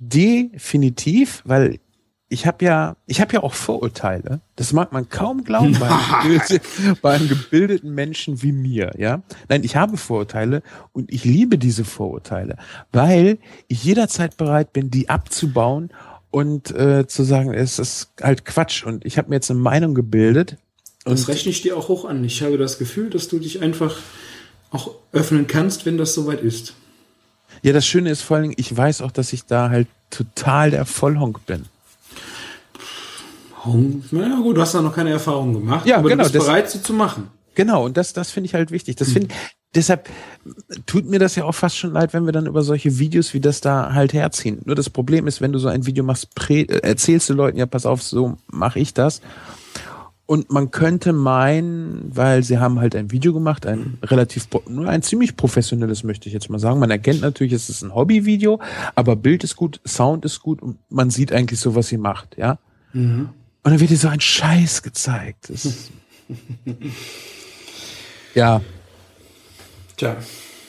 Definitiv, 0.00 1.42
weil 1.44 1.78
ich 2.30 2.46
habe 2.46 2.64
ja, 2.64 2.96
ich 3.06 3.20
habe 3.20 3.34
ja 3.34 3.42
auch 3.42 3.52
Vorurteile. 3.52 4.40
Das 4.56 4.72
mag 4.72 4.92
man 4.92 5.10
kaum 5.10 5.44
glauben 5.44 5.76
bei 5.78 5.90
einem, 5.90 6.22
gebildeten, 6.22 6.96
bei 7.02 7.14
einem 7.14 7.28
gebildeten 7.28 7.94
Menschen 7.94 8.42
wie 8.42 8.52
mir, 8.52 8.92
ja. 8.96 9.22
Nein, 9.50 9.62
ich 9.62 9.76
habe 9.76 9.98
Vorurteile 9.98 10.62
und 10.92 11.12
ich 11.12 11.24
liebe 11.24 11.58
diese 11.58 11.84
Vorurteile, 11.84 12.56
weil 12.92 13.38
ich 13.68 13.84
jederzeit 13.84 14.38
bereit 14.38 14.72
bin, 14.72 14.90
die 14.90 15.10
abzubauen 15.10 15.90
und 16.30 16.70
äh, 16.70 17.06
zu 17.06 17.22
sagen, 17.22 17.52
es 17.52 17.78
ist 17.78 18.12
halt 18.22 18.46
Quatsch. 18.46 18.84
Und 18.84 19.04
ich 19.04 19.18
habe 19.18 19.28
mir 19.28 19.36
jetzt 19.36 19.50
eine 19.50 19.60
Meinung 19.60 19.94
gebildet. 19.94 20.56
Das 21.04 21.20
Und 21.20 21.28
rechne 21.28 21.50
ich 21.50 21.60
dir 21.60 21.76
auch 21.76 21.88
hoch 21.88 22.06
an. 22.06 22.24
Ich 22.24 22.42
habe 22.42 22.56
das 22.56 22.78
Gefühl, 22.78 23.10
dass 23.10 23.28
du 23.28 23.38
dich 23.38 23.60
einfach 23.60 23.98
auch 24.70 24.92
öffnen 25.12 25.46
kannst, 25.46 25.86
wenn 25.86 25.98
das 25.98 26.14
soweit 26.14 26.40
ist. 26.42 26.74
ja, 27.62 27.72
das 27.72 27.86
Schöne 27.86 28.10
ist 28.10 28.22
vor 28.22 28.36
allen 28.36 28.44
Dingen, 28.50 28.54
ich 28.58 28.74
weiß 28.76 29.02
auch, 29.02 29.10
dass 29.10 29.32
ich 29.32 29.44
da 29.44 29.68
halt 29.70 29.88
total 30.10 30.70
der 30.70 30.86
Vollhonk 30.86 31.44
bin. 31.46 31.64
Hong- 33.64 34.02
Na 34.10 34.36
gut, 34.40 34.56
du 34.56 34.60
hast 34.62 34.74
da 34.74 34.80
noch 34.82 34.94
keine 34.94 35.10
Erfahrung 35.10 35.52
gemacht, 35.52 35.86
Ja, 35.86 35.98
aber 35.98 36.08
genau, 36.08 36.22
du 36.24 36.30
bist 36.30 36.34
das- 36.36 36.46
bereit, 36.46 36.70
sie 36.70 36.82
zu 36.82 36.92
machen. 36.92 37.28
Genau, 37.54 37.84
und 37.84 37.96
das, 37.96 38.12
das 38.12 38.30
finde 38.30 38.46
ich 38.46 38.54
halt 38.54 38.70
wichtig. 38.70 38.96
Das 38.96 39.10
finde 39.12 39.28
deshalb 39.74 40.08
tut 40.86 41.04
mir 41.06 41.18
das 41.18 41.34
ja 41.34 41.44
auch 41.44 41.52
fast 41.54 41.76
schon 41.76 41.92
leid, 41.92 42.14
wenn 42.14 42.24
wir 42.24 42.32
dann 42.32 42.46
über 42.46 42.62
solche 42.62 42.98
Videos 42.98 43.34
wie 43.34 43.40
das 43.40 43.60
da 43.60 43.92
halt 43.92 44.12
herziehen. 44.12 44.62
Nur 44.64 44.76
das 44.76 44.88
Problem 44.88 45.26
ist, 45.26 45.40
wenn 45.40 45.52
du 45.52 45.58
so 45.58 45.68
ein 45.68 45.84
Video 45.84 46.02
machst, 46.04 46.28
äh, 46.48 46.62
erzählst 46.64 47.28
du 47.28 47.34
Leuten, 47.34 47.58
ja, 47.58 47.66
pass 47.66 47.86
auf, 47.86 48.02
so 48.02 48.38
mache 48.46 48.78
ich 48.78 48.94
das. 48.94 49.20
Und 50.30 50.48
man 50.52 50.70
könnte 50.70 51.12
meinen, 51.12 52.08
weil 52.16 52.44
sie 52.44 52.58
haben 52.58 52.78
halt 52.78 52.94
ein 52.94 53.10
Video 53.10 53.32
gemacht, 53.34 53.66
ein 53.66 53.98
relativ, 54.00 54.46
nur 54.68 54.88
ein 54.88 55.02
ziemlich 55.02 55.36
professionelles, 55.36 56.04
möchte 56.04 56.28
ich 56.28 56.32
jetzt 56.32 56.48
mal 56.48 56.60
sagen. 56.60 56.78
Man 56.78 56.92
erkennt 56.92 57.20
natürlich, 57.20 57.52
es 57.52 57.68
ist 57.68 57.82
ein 57.82 57.92
Hobbyvideo, 57.92 58.60
aber 58.94 59.16
Bild 59.16 59.42
ist 59.42 59.56
gut, 59.56 59.80
Sound 59.84 60.24
ist 60.24 60.38
gut 60.40 60.62
und 60.62 60.78
man 60.88 61.10
sieht 61.10 61.32
eigentlich 61.32 61.58
so, 61.58 61.74
was 61.74 61.88
sie 61.88 61.96
macht, 61.98 62.36
ja. 62.38 62.60
Und 62.92 63.30
dann 63.64 63.80
wird 63.80 63.90
dir 63.90 63.96
so 63.96 64.06
ein 64.06 64.20
Scheiß 64.20 64.82
gezeigt. 64.84 65.50
Ja, 68.36 68.60
Tja, 69.96 70.16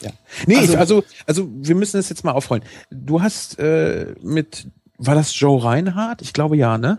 ja. 0.01 0.09
Nee, 0.47 0.55
Also- 0.57 0.74
ich, 0.74 0.80
also, 0.80 1.03
also 1.28 1.49
wir 1.53 1.76
müssen 1.76 1.97
das 1.97 2.09
jetzt 2.09 2.24
mal 2.24 2.32
aufrollen. 2.32 2.64
Du 2.89 3.22
hast 3.22 3.59
äh, 3.59 4.16
mit, 4.24 4.68
war 4.97 5.14
das 5.14 5.39
Joe 5.39 5.64
Reinhardt? 5.64 6.24
Ich 6.24 6.34
glaube 6.34 6.57
ja, 6.57 6.80
ne? 6.80 6.97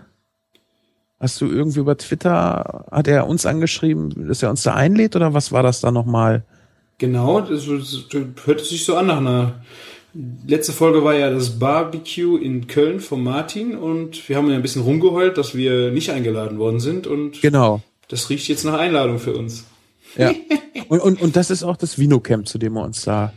Hast 1.23 1.41
du 1.41 1.47
irgendwie 1.47 1.79
über 1.79 1.97
Twitter, 1.97 2.85
hat 2.91 3.07
er 3.09 3.29
uns 3.29 3.47
angeschrieben, 3.47 4.27
dass 4.29 4.43
er 4.43 4.51
uns 4.51 4.65
da 4.65 4.75
einlädt 4.75 5.15
oder 5.17 5.33
was 5.33 5.53
war 5.53 5.63
das 5.63 5.81
da 5.81 5.91
nochmal? 5.91 6.43
genau, 6.99 7.41
das, 7.41 7.67
das 7.67 8.05
hört 8.45 8.61
sich 8.61 8.85
so 8.85 8.97
an 8.97 9.07
nach 9.07 9.17
einer. 9.19 9.63
Letzte 10.47 10.73
Folge 10.73 11.03
war 11.05 11.15
ja 11.15 11.31
das 11.31 11.59
Barbecue 11.59 12.37
in 12.37 12.67
Köln 12.67 13.01
von 13.01 13.25
Martin 13.25 13.77
und 13.77 14.29
wir 14.29 14.37
haben 14.37 14.49
ja 14.51 14.57
ein 14.57 14.63
bisschen 14.63 14.83
rumgeheult, 14.83 15.39
dass 15.39 15.55
wir 15.55 15.91
nicht 15.91 16.11
eingeladen 16.11 16.59
worden 16.59 16.81
sind 16.81 17.07
und 17.07 17.41
Genau. 17.41 17.81
das 18.09 18.29
riecht 18.29 18.47
jetzt 18.49 18.65
nach 18.65 18.79
Einladung 18.79 19.19
für 19.19 19.35
uns. 19.35 19.65
Ja. 20.19 20.33
und, 20.89 21.01
und, 21.01 21.23
und 21.23 21.35
das 21.37 21.51
ist 21.51 21.63
auch 21.63 21.77
das 21.79 21.99
Vino-Camp, 21.99 22.47
zu 22.47 22.59
dem 22.59 22.75
wir 22.75 22.83
uns 22.85 23.03
da. 23.05 23.33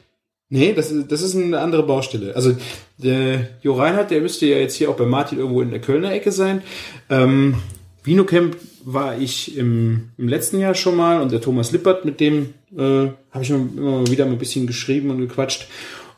Nee, 0.49 0.73
das 0.73 0.91
ist, 0.91 1.11
das 1.11 1.21
ist 1.21 1.35
eine 1.35 1.59
andere 1.59 1.83
Baustelle. 1.83 2.35
Also 2.35 2.55
der 2.97 3.49
Jo 3.61 3.73
Reinhardt, 3.73 4.11
der 4.11 4.21
müsste 4.21 4.45
ja 4.45 4.57
jetzt 4.57 4.75
hier 4.75 4.89
auch 4.89 4.95
bei 4.95 5.05
Martin 5.05 5.39
irgendwo 5.39 5.61
in 5.61 5.71
der 5.71 5.81
Kölner 5.81 6.11
Ecke 6.11 6.31
sein. 6.31 6.61
Ähm, 7.09 7.55
Vinocamp 8.03 8.55
war 8.83 9.17
ich 9.17 9.57
im, 9.57 10.11
im 10.17 10.27
letzten 10.27 10.59
Jahr 10.59 10.75
schon 10.75 10.95
mal 10.95 11.21
und 11.21 11.31
der 11.31 11.41
Thomas 11.41 11.71
Lippert, 11.71 12.05
mit 12.05 12.19
dem 12.19 12.53
äh, 12.77 13.07
habe 13.31 13.41
ich 13.41 13.49
immer 13.49 14.07
wieder 14.07 14.25
ein 14.25 14.37
bisschen 14.37 14.67
geschrieben 14.67 15.09
und 15.09 15.19
gequatscht. 15.19 15.67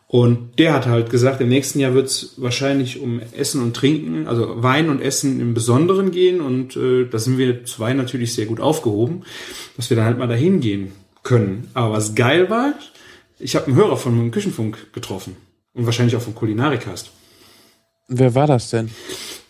Und 0.08 0.58
der 0.58 0.74
hat 0.74 0.86
halt 0.86 1.10
gesagt, 1.10 1.42
im 1.42 1.50
nächsten 1.50 1.80
Jahr 1.80 1.94
wird 1.94 2.08
es 2.08 2.36
wahrscheinlich 2.38 3.00
um 3.02 3.20
Essen 3.38 3.62
und 3.62 3.76
Trinken, 3.76 4.28
also 4.28 4.64
Wein 4.64 4.90
und 4.90 5.02
Essen 5.02 5.42
im 5.42 5.54
Besonderen 5.54 6.12
gehen. 6.12 6.40
Und 6.40 6.78
äh, 6.78 7.06
da 7.06 7.20
sind 7.20 7.38
wir 7.38 7.66
zwei 7.66 7.94
natürlich 7.94 8.34
sehr 8.34 8.46
gut 8.46 8.62
aufgehoben, 8.62 9.24
dass 9.76 9.90
wir 9.90 9.98
dann 9.98 10.06
halt 10.06 10.18
mal 10.18 10.28
dahin 10.28 10.62
gehen 10.62 10.92
können. 11.24 11.70
Aber 11.74 11.94
was 11.94 12.16
geil 12.16 12.50
war, 12.50 12.74
ich 13.40 13.56
habe 13.56 13.68
einen 13.68 13.76
Hörer 13.76 13.98
von 13.98 14.14
einem 14.14 14.32
Küchenfunk 14.32 14.94
getroffen 14.94 15.36
und 15.74 15.86
wahrscheinlich 15.86 16.16
auch 16.16 16.22
vom 16.22 16.36
Kulinarikast. 16.36 17.12
Wer 18.08 18.36
war 18.36 18.48
das 18.48 18.70
denn? 18.70 18.90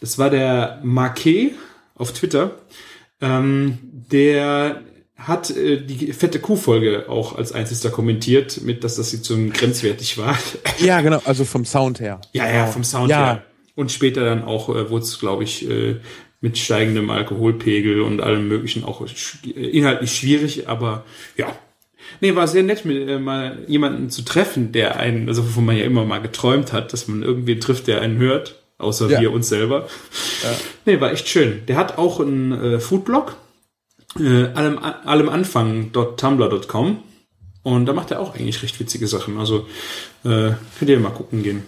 Das 0.01 0.17
war 0.17 0.29
der 0.29 0.79
Marquet 0.83 1.53
auf 1.95 2.11
Twitter. 2.13 2.55
Ähm, 3.21 3.79
der 3.81 4.83
hat 5.15 5.49
äh, 5.49 5.83
die 5.83 6.13
fette 6.13 6.39
Kuh-Folge 6.39 7.09
auch 7.09 7.35
als 7.35 7.51
einziger 7.51 7.89
kommentiert, 7.89 8.61
mit 8.61 8.83
dass 8.83 8.95
das 8.95 9.11
jetzt 9.11 9.25
so 9.25 9.35
grenzwertig 9.51 10.17
war. 10.17 10.37
Ja, 10.79 11.01
genau, 11.01 11.21
also 11.25 11.43
vom 11.43 11.65
Sound 11.65 11.99
her. 11.99 12.21
Ja, 12.33 12.45
genau. 12.45 12.57
ja, 12.57 12.67
vom 12.67 12.83
Sound 12.83 13.09
ja. 13.09 13.25
her. 13.25 13.43
Und 13.73 13.91
später 13.91 14.25
dann 14.25 14.43
auch 14.43 14.69
äh, 14.69 14.89
wurde 14.89 15.05
es, 15.05 15.19
glaube 15.19 15.43
ich, 15.43 15.67
äh, 15.67 15.97
mit 16.39 16.57
steigendem 16.57 17.09
Alkoholpegel 17.09 18.01
und 18.01 18.21
allem 18.21 18.47
möglichen 18.47 18.83
auch 18.83 19.05
inhaltlich 19.55 20.15
schwierig, 20.15 20.67
aber 20.67 21.03
ja. 21.35 21.47
Nee, 22.21 22.35
war 22.35 22.47
sehr 22.47 22.63
nett, 22.63 22.85
mit, 22.85 23.07
äh, 23.07 23.19
mal 23.19 23.59
jemanden 23.67 24.09
zu 24.09 24.23
treffen, 24.23 24.71
der 24.71 24.97
einen, 24.97 25.27
also 25.27 25.45
wovon 25.45 25.65
man 25.65 25.77
ja 25.77 25.83
immer 25.85 26.05
mal 26.05 26.19
geträumt 26.21 26.73
hat, 26.73 26.93
dass 26.93 27.07
man 27.07 27.23
irgendwen 27.23 27.59
trifft, 27.59 27.87
der 27.87 28.01
einen 28.01 28.17
hört, 28.17 28.55
außer 28.77 29.09
Ja. 29.09 29.21
wir 29.21 29.31
uns 29.31 29.49
selber. 29.49 29.87
Nee, 30.85 30.99
war 30.99 31.11
echt 31.11 31.27
schön. 31.27 31.61
Der 31.67 31.75
hat 31.77 31.97
auch 31.97 32.19
einen 32.19 32.51
äh, 32.51 32.79
Foodblog, 32.79 33.35
äh, 34.19 34.45
allem, 34.53 34.79
allem 34.79 35.29
Anfang.tumblr.com 35.29 37.03
und 37.63 37.85
da 37.85 37.93
macht 37.93 38.11
er 38.11 38.19
auch 38.19 38.35
eigentlich 38.35 38.63
recht 38.63 38.79
witzige 38.79 39.07
Sachen. 39.07 39.37
Also 39.37 39.67
äh, 40.23 40.51
könnt 40.79 40.89
ihr 40.89 40.99
mal 40.99 41.09
gucken 41.11 41.43
gehen. 41.43 41.63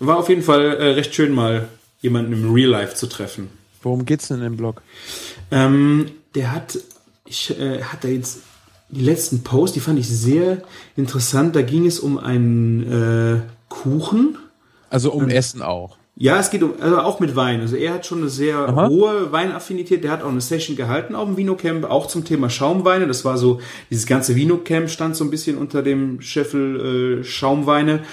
War 0.00 0.16
auf 0.18 0.28
jeden 0.28 0.42
Fall 0.42 0.62
äh, 0.76 0.84
recht 0.92 1.14
schön, 1.14 1.32
mal 1.32 1.68
jemanden 2.00 2.32
im 2.32 2.52
Real 2.52 2.70
Life 2.70 2.94
zu 2.94 3.06
treffen. 3.06 3.48
Worum 3.82 4.04
geht's 4.06 4.28
denn 4.28 4.42
im 4.42 4.56
Blog? 4.56 4.82
Ähm, 5.50 6.10
der 6.34 6.52
hat, 6.52 6.78
ich 7.26 7.58
äh, 7.58 7.82
hatte 7.82 8.08
jetzt 8.08 8.40
die 8.88 9.04
letzten 9.04 9.42
Posts, 9.42 9.74
die 9.74 9.80
fand 9.80 9.98
ich 9.98 10.08
sehr 10.08 10.62
interessant. 10.96 11.56
Da 11.56 11.62
ging 11.62 11.86
es 11.86 11.98
um 11.98 12.18
einen 12.18 12.82
äh, 12.82 13.40
Kuchen. 13.68 14.38
Also 14.90 15.12
um 15.12 15.28
Essen 15.28 15.62
auch. 15.62 15.96
Ja, 16.16 16.38
es 16.38 16.50
geht 16.50 16.62
um, 16.62 16.74
also 16.80 17.00
auch 17.00 17.18
mit 17.18 17.34
Wein. 17.34 17.60
Also 17.60 17.74
er 17.74 17.94
hat 17.94 18.06
schon 18.06 18.18
eine 18.18 18.28
sehr 18.28 18.56
Aha. 18.56 18.88
hohe 18.88 19.32
Weinaffinität. 19.32 20.04
Der 20.04 20.12
hat 20.12 20.22
auch 20.22 20.28
eine 20.28 20.40
Session 20.40 20.76
gehalten 20.76 21.16
auf 21.16 21.26
dem 21.26 21.36
Vinocamp, 21.36 21.84
auch 21.84 22.06
zum 22.06 22.24
Thema 22.24 22.50
Schaumweine. 22.50 23.08
Das 23.08 23.24
war 23.24 23.36
so, 23.36 23.60
dieses 23.90 24.06
ganze 24.06 24.36
Vinocamp 24.36 24.88
stand 24.90 25.16
so 25.16 25.24
ein 25.24 25.30
bisschen 25.30 25.58
unter 25.58 25.82
dem 25.82 26.20
Scheffel 26.20 27.20
äh, 27.20 27.24
Schaumweine. 27.24 28.04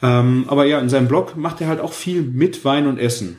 Ähm, 0.00 0.44
aber 0.46 0.64
ja, 0.64 0.78
in 0.78 0.88
seinem 0.88 1.08
Blog 1.08 1.36
macht 1.36 1.60
er 1.60 1.66
halt 1.66 1.80
auch 1.80 1.92
viel 1.92 2.22
mit 2.22 2.64
Wein 2.64 2.86
und 2.86 2.98
Essen. 2.98 3.36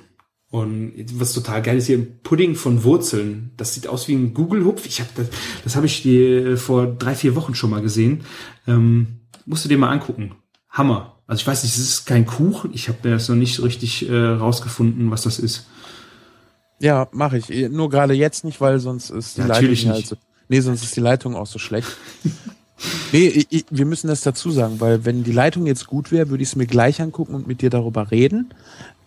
Und 0.51 0.93
was 1.13 1.31
total 1.31 1.61
geil 1.61 1.77
ist 1.77 1.87
hier, 1.87 1.97
ein 1.97 2.19
Pudding 2.23 2.55
von 2.55 2.83
Wurzeln. 2.83 3.51
Das 3.55 3.73
sieht 3.73 3.87
aus 3.87 4.09
wie 4.09 4.13
ein 4.15 4.33
Google-Hupf. 4.33 4.85
Ich 4.85 4.99
habe 4.99 5.09
das, 5.15 5.27
das 5.63 5.75
habe 5.77 5.85
ich 5.85 6.03
dir 6.03 6.57
vor 6.57 6.87
drei, 6.87 7.15
vier 7.15 7.35
Wochen 7.37 7.55
schon 7.55 7.69
mal 7.69 7.81
gesehen. 7.81 8.25
Ähm, 8.67 9.21
musst 9.45 9.63
du 9.63 9.69
dir 9.69 9.77
mal 9.77 9.89
angucken. 9.89 10.35
Hammer. 10.69 11.15
Also 11.25 11.41
ich 11.41 11.47
weiß 11.47 11.63
nicht, 11.63 11.73
es 11.73 11.79
ist 11.79 12.05
kein 12.05 12.25
Kuchen. 12.25 12.71
Ich 12.73 12.89
habe 12.89 12.97
das 13.01 13.29
noch 13.29 13.37
nicht 13.37 13.55
so 13.55 13.63
richtig 13.63 14.09
äh, 14.09 14.13
rausgefunden, 14.13 15.09
was 15.09 15.21
das 15.21 15.39
ist. 15.39 15.67
Ja, 16.79 17.07
mache 17.13 17.37
ich. 17.37 17.69
Nur 17.69 17.89
gerade 17.89 18.13
jetzt 18.13 18.43
nicht, 18.43 18.59
weil 18.59 18.79
sonst 18.79 19.09
ist 19.09 19.37
die 19.37 19.41
Ja, 19.41 19.47
Leitung 19.47 19.69
nicht. 19.69 19.87
halt 19.87 20.05
so. 20.05 20.17
Nee, 20.49 20.59
sonst 20.59 20.83
ist 20.83 20.95
die 20.97 20.99
Leitung 21.01 21.35
auch 21.35 21.47
so 21.47 21.59
schlecht. 21.59 21.87
nee, 23.13 23.27
ich, 23.27 23.47
ich, 23.51 23.65
wir 23.69 23.85
müssen 23.85 24.07
das 24.07 24.21
dazu 24.21 24.51
sagen, 24.51 24.81
weil 24.81 25.05
wenn 25.05 25.23
die 25.23 25.31
Leitung 25.31 25.67
jetzt 25.67 25.87
gut 25.87 26.11
wäre, 26.11 26.29
würde 26.29 26.43
ich 26.43 26.49
es 26.49 26.55
mir 26.57 26.65
gleich 26.65 27.01
angucken 27.01 27.35
und 27.35 27.47
mit 27.47 27.61
dir 27.61 27.69
darüber 27.69 28.11
reden. 28.11 28.53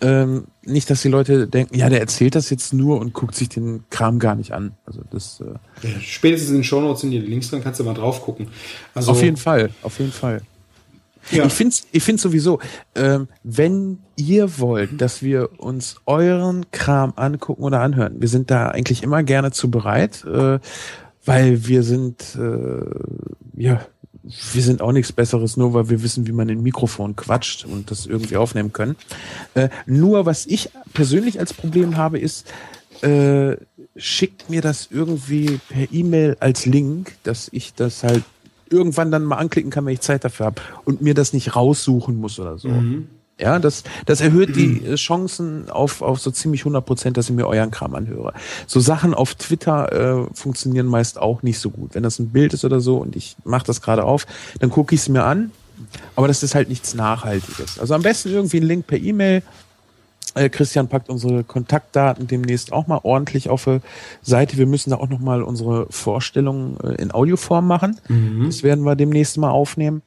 Ähm, 0.01 0.45
nicht, 0.63 0.91
dass 0.91 1.03
die 1.03 1.09
Leute 1.09 1.47
denken, 1.47 1.77
ja, 1.77 1.89
der 1.89 2.01
erzählt 2.01 2.35
das 2.35 2.51
jetzt 2.51 2.75
nur 2.75 3.01
und 3.01 3.13
guckt 3.13 3.35
sich 3.35 3.49
den 3.49 3.85
Kram 3.91 4.19
gar 4.19 4.35
nicht 4.35 4.53
an. 4.53 4.73
Also 4.87 5.03
das 5.11 5.41
äh, 5.41 6.01
Spätestens 6.01 6.51
in 6.51 6.57
den 6.57 6.65
Shownotes 6.65 7.03
sind 7.03 7.11
die 7.11 7.19
Links 7.19 7.51
drin, 7.51 7.63
kannst 7.63 7.81
du 7.81 7.85
mal 7.85 7.95
drauf 7.95 8.23
gucken. 8.23 8.49
Also, 8.95 9.13
auf 9.13 9.23
jeden 9.23 9.37
Fall, 9.37 9.71
auf 9.83 9.99
jeden 9.99 10.13
Fall. 10.13 10.43
Ja. 11.31 11.47
Ich 11.47 11.53
finde 11.53 11.75
ich 11.93 12.03
find's 12.03 12.23
sowieso, 12.23 12.61
ähm, 12.95 13.29
wenn 13.43 14.01
ihr 14.17 14.59
wollt, 14.59 15.01
dass 15.01 15.23
wir 15.23 15.59
uns 15.59 15.97
euren 16.07 16.71
Kram 16.71 17.15
angucken 17.17 17.63
oder 17.63 17.81
anhören, 17.81 18.21
wir 18.21 18.29
sind 18.29 18.51
da 18.51 18.69
eigentlich 18.69 19.03
immer 19.03 19.23
gerne 19.23 19.51
zu 19.51 19.71
bereit, 19.71 20.25
äh, 20.25 20.59
weil 21.25 21.67
wir 21.67 21.83
sind, 21.83 22.37
äh, 22.37 22.85
ja, 23.57 23.81
wir 24.25 24.63
sind 24.63 24.81
auch 24.81 24.93
nichts 24.93 25.13
Besseres, 25.13 25.57
nur 25.57 25.75
weil 25.75 25.91
wir 25.91 26.03
wissen, 26.03 26.27
wie 26.27 26.33
man 26.33 26.49
in 26.49 26.63
Mikrofon 26.63 27.15
quatscht 27.15 27.67
und 27.67 27.91
das 27.91 28.07
irgendwie 28.07 28.37
aufnehmen 28.37 28.73
können. 28.73 28.97
Äh, 29.55 29.69
nur 29.87 30.25
was 30.25 30.47
ich 30.47 30.71
persönlich 30.95 31.39
als 31.39 31.53
Problem 31.53 31.97
habe, 31.99 32.19
ist, 32.19 32.51
äh, 33.03 33.57
schickt 33.97 34.49
mir 34.49 34.63
das 34.63 34.89
irgendwie 34.91 35.61
per 35.69 35.93
E-Mail 35.93 36.37
als 36.41 36.65
Link, 36.65 37.17
dass 37.23 37.49
ich 37.53 37.75
das 37.75 38.03
halt 38.03 38.25
irgendwann 38.71 39.11
dann 39.11 39.25
mal 39.25 39.37
anklicken 39.37 39.71
kann, 39.71 39.85
wenn 39.85 39.93
ich 39.93 40.01
Zeit 40.01 40.25
dafür 40.25 40.47
habe 40.47 40.63
und 40.85 41.03
mir 41.03 41.15
das 41.15 41.33
nicht 41.33 41.55
raussuchen 41.55 42.17
muss 42.17 42.41
oder 42.41 42.59
so. 42.59 42.69
Ja, 43.39 43.59
das, 43.59 43.83
das 44.07 44.21
erhöht 44.21 44.55
die 44.55 44.85
äh, 44.85 44.95
Chancen 44.95 45.69
auf, 45.69 46.03
auf 46.03 46.21
so 46.21 46.31
ziemlich 46.31 46.61
100 46.61 46.87
Prozent, 46.87 47.17
dass 47.17 47.29
ich 47.29 47.35
mir 47.35 47.47
euren 47.49 47.73
Kram 47.73 47.95
anhöre. 47.97 48.33
So 48.67 48.79
Sachen 48.79 49.13
auf 49.13 49.35
Twitter 49.35 50.27
äh, 50.29 50.35
funktionieren 50.35 50.87
meist 50.87 51.19
auch 51.19 51.43
nicht 51.43 51.59
so 51.59 51.71
gut. 51.71 51.95
Wenn 51.95 52.05
das 52.05 52.21
ein 52.21 52.31
Bild 52.31 52.55
ist 52.55 52.65
oder 52.65 52.81
so 52.81 52.99
und 52.99 53.17
ich 53.17 53.37
mache 53.45 53.67
das 53.67 53.81
gerade 53.81 54.05
auf, 54.05 54.27
dann 54.61 54.71
gucke 54.71 54.95
ich 54.95 55.01
es 55.01 55.09
mir 55.09 55.25
an, 55.25 55.51
aber 56.15 56.29
das 56.29 56.45
ist 56.45 56.55
halt 56.55 56.69
nichts 56.69 56.95
Nachhaltiges. 56.95 57.81
Also 57.81 57.95
am 57.95 58.03
besten 58.03 58.31
irgendwie 58.31 58.59
ein 58.59 58.63
Link 58.63 58.87
per 58.87 58.99
E-Mail. 58.99 59.43
Äh, 60.37 60.49
Christian 60.49 60.87
packt 60.87 61.09
unsere 61.09 61.43
Kontaktdaten 61.43 62.29
demnächst 62.29 62.73
auch 62.73 62.87
mal 62.87 63.01
ordentlich 63.03 63.49
auf 63.49 63.65
die 63.65 63.81
Seite. 64.23 64.59
Wir 64.59 64.67
müssen 64.67 64.91
da 64.91 64.97
auch 64.97 65.09
noch 65.09 65.21
mal 65.21 65.43
unsere 65.43 65.87
Vorstellungen 65.91 66.77
äh, 66.85 67.03
in 67.03 67.13
Audioform 67.13 67.67
machen. 67.67 68.01
Das 68.47 68.63
werden 68.63 68.85
wir 68.85 68.95
demnächst 68.95 69.39
mal 69.39 69.51
aufnehmen. 69.51 70.03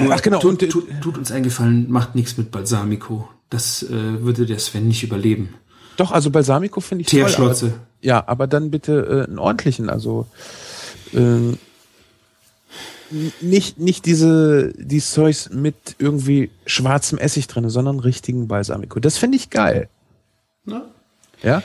Nur 0.00 0.12
Ach, 0.14 0.22
genau, 0.22 0.38
Tut, 0.40 0.50
und, 0.50 0.62
äh, 0.62 0.68
tut, 0.68 0.88
tut 1.00 1.18
uns 1.18 1.32
eingefallen, 1.32 1.90
macht 1.90 2.14
nichts 2.14 2.36
mit 2.36 2.50
Balsamico. 2.50 3.28
Das 3.50 3.82
äh, 3.84 4.22
würde 4.22 4.46
der 4.46 4.58
Sven 4.58 4.88
nicht 4.88 5.02
überleben. 5.02 5.54
Doch, 5.96 6.12
also 6.12 6.30
Balsamico 6.30 6.80
finde 6.80 7.02
ich 7.02 7.08
toll. 7.08 7.20
aber- 7.20 7.28
Teerschlotze. 7.30 7.74
Ja, 8.02 8.22
aber 8.26 8.46
dann 8.46 8.70
bitte 8.70 9.24
äh, 9.26 9.28
einen 9.28 9.38
ordentlichen, 9.38 9.88
also 9.88 10.26
n- 11.12 11.58
nicht 13.40 13.78
nicht 13.78 14.04
diese 14.06 14.72
die 14.76 15.00
Zeugs 15.00 15.50
mit 15.50 15.74
irgendwie 15.98 16.50
schwarzem 16.66 17.18
Essig 17.18 17.46
drin, 17.46 17.68
sondern 17.70 18.00
richtigen 18.00 18.48
Balsamico. 18.48 19.00
Das 19.00 19.16
finde 19.16 19.36
ich 19.36 19.50
geil. 19.50 19.88
Na? 20.64 20.84
Ja. 21.42 21.62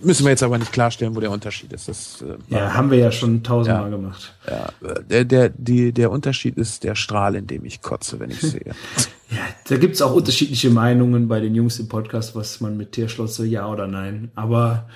Müssen 0.00 0.24
wir 0.24 0.30
jetzt 0.30 0.42
aber 0.42 0.58
nicht 0.58 0.72
klarstellen, 0.72 1.14
wo 1.16 1.20
der 1.20 1.30
Unterschied 1.30 1.72
ist. 1.72 1.88
Das, 1.88 2.22
äh, 2.22 2.36
Ja, 2.54 2.74
haben 2.74 2.90
wir 2.90 2.98
ja 2.98 3.10
schon 3.10 3.42
tausendmal 3.42 3.90
Ja. 3.90 3.96
gemacht. 3.96 4.34
ja, 4.48 4.68
der, 5.02 5.24
der, 5.24 5.48
die, 5.50 5.92
der 5.92 6.10
Unterschied 6.10 6.56
ist 6.56 6.84
der 6.84 6.94
Strahl, 6.94 7.34
in 7.34 7.46
dem 7.46 7.64
ich 7.64 7.82
kotze, 7.82 8.20
wenn 8.20 8.30
ich 8.30 8.40
sehe. 8.40 8.74
Ja, 9.30 9.40
da 9.68 9.76
gibt's 9.76 10.00
auch 10.00 10.14
unterschiedliche 10.14 10.70
Meinungen 10.70 11.28
bei 11.28 11.38
den 11.40 11.54
Jungs 11.54 11.78
im 11.78 11.86
Podcast, 11.86 12.34
was 12.34 12.62
man 12.62 12.78
mit 12.78 12.92
Teerschlotze 12.92 13.44
ja 13.44 13.68
oder 13.70 13.86
nein. 13.86 14.30
Aber 14.34 14.88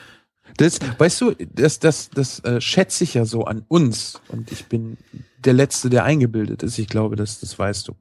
Das, 0.56 0.78
weißt 0.96 1.20
du, 1.20 1.32
das, 1.54 1.80
das, 1.80 2.08
das 2.08 2.38
äh, 2.40 2.58
schätze 2.58 3.04
ich 3.04 3.12
ja 3.12 3.26
so 3.26 3.44
an 3.44 3.62
uns. 3.68 4.22
Und 4.28 4.50
ich 4.50 4.64
bin 4.68 4.96
der 5.44 5.52
Letzte, 5.52 5.90
der 5.90 6.04
eingebildet 6.04 6.62
ist. 6.62 6.78
Ich 6.78 6.88
glaube, 6.88 7.14
das, 7.16 7.40
das 7.40 7.58
weißt 7.58 7.88
du. 7.88 7.92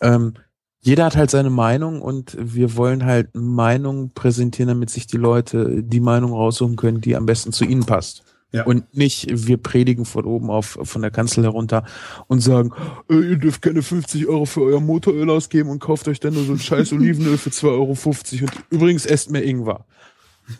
Ähm, 0.00 0.32
jeder 0.86 1.06
hat 1.06 1.16
halt 1.16 1.30
seine 1.30 1.50
Meinung 1.50 2.00
und 2.00 2.36
wir 2.38 2.76
wollen 2.76 3.04
halt 3.04 3.34
Meinungen 3.34 4.12
präsentieren, 4.12 4.68
damit 4.68 4.88
sich 4.88 5.08
die 5.08 5.16
Leute 5.16 5.82
die 5.82 5.98
Meinung 5.98 6.32
raussuchen 6.32 6.76
können, 6.76 7.00
die 7.00 7.16
am 7.16 7.26
besten 7.26 7.52
zu 7.52 7.64
ihnen 7.64 7.84
passt. 7.84 8.22
Ja. 8.52 8.62
Und 8.62 8.96
nicht, 8.96 9.26
wir 9.28 9.56
predigen 9.56 10.04
von 10.04 10.24
oben 10.24 10.48
auf, 10.48 10.78
von 10.80 11.02
der 11.02 11.10
Kanzel 11.10 11.42
herunter 11.42 11.84
und 12.28 12.38
sagen, 12.38 12.70
äh, 13.10 13.14
ihr 13.16 13.36
dürft 13.36 13.62
keine 13.62 13.82
50 13.82 14.28
Euro 14.28 14.44
für 14.44 14.62
euer 14.62 14.80
Motoröl 14.80 15.28
ausgeben 15.28 15.70
und 15.70 15.80
kauft 15.80 16.06
euch 16.06 16.20
dann 16.20 16.34
nur 16.34 16.44
so 16.44 16.52
ein 16.52 16.60
scheiß 16.60 16.92
Olivenöl 16.92 17.36
für 17.36 17.50
2,50 17.50 17.64
Euro. 17.72 18.44
Und 18.44 18.52
übrigens 18.70 19.06
esst 19.06 19.28
mehr 19.32 19.42
Ingwer. 19.42 19.84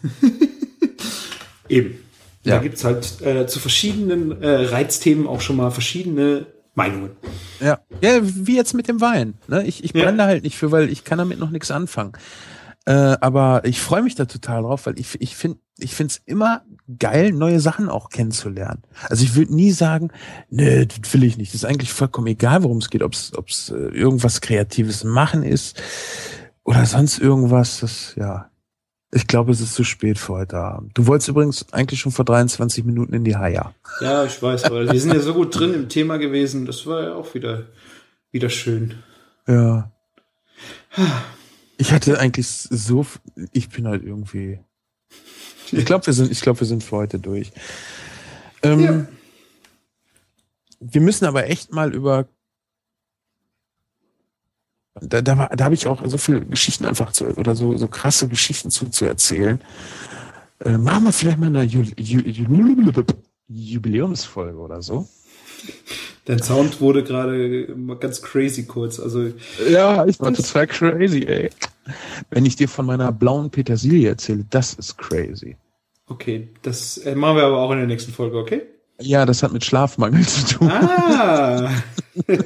eben. 1.69 2.01
Ja. 2.43 2.57
Da 2.57 2.63
gibt's 2.63 2.83
halt 2.83 3.23
äh, 3.23 3.47
zu 3.47 3.61
verschiedenen 3.61 4.43
äh, 4.43 4.49
Reizthemen 4.49 5.29
auch 5.29 5.41
schon 5.41 5.55
mal 5.55 5.71
verschiedene 5.71 6.47
Meinungen. 6.77 7.11
Ja, 7.59 7.81
ja, 8.01 8.21
wie 8.23 8.55
jetzt 8.57 8.75
mit 8.75 8.87
dem 8.87 9.01
Wein. 9.01 9.35
Ne? 9.49 9.67
Ich, 9.67 9.83
ich 9.83 9.93
Ja. 9.95 10.05
brenne 10.05 10.19
da 10.19 10.27
halt 10.27 10.45
nicht 10.45 10.57
für, 10.57 10.71
weil 10.71 10.89
ich 10.91 11.03
kann 11.05 11.19
damit 11.19 11.41
noch 11.41 11.51
nichts 11.51 11.71
anfangen. 11.71 12.13
Äh, 12.85 13.17
aber 13.21 13.63
ich 13.65 13.81
freue 13.81 14.03
mich 14.03 14.15
da 14.15 14.27
total 14.27 14.63
drauf, 14.63 14.87
weil 14.87 14.99
ich, 14.99 15.21
ich 15.21 15.35
finde 15.35 15.59
ich 15.79 15.95
finde 15.95 16.13
es 16.13 16.23
immer 16.25 16.63
geil, 16.99 17.33
neue 17.33 17.61
Sachen 17.61 17.89
auch 17.91 18.09
kennenzulernen. 18.09 18.83
Also 19.11 19.25
ich 19.25 19.35
würde 19.35 19.55
nie 19.55 19.73
sagen, 19.73 20.11
nee, 20.49 20.87
das 20.87 21.13
will 21.13 21.25
ich 21.25 21.37
nicht. 21.37 21.53
Das 21.53 21.63
ist 21.63 21.65
eigentlich 21.67 21.93
vollkommen 21.93 22.29
egal, 22.29 22.63
worum 22.63 22.79
es 22.79 22.89
geht, 22.89 23.03
ob 23.03 23.13
es 23.13 23.33
äh, 23.71 23.75
irgendwas 23.75 24.41
Kreatives 24.41 25.03
machen 25.05 25.43
ist 25.43 25.83
oder 26.65 26.87
sonst 26.87 27.19
irgendwas, 27.19 27.81
das, 27.81 28.15
ja. 28.17 28.51
Ich 29.17 29.27
glaube, 29.27 29.51
es 29.51 29.63
ist 29.63 29.73
zu 29.73 29.83
spät 29.83 30.19
für 30.19 30.35
heute 30.35 30.59
Abend. 30.59 30.91
Du 30.93 31.07
wolltest 31.07 31.29
übrigens 31.31 31.73
eigentlich 31.73 32.01
schon 32.01 32.13
vor 32.13 32.27
23 32.27 32.85
Minuten 32.85 33.15
in 33.15 33.25
die 33.25 33.35
Haia. 33.35 33.75
Ja, 34.03 34.25
ich 34.25 34.43
weiß, 34.43 34.65
aber 34.65 34.93
wir 34.93 35.01
sind 35.01 35.15
ja 35.15 35.21
so 35.21 35.33
gut 35.33 35.59
drin 35.59 35.73
im 35.73 35.89
Thema 35.89 36.19
gewesen. 36.19 36.67
Das 36.67 36.85
war 36.85 37.03
ja 37.03 37.15
auch 37.15 37.33
wieder, 37.33 37.65
wieder 38.31 38.51
schön. 38.51 39.03
Ja. 39.47 39.91
Ich 41.79 41.93
hatte 41.93 42.19
eigentlich 42.19 42.47
so, 42.47 43.07
ich 43.53 43.71
bin 43.71 43.87
halt 43.87 44.05
irgendwie. 44.05 44.59
Ich 45.73 45.87
glaube, 45.87 46.05
wir 46.05 46.13
sind, 46.13 46.31
ich 46.31 46.43
glaube, 46.43 46.61
wir 46.61 46.67
sind 46.67 46.85
für 46.85 46.97
heute 46.97 47.19
durch. 47.19 47.53
Ähm, 48.63 48.81
Ja. 48.81 49.07
Wir 50.79 51.01
müssen 51.01 51.25
aber 51.25 51.49
echt 51.49 51.73
mal 51.73 51.95
über. 51.95 52.29
Da, 55.01 55.21
da, 55.21 55.49
da 55.55 55.65
habe 55.65 55.75
ich 55.75 55.87
auch 55.87 56.01
so 56.07 56.17
viele 56.17 56.41
Geschichten 56.41 56.87
einfach 56.87 57.13
zu, 57.13 57.27
oder 57.37 57.55
so, 57.55 57.77
so 57.77 57.87
krasse 57.87 58.29
Geschichten 58.29 58.71
zu, 58.71 58.89
zu 58.89 59.05
erzählen. 59.05 59.61
Äh, 60.65 60.79
machen 60.79 61.05
wir 61.05 61.13
vielleicht 61.13 61.39
mal 61.39 61.47
eine 61.47 61.65
Ju 61.65 61.83
Ju 61.99 62.21
Ju 62.21 63.03
Jubiläumsfolge 63.49 64.59
oder 64.59 64.83
so. 64.83 65.07
Dein 66.25 66.43
Sound 66.43 66.81
wurde 66.81 67.05
gerade 67.05 67.73
mal 67.77 67.97
ganz 67.97 68.21
crazy 68.21 68.65
kurz. 68.65 68.99
Also, 68.99 69.33
Ja, 69.69 70.05
ich 70.07 70.19
war 70.19 70.33
total 70.33 70.67
crazy, 70.67 71.25
ey. 71.25 71.51
Wenn 72.31 72.45
ich 72.47 72.57
dir 72.57 72.69
von 72.69 72.87
meiner 72.87 73.13
blauen 73.13 73.51
Petersilie 73.51 74.09
erzähle, 74.09 74.45
das 74.51 74.75
ist 74.75 74.99
crazy. 74.99 75.57
okay, 76.09 76.49
das 76.63 76.99
äh, 76.99 77.15
machen 77.15 77.37
wir 77.37 77.45
aber 77.45 77.59
auch 77.59 77.71
in 77.71 77.79
der 77.79 77.87
nächsten 77.87 78.13
Folge, 78.13 78.39
okay? 78.39 78.63
Ja, 79.01 79.27
das 79.27 79.43
hat 79.43 79.53
mit 79.53 79.65
Schlafmangel 79.65 80.27
zu 80.27 80.59
tun. 80.59 80.71
Ah! 80.71 81.71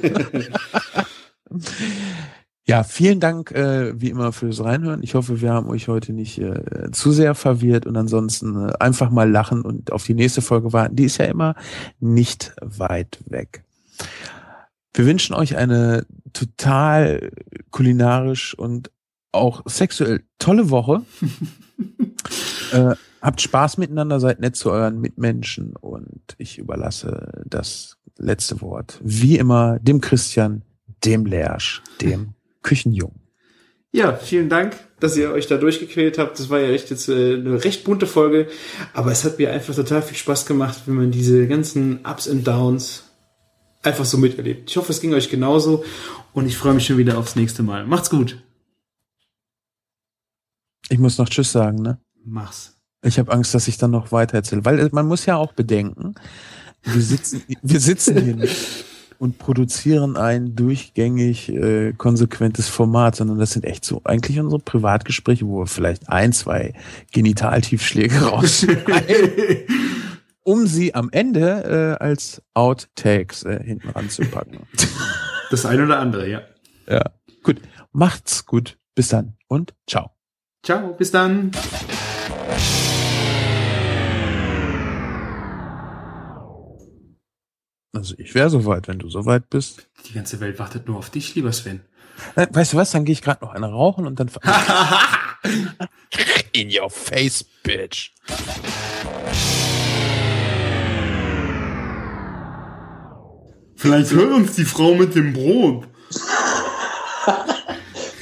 Ja, 2.71 2.85
vielen 2.85 3.19
Dank 3.19 3.51
äh, 3.51 3.99
wie 3.99 4.11
immer 4.11 4.31
fürs 4.31 4.63
Reinhören. 4.63 5.03
Ich 5.03 5.13
hoffe, 5.13 5.41
wir 5.41 5.51
haben 5.51 5.67
euch 5.67 5.89
heute 5.89 6.13
nicht 6.13 6.37
äh, 6.37 6.89
zu 6.93 7.11
sehr 7.11 7.35
verwirrt 7.35 7.85
und 7.85 7.97
ansonsten 7.97 8.69
äh, 8.69 8.71
einfach 8.79 9.09
mal 9.09 9.29
lachen 9.29 9.63
und 9.63 9.91
auf 9.91 10.05
die 10.05 10.13
nächste 10.13 10.41
Folge 10.41 10.71
warten. 10.71 10.95
Die 10.95 11.03
ist 11.03 11.17
ja 11.17 11.25
immer 11.25 11.55
nicht 11.99 12.55
weit 12.61 13.19
weg. 13.25 13.65
Wir 14.93 15.05
wünschen 15.05 15.33
euch 15.33 15.57
eine 15.57 16.05
total 16.31 17.31
kulinarisch 17.71 18.57
und 18.57 18.89
auch 19.33 19.63
sexuell 19.65 20.23
tolle 20.39 20.69
Woche. 20.69 21.01
äh, 22.71 22.95
habt 23.21 23.41
Spaß 23.41 23.79
miteinander, 23.79 24.21
seid 24.21 24.39
nett 24.39 24.55
zu 24.55 24.71
euren 24.71 25.01
Mitmenschen 25.01 25.75
und 25.75 26.21
ich 26.37 26.57
überlasse 26.57 27.43
das 27.45 27.97
letzte 28.17 28.61
Wort 28.61 28.97
wie 29.03 29.37
immer 29.37 29.77
dem 29.79 29.99
Christian, 29.99 30.61
dem 31.03 31.25
Lersch, 31.25 31.83
dem 31.99 32.33
Küchenjungen. 32.61 33.19
Ja, 33.93 34.15
vielen 34.15 34.47
Dank, 34.47 34.77
dass 35.01 35.17
ihr 35.17 35.31
euch 35.31 35.47
da 35.47 35.57
durchgequält 35.57 36.17
habt. 36.17 36.39
Das 36.39 36.49
war 36.49 36.59
ja 36.59 36.69
echt 36.69 36.89
jetzt 36.89 37.09
äh, 37.09 37.35
eine 37.35 37.63
recht 37.63 37.83
bunte 37.83 38.07
Folge, 38.07 38.47
aber 38.93 39.11
es 39.11 39.25
hat 39.25 39.37
mir 39.37 39.51
einfach 39.51 39.75
total 39.75 40.01
viel 40.01 40.15
Spaß 40.15 40.45
gemacht, 40.45 40.83
wenn 40.85 40.95
man 40.95 41.11
diese 41.11 41.47
ganzen 41.47 41.99
Ups 42.05 42.27
und 42.27 42.47
Downs 42.47 43.03
einfach 43.83 44.05
so 44.05 44.17
miterlebt. 44.17 44.69
Ich 44.69 44.77
hoffe, 44.77 44.93
es 44.93 45.01
ging 45.01 45.13
euch 45.13 45.29
genauso 45.29 45.83
und 46.33 46.45
ich 46.45 46.57
freue 46.57 46.73
mich 46.73 46.85
schon 46.85 46.97
wieder 46.97 47.17
aufs 47.17 47.35
nächste 47.35 47.63
Mal. 47.63 47.85
Macht's 47.85 48.09
gut. 48.09 48.41
Ich 50.87 50.99
muss 50.99 51.17
noch 51.17 51.27
Tschüss 51.27 51.51
sagen, 51.51 51.81
ne? 51.81 51.99
Mach's. 52.23 52.77
Ich 53.03 53.17
habe 53.17 53.31
Angst, 53.31 53.53
dass 53.53 53.67
ich 53.67 53.77
dann 53.77 53.91
noch 53.91 54.11
weiter 54.11 54.35
erzähle, 54.35 54.63
weil 54.63 54.89
man 54.91 55.07
muss 55.07 55.25
ja 55.25 55.35
auch 55.35 55.53
bedenken, 55.53 56.15
wir 56.83 57.01
sitzen, 57.01 57.43
wir 57.61 57.79
sitzen 57.79 58.21
hier 58.21 58.35
nicht 58.35 58.85
und 59.21 59.37
produzieren 59.37 60.17
ein 60.17 60.55
durchgängig 60.55 61.47
äh, 61.49 61.93
konsequentes 61.93 62.67
Format, 62.69 63.15
sondern 63.15 63.37
das 63.37 63.51
sind 63.51 63.65
echt 63.65 63.85
so 63.85 64.01
eigentlich 64.03 64.39
unsere 64.39 64.59
Privatgespräche, 64.59 65.45
wo 65.45 65.59
wir 65.59 65.67
vielleicht 65.67 66.09
ein, 66.09 66.33
zwei 66.33 66.73
Genitaltiefschläge 67.11 68.19
rausschneiden, 68.23 69.67
um 70.41 70.65
sie 70.65 70.95
am 70.95 71.09
Ende 71.11 71.97
äh, 71.99 72.03
als 72.03 72.41
Outtakes 72.55 73.43
äh, 73.43 73.63
hinten 73.63 73.89
ranzupacken. 73.89 74.61
Das 75.51 75.67
eine 75.67 75.83
oder 75.83 75.99
andere, 75.99 76.27
ja. 76.27 76.41
ja, 76.87 77.03
gut. 77.43 77.61
Macht's 77.91 78.47
gut. 78.47 78.79
Bis 78.95 79.09
dann 79.09 79.35
und 79.47 79.75
ciao. 79.85 80.09
Ciao, 80.63 80.93
bis 80.93 81.11
dann. 81.11 81.51
Also 87.93 88.15
ich 88.17 88.33
wäre 88.35 88.49
soweit, 88.49 88.87
wenn 88.87 88.99
du 88.99 89.09
soweit 89.09 89.49
bist. 89.49 89.87
Die 90.07 90.13
ganze 90.13 90.39
Welt 90.39 90.59
wartet 90.59 90.87
nur 90.87 90.97
auf 90.97 91.09
dich, 91.09 91.35
lieber 91.35 91.51
Sven. 91.51 91.81
Weißt 92.35 92.71
du 92.73 92.77
was, 92.77 92.91
dann 92.91 93.03
gehe 93.03 93.13
ich 93.13 93.21
gerade 93.21 93.43
noch 93.43 93.53
eine 93.53 93.69
rauchen 93.69 94.07
und 94.07 94.19
dann... 94.19 94.29
In 96.53 96.69
your 96.69 96.89
face, 96.89 97.43
bitch. 97.63 98.11
Vielleicht 103.75 104.11
hört 104.11 104.31
uns 104.33 104.55
die 104.55 104.65
Frau 104.65 104.93
mit 104.93 105.15
dem 105.15 105.33
Brot. 105.33 105.87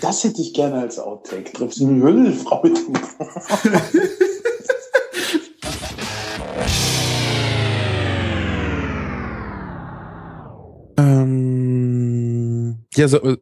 Das 0.01 0.23
hätte 0.23 0.41
ich 0.41 0.53
gerne 0.53 0.79
als 0.79 0.97
Outtake. 0.97 1.51
Triffst 1.51 1.79
du 1.79 1.89
eine 1.89 2.01
Hölle, 2.01 2.31
Frau 2.31 2.63
mit 2.63 2.77
dem 2.77 2.93
Ähm, 10.99 12.85
ja, 12.93 13.07
so, 13.07 13.23
äh, 13.23 13.37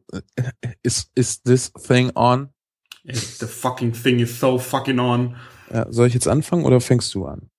is, 0.84 1.10
is 1.16 1.42
this 1.42 1.72
thing 1.74 2.12
on? 2.16 2.50
The 3.04 3.48
fucking 3.48 3.94
thing 3.94 4.20
is 4.20 4.40
so 4.40 4.60
fucking 4.60 5.00
on. 5.00 5.36
Ja, 5.72 5.92
soll 5.92 6.08
ich 6.08 6.14
jetzt 6.14 6.28
anfangen 6.28 6.66
oder 6.66 6.80
fängst 6.82 7.14
du 7.16 7.26
an? 7.26 7.50